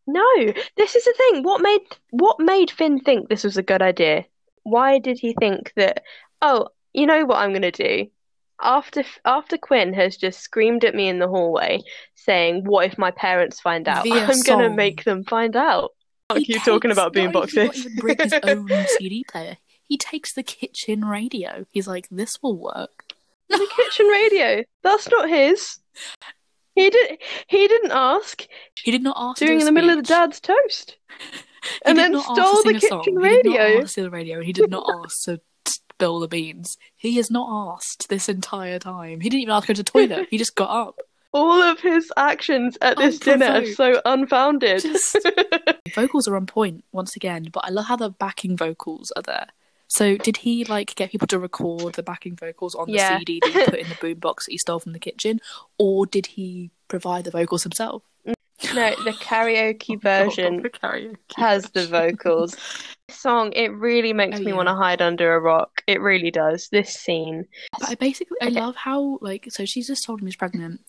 No, 0.07 0.53
this 0.77 0.97
is 0.97 1.05
the 1.05 1.15
thing. 1.17 1.43
What 1.43 1.61
made 1.61 1.83
what 2.11 2.41
made 2.41 2.71
Finn 2.71 3.01
think 3.01 3.29
this 3.29 3.45
was 3.45 3.57
a 3.57 3.63
good 3.63 3.83
idea? 3.83 4.25
Why 4.63 4.99
did 4.99 5.19
he 5.19 5.35
think 5.39 5.73
that? 5.77 6.03
Oh, 6.41 6.69
you 6.95 7.07
know 7.07 7.25
what 7.25 7.39
I'm 7.39 7.53
gonna 7.53 7.71
do? 7.71 8.09
After 8.61 9.05
after 9.25 9.57
Quinn 9.57 9.95
has 9.95 10.17
just 10.17 10.41
screamed 10.41 10.85
at 10.85 10.95
me 10.95 11.09
in 11.09 11.19
the 11.19 11.29
hallway, 11.29 11.81
saying, 12.15 12.65
"What 12.65 12.87
if 12.87 12.99
my 12.99 13.11
parents 13.11 13.61
find 13.61 13.87
out?" 13.89 14.05
Via 14.05 14.27
I'm 14.27 14.43
gonna 14.43 14.71
make 14.71 15.05
them 15.05 15.25
find 15.25 15.55
out. 15.55 15.93
Fuck 16.29 16.39
He 16.39 16.55
you 16.55 16.61
talking 16.61 16.91
about 16.91 17.15
not 17.15 17.37
only 17.37 17.47
does 17.47 17.75
he 17.75 17.81
even 17.81 17.97
bring 17.97 18.19
his 18.19 18.35
own 18.43 18.69
CD 18.99 19.25
player. 19.31 19.57
He 19.85 19.97
takes 19.97 20.35
the 20.35 20.43
kitchen 20.43 21.05
radio. 21.05 21.67
He's 21.71 21.87
like, 21.87 22.09
"This 22.11 22.43
will 22.43 22.57
work." 22.57 23.05
the 23.49 23.67
kitchen 23.77 24.07
radio. 24.07 24.65
That's 24.83 25.09
not 25.11 25.29
his. 25.29 25.79
He 26.75 26.91
did. 26.91 27.19
He 27.49 27.67
didn't 27.67 27.93
ask. 27.93 28.47
He 28.83 28.91
did 28.91 29.03
not 29.03 29.17
ask. 29.19 29.39
Doing 29.39 29.61
in 29.61 29.67
the 29.67 29.73
middle 29.73 29.91
of 29.91 29.97
the 29.97 30.03
dad's 30.03 30.41
toast, 30.41 30.97
and 31.85 31.99
then 31.99 32.19
stole 32.21 32.63
the 32.63 32.77
a 32.77 32.81
song. 32.81 33.03
He 33.05 33.11
did 33.11 33.47
not 33.47 33.83
ask 33.83 33.95
the 33.97 34.11
radio, 34.11 34.37
and 34.37 34.45
he 34.45 34.53
did 34.53 34.71
not 34.71 34.89
ask 35.05 35.25
to 35.25 35.41
spill 35.99 36.21
the 36.21 36.29
beans. 36.29 36.79
He 36.97 37.17
has 37.17 37.29
not 37.29 37.49
asked 37.75 38.09
this 38.09 38.29
entire 38.29 38.79
time. 38.79 39.21
He 39.21 39.29
didn't 39.29 39.43
even 39.43 39.55
ask 39.55 39.67
her 39.67 39.75
to 39.75 39.83
the 39.83 39.91
toilet. 39.91 40.29
He 40.31 40.39
just 40.39 40.55
got 40.55 40.71
up. 40.71 41.01
All 41.33 41.61
of 41.61 41.81
his 41.81 42.11
actions 42.17 42.79
at 42.81 42.97
this 42.97 43.19
oh, 43.21 43.25
dinner 43.25 43.47
are 43.47 43.67
so 43.67 44.01
unfounded. 44.05 44.81
Just- 44.81 45.19
vocals 45.95 46.29
are 46.29 46.37
on 46.37 46.47
point 46.47 46.85
once 46.93 47.17
again, 47.17 47.49
but 47.53 47.65
I 47.65 47.71
love 47.71 47.87
how 47.87 47.97
the 47.97 48.11
backing 48.11 48.57
vocals 48.57 49.13
are 49.17 49.23
there. 49.23 49.49
So 49.89 50.17
did 50.17 50.39
he 50.39 50.65
like 50.65 50.95
get 50.95 51.11
people 51.11 51.27
to 51.29 51.39
record 51.39 51.95
the 51.97 52.03
backing 52.03 52.37
vocals 52.37 52.75
on 52.75 52.87
the 52.87 52.95
Yeah. 52.95 53.19
CD 53.19 53.41
that 53.43 53.53
he 53.53 53.65
put 53.65 53.75
in 53.75 53.89
the 53.89 53.95
boombox 54.15 54.45
that 54.45 54.53
he 54.53 54.59
stole 54.59 54.79
from 54.79 54.93
the 54.93 54.99
kitchen, 54.99 55.41
or 55.79 56.07
did 56.07 56.27
he 56.27 56.71
provide 56.87 57.25
the 57.25 57.31
vocals 57.31 57.65
himself? 57.65 58.03
No, 58.79 59.05
the 59.05 59.13
karaoke 59.13 59.97
oh, 59.97 59.99
version 59.99 60.63
The 60.63 60.71
karaoke 60.71 61.17
has 61.37 61.71
the 61.71 61.87
vocals. 61.87 62.57
This 63.09 63.21
song, 63.21 63.53
it 63.55 63.69
really 63.73 64.13
makes 64.13 64.39
Oh, 64.39 64.43
me 64.43 64.51
yeah. 64.51 64.57
want 64.57 64.69
to 64.69 64.75
hide 64.75 65.01
under 65.01 65.35
a 65.35 65.41
rock. 65.41 65.83
It 65.87 66.03
really 66.03 66.31
does. 66.31 66.69
This 66.69 66.93
scene. 66.93 67.47
But 67.81 67.89
I 67.89 67.95
basically 67.95 68.37
I 68.43 68.49
love 68.49 68.77
how 68.77 69.19
like 69.23 69.47
so 69.49 69.65
she's 69.65 69.87
just 69.87 70.05
told 70.05 70.21
him 70.21 70.27
he's 70.27 70.37
pregnant, 70.37 70.83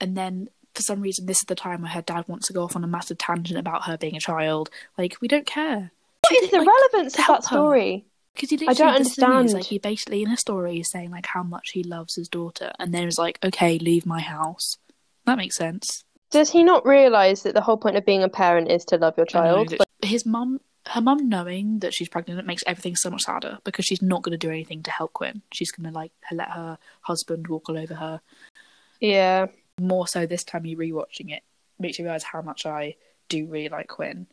and 0.00 0.16
then 0.16 0.48
for 0.76 0.82
some 0.82 1.00
reason 1.00 1.26
this 1.26 1.38
is 1.38 1.46
the 1.46 1.56
time 1.56 1.82
where 1.82 1.90
her 1.90 2.02
dad 2.02 2.28
wants 2.28 2.46
to 2.46 2.52
go 2.52 2.62
off 2.62 2.76
on 2.76 2.84
a 2.84 2.86
massive 2.86 3.18
tangent 3.18 3.58
about 3.58 3.86
her 3.86 3.98
being 3.98 4.16
a 4.16 4.20
child. 4.20 4.70
Like 4.96 5.16
we 5.20 5.26
don't 5.26 5.46
care. 5.46 5.90
What 6.20 6.44
is 6.44 6.50
the 6.50 6.58
like, 6.58 6.68
relevance 6.68 7.18
of 7.18 7.26
that 7.26 7.42
story? 7.44 8.04
Because 8.34 8.50
he 8.50 8.56
I 8.56 8.72
don't 8.72 8.86
literally, 8.86 8.98
the 8.98 9.04
thing 9.04 9.24
is, 9.24 9.24
understand. 9.24 9.52
like 9.54 9.64
he 9.64 9.78
basically 9.78 10.22
in 10.22 10.30
a 10.30 10.36
story 10.36 10.78
is 10.78 10.90
saying 10.92 11.10
like 11.10 11.26
how 11.26 11.42
much 11.42 11.70
he 11.72 11.82
loves 11.82 12.14
his 12.14 12.28
daughter, 12.28 12.70
and 12.78 12.94
then 12.94 13.08
is 13.08 13.18
like, 13.18 13.40
okay, 13.42 13.78
leave 13.78 14.06
my 14.06 14.20
house. 14.20 14.78
That 15.26 15.38
makes 15.38 15.56
sense. 15.56 16.04
Does 16.34 16.50
he 16.50 16.64
not 16.64 16.84
realize 16.86 17.42
that 17.44 17.54
the 17.54 17.60
whole 17.60 17.76
point 17.76 17.96
of 17.96 18.04
being 18.04 18.22
a 18.22 18.28
parent 18.28 18.70
is 18.70 18.84
to 18.86 18.96
love 18.96 19.16
your 19.16 19.26
I 19.34 19.38
know 19.52 19.64
child? 19.64 19.82
his 20.02 20.26
mum, 20.26 20.60
her 20.88 21.00
mum 21.00 21.28
knowing 21.28 21.78
that 21.78 21.94
she's 21.94 22.08
pregnant, 22.08 22.40
it 22.40 22.46
makes 22.46 22.64
everything 22.66 22.96
so 22.96 23.08
much 23.08 23.22
sadder 23.22 23.58
because 23.64 23.84
she's 23.84 24.02
not 24.02 24.22
going 24.22 24.32
to 24.38 24.46
do 24.46 24.50
anything 24.50 24.82
to 24.82 24.90
help 24.90 25.12
Quinn. 25.12 25.42
She's 25.52 25.70
going 25.70 25.88
to 25.90 25.94
like 25.94 26.12
let 26.32 26.50
her 26.50 26.76
husband 27.02 27.46
walk 27.46 27.68
all 27.68 27.78
over 27.78 27.94
her. 27.94 28.20
yeah. 29.00 29.46
More 29.80 30.06
so 30.06 30.26
this 30.26 30.44
time, 30.44 30.66
you 30.66 30.76
rewatching 30.76 31.32
it 31.32 31.42
makes 31.78 31.98
you 31.98 32.04
realize 32.04 32.22
how 32.22 32.42
much 32.42 32.66
I 32.66 32.96
do 33.28 33.46
really 33.46 33.68
like 33.68 33.88
Quinn. 33.88 34.26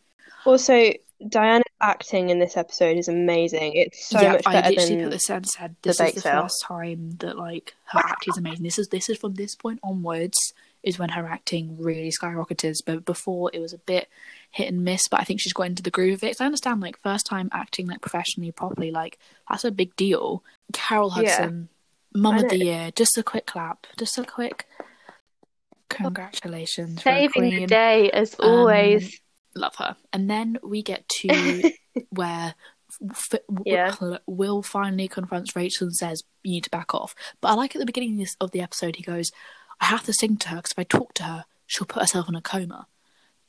Also, 0.46 0.92
Dianna's 1.24 1.64
acting 1.82 2.30
in 2.30 2.40
this 2.40 2.58
episode 2.58 2.98
is 2.98 3.08
amazing. 3.08 3.74
It's 3.74 4.08
so 4.08 4.22
yeah, 4.22 4.32
much 4.34 4.42
I 4.46 4.54
better 4.54 4.70
literally 4.70 4.96
than 4.96 5.04
put 5.06 5.12
this 5.12 5.30
and 5.30 5.46
said 5.46 5.76
the 5.82 5.90
this 5.90 6.00
is 6.00 6.14
the 6.16 6.22
sale. 6.22 6.42
first 6.44 6.64
time 6.64 7.12
that 7.20 7.38
like 7.38 7.76
her 7.86 8.00
acting 8.00 8.34
is 8.34 8.38
amazing. 8.38 8.64
This 8.64 8.80
is 8.80 8.88
this 8.90 9.10
is 9.10 9.18
from 9.18 9.36
this 9.36 9.56
point 9.56 9.80
onwards 9.84 10.54
is 10.84 10.98
when 10.98 11.10
her 11.10 11.26
acting 11.28 11.78
really 11.80 12.12
skyrocketed. 12.12 12.76
But 12.86 13.06
before 13.06 13.52
it 13.54 13.60
was 13.60 13.74
a 13.74 13.78
bit 13.78 14.10
hit 14.50 14.68
and 14.68 14.84
miss. 14.84 15.08
But 15.08 15.20
I 15.20 15.24
think 15.24 15.40
she's 15.42 15.54
got 15.54 15.64
into 15.68 15.84
the 15.84 15.92
groove 15.92 16.16
of 16.16 16.24
it. 16.24 16.30
'Cause 16.38 16.42
I 16.42 16.46
understand 16.46 16.82
like 16.82 17.02
first 17.02 17.26
time 17.26 17.50
acting 17.54 17.88
like 17.88 18.02
professionally 18.02 18.52
properly, 18.52 18.92
like 18.92 19.20
that's 19.50 19.64
a 19.66 19.72
big 19.72 19.96
deal. 19.96 20.44
Carol 20.74 21.10
Yeah. 21.18 21.30
Hudson, 21.30 21.70
Mum 22.14 22.38
of 22.38 22.50
the. 22.50 22.58
Year. 22.58 22.92
Just 22.96 23.18
a 23.18 23.24
quick 23.24 23.46
clap. 23.46 23.88
Just 23.98 24.18
a 24.18 24.24
quick 24.26 24.68
congratulations, 25.90 27.02
saving 27.04 27.50
the 27.50 27.66
day 27.68 28.10
as 28.12 28.36
Um, 28.40 28.50
always. 28.50 29.20
love 29.56 29.76
her. 29.76 29.96
And 30.14 30.30
then 30.30 30.58
we 30.64 30.82
get 30.82 31.08
to 31.10 31.72
where 32.10 32.56
F- 33.10 33.40
Yeah. 33.66 33.96
Will 34.26 34.62
finally 34.62 35.08
confronts 35.08 35.56
Rachel 35.56 35.88
and 35.88 35.96
says, 35.96 36.24
"You 36.44 36.52
need 36.52 36.66
to 36.66 36.70
back 36.70 36.94
off." 36.94 37.16
But 37.40 37.50
I 37.50 37.54
like 37.54 37.74
at 37.74 37.80
the 37.80 37.86
beginning 37.86 38.14
of, 38.16 38.20
this, 38.20 38.36
of 38.42 38.52
the 38.52 38.60
episode, 38.62 38.98
he 38.98 39.04
goes, 39.04 39.32
"I 39.82 39.86
have 39.86 40.04
to 40.06 40.14
sing 40.14 40.38
to 40.38 40.50
her 40.50 40.58
because 40.58 40.72
if 40.72 40.80
I 40.80 40.84
talk 40.84 41.14
to 41.16 41.24
her, 41.24 41.46
she'll 41.68 41.88
put 41.88 42.02
herself 42.04 42.30
in 42.30 42.36
a 42.36 42.42
coma." 42.42 42.88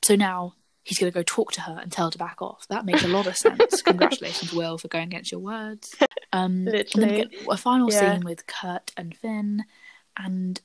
So 0.05 0.17
now 0.17 0.55
he's 0.83 0.99
going 0.99 1.13
to 1.13 1.15
go 1.17 1.23
talk 1.23 1.53
to 1.53 1.61
her 1.63 1.79
and 1.81 1.93
tell 1.93 2.07
her 2.07 2.11
to 2.11 2.19
back 2.19 2.43
off. 2.43 2.67
That 2.69 2.85
makes 2.85 3.05
a 3.05 3.09
lot 3.09 3.29
of 3.29 3.37
sense. 3.37 3.83
Congratulations, 3.85 4.53
Will, 4.53 4.79
for 4.79 4.89
going 4.89 5.05
against 5.05 5.31
your 5.31 5.41
words. 5.41 5.95
Um, 6.33 6.67
and 6.67 6.69
then 6.95 7.09
we 7.11 7.17
Literally. 7.23 7.39
a 7.51 7.57
final 7.57 7.91
Yeah. 7.91 7.99
scene 8.15 8.25
with 8.25 8.47
Kurt 8.47 8.91
and 8.97 9.17
Finn, 9.17 9.65
and 10.17 10.61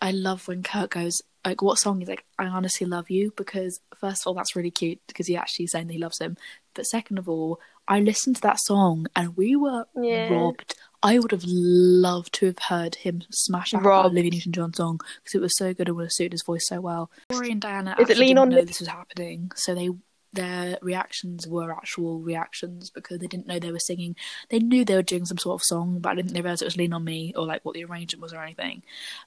I 0.00 0.10
love 0.10 0.48
when 0.48 0.62
Kurt 0.62 0.90
goes 0.90 1.22
like, 1.44 1.62
"What 1.62 1.78
song?" 1.78 2.00
He's 2.00 2.08
like, 2.08 2.24
"I 2.38 2.46
honestly 2.46 2.86
love 2.86 3.08
you," 3.08 3.32
because 3.36 3.80
first 3.96 4.22
of 4.22 4.26
all, 4.26 4.34
that's 4.34 4.56
really 4.56 4.70
cute 4.70 5.00
because 5.06 5.26
he 5.28 5.36
actually 5.36 5.68
saying 5.68 5.86
that 5.86 5.92
he 5.92 5.98
loves 5.98 6.18
him. 6.18 6.36
But 6.74 6.86
second 6.86 7.18
of 7.18 7.28
all, 7.28 7.60
I 7.88 8.00
listened 8.00 8.36
to 8.36 8.42
that 8.42 8.58
song 8.60 9.06
and 9.14 9.36
we 9.36 9.56
were 9.56 9.86
Yeah. 9.96 10.28
robbed. 10.28 10.74
I 11.02 11.18
would 11.18 11.32
have 11.32 11.44
loved 11.44 12.32
to 12.34 12.46
have 12.46 12.58
heard 12.58 12.94
him 12.96 13.22
smash 13.30 13.74
out 13.74 13.84
Robbed. 13.84 14.12
Olivia 14.12 14.30
Newton-John 14.32 14.74
song 14.74 15.00
because 15.16 15.34
it 15.34 15.40
was 15.40 15.56
so 15.56 15.74
good 15.74 15.88
and 15.88 15.96
would 15.96 16.04
have 16.04 16.12
suited 16.12 16.32
his 16.32 16.44
voice 16.44 16.66
so 16.68 16.80
well. 16.80 17.10
Cory 17.30 17.50
and 17.50 17.60
Dianna 17.60 17.98
Is 18.00 18.10
it 18.10 18.18
Lean 18.18 18.28
didn't 18.28 18.38
on 18.38 18.48
know 18.50 18.64
this 18.64 18.80
was 18.80 18.88
happening, 18.88 19.50
so 19.54 19.74
they 19.74 19.90
their 20.34 20.78
reactions 20.80 21.46
were 21.46 21.70
actual 21.72 22.18
reactions 22.20 22.88
because 22.88 23.18
they 23.18 23.26
didn't 23.26 23.46
know 23.46 23.58
they 23.58 23.70
were 23.72 23.78
singing. 23.78 24.16
They 24.48 24.60
knew 24.60 24.82
they 24.84 24.94
were 24.94 25.02
doing 25.02 25.26
some 25.26 25.36
sort 25.36 25.60
of 25.60 25.64
song, 25.64 25.98
but 26.00 26.10
I 26.10 26.14
didn't 26.14 26.32
realize 26.32 26.62
it 26.62 26.66
was 26.66 26.76
"Lean 26.76 26.92
on 26.94 27.04
Me" 27.04 27.34
or 27.36 27.44
like 27.44 27.64
what 27.64 27.74
the 27.74 27.84
arrangement 27.84 28.22
was 28.22 28.32
or 28.32 28.42
anything. 28.42 28.82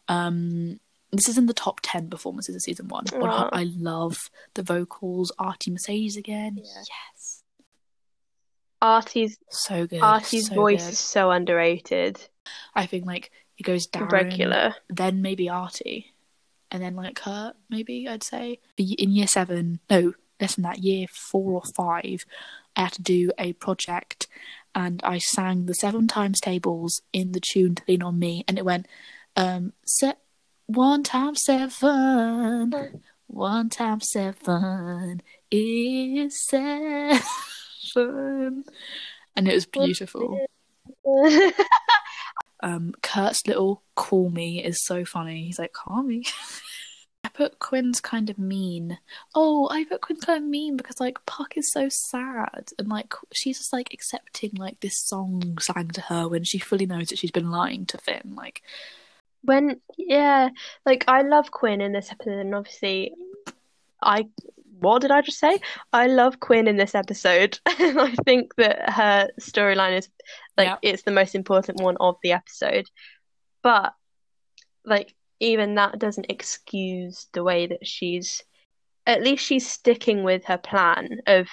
Um, 0.07 0.79
this 1.11 1.29
is 1.29 1.37
in 1.37 1.45
the 1.45 1.53
top 1.53 1.79
ten 1.83 2.09
performances 2.09 2.55
of 2.55 2.61
season 2.61 2.87
one. 2.87 3.05
I 3.13 3.65
love 3.77 4.17
the 4.55 4.63
vocals. 4.63 5.31
Artie 5.37 5.71
Mercedes 5.71 6.17
again, 6.17 6.55
Yeah. 6.57 6.63
yes, 6.75 7.14
Artie's 8.85 9.37
so 9.49 9.87
good. 9.87 10.01
Artie's 10.01 10.47
so 10.47 10.55
voice 10.55 10.83
good. 10.83 10.93
is 10.93 10.99
so 10.99 11.31
underrated. 11.31 12.19
I 12.75 12.85
think 12.85 13.05
like 13.05 13.31
it 13.57 13.63
goes 13.63 13.87
down 13.87 14.09
Regular. 14.09 14.75
then 14.89 15.21
maybe 15.21 15.49
Artie, 15.49 16.13
and 16.69 16.83
then 16.83 16.95
like 16.95 17.19
her 17.19 17.53
maybe 17.69 18.07
I'd 18.07 18.23
say. 18.23 18.59
In 18.77 19.11
year 19.11 19.27
seven, 19.27 19.79
no, 19.89 20.13
less 20.39 20.55
than 20.55 20.63
that, 20.63 20.83
year 20.83 21.07
four 21.11 21.53
or 21.53 21.63
five, 21.75 22.25
I 22.75 22.81
had 22.81 22.93
to 22.93 23.01
do 23.01 23.31
a 23.39 23.53
project 23.53 24.27
and 24.75 25.01
I 25.03 25.17
sang 25.17 25.65
the 25.65 25.73
seven 25.73 26.07
times 26.07 26.39
tables 26.39 27.01
in 27.13 27.31
the 27.31 27.39
tune 27.39 27.75
to 27.75 27.83
Lean 27.87 28.03
On 28.03 28.19
Me, 28.19 28.43
and 28.47 28.57
it 28.57 28.65
went, 28.65 28.87
um, 29.37 29.71
se- 29.85 30.19
one 30.65 31.01
times 31.01 31.41
seven, 31.43 33.01
one 33.27 33.69
times 33.69 34.09
seven 34.11 35.21
is 35.49 36.45
seven. 36.47 37.21
And 37.95 39.47
it 39.47 39.53
was 39.53 39.65
beautiful. 39.65 40.45
Um, 42.65 42.93
Kurt's 43.03 43.45
little 43.45 43.83
call 43.95 44.31
me 44.31 44.63
is 44.63 44.83
so 44.83 45.05
funny. 45.05 45.43
He's 45.45 45.59
like, 45.59 45.73
call 45.73 46.01
me. 46.01 46.25
I 47.23 47.29
put 47.29 47.59
Quinn's 47.59 48.01
kind 48.01 48.29
of 48.29 48.39
mean. 48.39 48.97
Oh, 49.33 49.67
I 49.69 49.83
put 49.83 50.01
Quinn's 50.01 50.23
kind 50.25 50.43
of 50.43 50.49
mean 50.49 50.75
because 50.77 50.99
like 50.99 51.23
Puck 51.27 51.57
is 51.57 51.71
so 51.71 51.89
sad 51.89 52.69
and 52.77 52.87
like 52.87 53.13
she's 53.33 53.57
just 53.57 53.73
like 53.73 53.93
accepting 53.93 54.51
like 54.55 54.79
this 54.79 54.97
song 54.97 55.57
sang 55.59 55.89
to 55.89 56.01
her 56.01 56.27
when 56.27 56.43
she 56.43 56.59
fully 56.59 56.85
knows 56.85 57.07
that 57.07 57.19
she's 57.19 57.31
been 57.31 57.51
lying 57.51 57.85
to 57.87 57.97
Finn. 57.97 58.33
Like, 58.35 58.61
when 59.43 59.79
yeah, 59.97 60.49
like 60.85 61.05
I 61.07 61.21
love 61.21 61.51
Quinn 61.51 61.81
in 61.81 61.93
this 61.93 62.11
episode, 62.11 62.39
and 62.39 62.55
obviously, 62.55 63.13
I 64.01 64.27
what 64.79 65.01
did 65.01 65.11
I 65.11 65.21
just 65.21 65.39
say? 65.39 65.59
I 65.93 66.07
love 66.07 66.39
Quinn 66.39 66.67
in 66.67 66.77
this 66.77 66.95
episode. 66.95 67.59
I 67.65 68.15
think 68.25 68.55
that 68.55 68.89
her 68.89 69.29
storyline 69.39 69.97
is 69.97 70.09
like 70.57 70.67
Yeah. 70.67 70.77
it's 70.81 71.03
the 71.03 71.11
most 71.11 71.35
important 71.35 71.81
one 71.81 71.97
of 71.99 72.15
the 72.23 72.31
episode, 72.33 72.85
but 73.63 73.93
like 74.85 75.13
even 75.39 75.75
that 75.75 75.99
doesn't 75.99 76.27
excuse 76.29 77.27
the 77.33 77.43
way 77.43 77.67
that 77.67 77.85
she's 77.85 78.41
at 79.07 79.21
least 79.21 79.45
she's 79.45 79.69
sticking 79.69 80.23
with 80.23 80.45
her 80.45 80.57
plan 80.57 81.19
of 81.27 81.47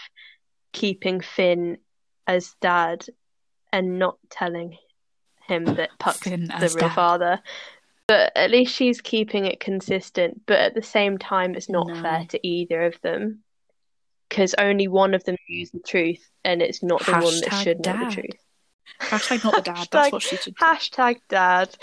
keeping 0.73 1.21
Finn 1.21 1.79
as 2.27 2.55
dad 2.63 3.05
and 3.73 3.99
not 3.99 4.17
telling 4.31 4.77
him 5.47 5.65
that 5.65 5.91
Puck's 5.99 6.21
Finn 6.21 6.47
the 6.47 6.69
real 6.75 6.89
dad. 6.89 6.95
father. 6.95 7.41
But 8.09 8.33
at 8.37 8.51
least 8.51 8.75
she's 8.75 9.01
keeping 9.01 9.47
it 9.47 9.61
consistent. 9.61 10.43
But 10.47 10.59
at 10.59 10.75
the 10.75 10.83
same 10.83 11.19
time, 11.19 11.55
it's 11.55 11.69
not 11.69 11.87
No. 11.87 12.03
fair 12.03 12.27
to 12.31 12.47
either 12.47 12.83
of 12.85 13.01
them 13.03 13.43
because 14.29 14.55
only 14.59 14.89
one 14.89 15.15
of 15.15 15.25
them 15.25 15.37
knows 15.49 15.71
the 15.71 15.81
truth, 15.81 16.29
and 16.45 16.63
it's 16.63 16.83
not 16.83 17.05
the 17.05 17.13
one 17.13 17.23
that 17.41 17.51
Hashtag 17.51 17.63
should 17.63 17.87
know 17.87 18.05
the 18.05 18.11
truth. 18.11 18.41
hashtag 19.01 19.45
not 19.45 19.55
the 19.57 19.61
dad. 19.63 19.77
Hashtag- 19.77 19.91
That's 19.91 20.13
what 20.13 20.23
she 20.23 20.37
should 20.37 20.55
do. 20.55 20.65
Hashtag 20.65 21.21
dad. 21.29 21.77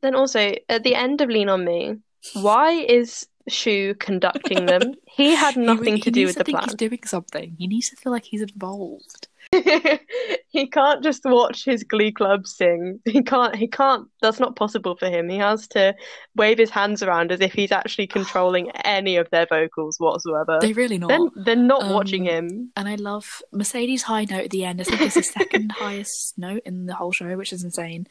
Then 0.00 0.14
also 0.14 0.54
at 0.68 0.84
the 0.84 0.94
end 0.94 1.20
of 1.20 1.28
Lean 1.28 1.48
on 1.48 1.64
Me, 1.64 1.96
why 2.34 2.70
is 2.72 3.26
Schue 3.50 3.98
conducting 3.98 4.66
them? 4.66 4.94
He 5.06 5.34
had 5.34 5.56
nothing 5.56 5.96
he 5.96 6.02
to 6.02 6.10
do 6.12 6.20
needs 6.20 6.28
with 6.28 6.34
to 6.36 6.38
the 6.38 6.44
think 6.44 6.58
plan. 6.58 6.68
He's 6.68 6.74
doing 6.76 7.00
something. 7.04 7.56
He 7.58 7.66
needs 7.66 7.90
to 7.90 7.96
feel 7.96 8.12
like 8.12 8.24
he's 8.24 8.42
involved. 8.42 9.26
he 10.48 10.66
can't 10.66 11.02
just 11.02 11.22
watch 11.24 11.64
his 11.64 11.82
glee 11.82 12.12
club 12.12 12.46
sing. 12.46 13.00
He 13.04 13.22
can't 13.22 13.54
he 13.56 13.66
can't 13.66 14.06
that's 14.20 14.40
not 14.40 14.56
possible 14.56 14.96
for 14.96 15.06
him. 15.06 15.28
He 15.28 15.38
has 15.38 15.66
to 15.68 15.94
wave 16.36 16.58
his 16.58 16.70
hands 16.70 17.02
around 17.02 17.32
as 17.32 17.40
if 17.40 17.52
he's 17.52 17.72
actually 17.72 18.06
controlling 18.06 18.70
any 18.84 19.16
of 19.16 19.30
their 19.30 19.46
vocals 19.46 19.98
whatsoever. 19.98 20.58
They 20.60 20.72
really 20.72 20.98
not. 20.98 21.08
Then 21.08 21.30
they're 21.44 21.56
not 21.56 21.84
Um, 21.84 21.90
watching 21.90 22.24
him. 22.24 22.70
And 22.76 22.88
I 22.88 22.96
love 22.96 23.42
Mercedes' 23.52 24.02
high 24.02 24.24
note 24.24 24.44
at 24.44 24.50
the 24.50 24.64
end. 24.64 24.80
I 24.80 24.84
think 24.84 25.00
it's 25.00 25.14
the 25.14 25.22
second 25.22 25.72
highest 25.76 26.36
note 26.36 26.62
in 26.64 26.86
the 26.86 26.94
whole 26.94 27.12
show, 27.12 27.36
which 27.36 27.52
is 27.52 27.64
insane. 27.64 28.06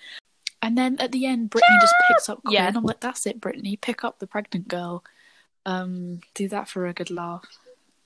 And 0.61 0.77
then 0.77 0.97
at 0.99 1.11
the 1.11 1.25
end, 1.27 1.51
Brittany 1.51 1.77
just 1.79 1.93
picks 2.07 2.29
up 2.29 2.41
Quinn. 2.41 2.53
Yeah. 2.55 2.71
I'm 2.75 2.83
like, 2.83 2.99
that's 2.99 3.27
it, 3.27 3.39
Brittany. 3.39 3.77
Pick 3.77 4.03
up 4.03 4.19
the 4.19 4.27
pregnant 4.27 4.67
girl. 4.67 5.03
Um, 5.67 6.21
do 6.33 6.47
that 6.49 6.67
for 6.67 6.87
a 6.87 6.93
good 6.93 7.11
laugh. 7.11 7.45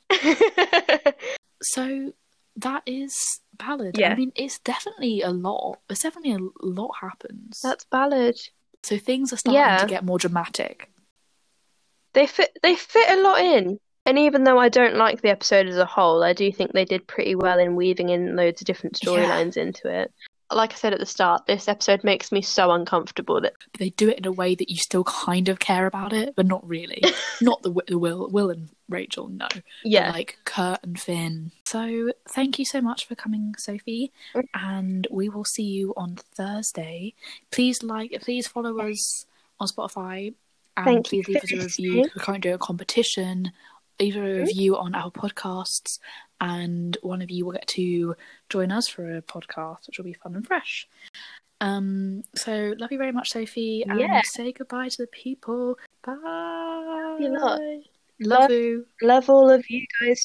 So 1.64 2.12
that 2.58 2.84
is 2.86 3.42
ballad. 3.54 3.98
Yeah. 3.98 4.12
I 4.12 4.16
mean, 4.16 4.32
it's 4.36 4.60
definitely 4.60 5.22
a 5.22 5.30
lot. 5.32 5.80
It's 5.90 6.02
definitely 6.04 6.34
a 6.34 6.66
lot 6.66 6.92
happens. 7.00 7.60
That's 7.62 7.86
ballad. 7.86 8.38
So 8.84 8.98
things 8.98 9.32
are 9.32 9.38
starting 9.38 9.60
Yeah. 9.62 9.78
to 9.78 9.86
get 9.88 10.04
more 10.04 10.18
dramatic. 10.18 10.90
They 12.14 12.28
fit 12.28 12.58
they 12.62 12.76
fit 12.76 13.10
a 13.10 13.22
lot 13.22 13.40
in. 13.42 13.80
And 14.06 14.18
even 14.18 14.44
though 14.44 14.58
I 14.58 14.70
don't 14.70 14.96
like 14.96 15.22
the 15.22 15.30
episode 15.30 15.68
as 15.68 15.78
a 15.78 15.86
whole, 15.86 16.24
I 16.24 16.34
do 16.34 16.52
think 16.52 16.72
they 16.72 16.86
did 16.86 17.06
pretty 17.08 17.36
well 17.36 17.60
in 17.60 17.76
weaving 17.76 18.10
in 18.10 18.36
loads 18.36 18.60
of 18.62 18.66
different 18.66 18.98
Yeah. 19.02 19.10
storylines 19.12 19.58
into 19.58 19.88
it. 19.88 20.12
Like 20.52 20.74
I 20.74 20.76
said 20.76 20.94
at 20.94 21.00
the 21.00 21.06
start, 21.06 21.46
this 21.46 21.68
episode 21.68 22.04
makes 22.04 22.32
me 22.32 22.42
so 22.42 22.72
uncomfortable 22.72 23.42
that 23.42 23.54
They 23.78 23.90
do 23.92 24.10
it 24.10 24.18
in 24.20 24.26
a 24.26 24.32
way 24.32 24.56
that 24.56 24.70
you 24.70 24.78
still 24.78 25.04
kind 25.04 25.50
of 25.50 25.60
care 25.60 25.86
about 25.86 26.14
it, 26.14 26.36
but 26.36 26.46
not 26.46 26.68
really. 26.68 27.02
not 27.42 27.62
the, 27.62 27.74
the 27.88 27.98
Will, 27.98 28.30
Will 28.30 28.50
and 28.50 28.70
Rachel, 28.90 29.28
no. 29.30 29.48
but 29.50 29.64
yeah. 29.84 30.12
like 30.12 30.38
Kurt 30.46 30.80
and 30.84 31.00
Finn. 31.00 31.52
So 31.66 32.12
thank 32.30 32.60
you 32.60 32.66
so 32.66 32.82
much 32.82 33.08
for 33.08 33.16
coming, 33.16 33.56
Sophie, 33.58 34.12
and 34.54 35.08
we 35.10 35.30
will 35.30 35.46
see 35.46 35.64
you 35.64 35.94
on 35.96 36.18
Thursday. 36.36 37.14
Please 37.52 37.82
like, 37.82 38.16
please 38.22 38.48
follow 38.48 38.78
us 38.80 39.26
on 39.60 39.68
Spotify, 39.68 40.34
and 40.78 40.86
Thank 40.86 41.08
please 41.08 41.28
leave 41.28 41.38
us 41.38 41.52
a 41.52 41.58
review. 41.58 42.02
We're 42.02 42.24
currently 42.24 42.42
doing 42.42 42.56
a 42.56 42.60
competition. 42.60 43.52
Leave 44.02 44.16
a 44.18 44.22
review 44.22 44.76
on 44.78 44.96
our 44.96 45.12
podcasts, 45.12 46.00
and 46.40 46.98
one 47.04 47.22
of 47.22 47.30
you 47.30 47.46
will 47.46 47.52
get 47.52 47.68
to 47.68 48.16
join 48.50 48.72
us 48.72 48.88
for 48.88 49.16
a 49.16 49.22
podcast, 49.22 49.86
which 49.86 50.00
will 50.00 50.06
be 50.06 50.14
fun 50.14 50.36
and 50.36 50.46
fresh. 50.48 50.88
Um, 51.62 52.24
so 52.36 52.74
love 52.80 52.92
you 52.92 52.98
very 52.98 53.12
much, 53.12 53.30
Sophie, 53.30 53.84
and 53.88 54.00
Yeah. 54.00 54.22
say 54.26 54.52
goodbye 54.52 54.90
to 54.90 54.98
the 55.04 55.08
people. 55.08 55.78
Bye. 56.04 56.16
Love 57.20 57.60
Love- 58.22 58.50
you. 58.52 58.88
Love 59.04 59.30
all 59.30 59.52
of 59.52 59.70
you 59.70 59.86
guys 60.02 60.20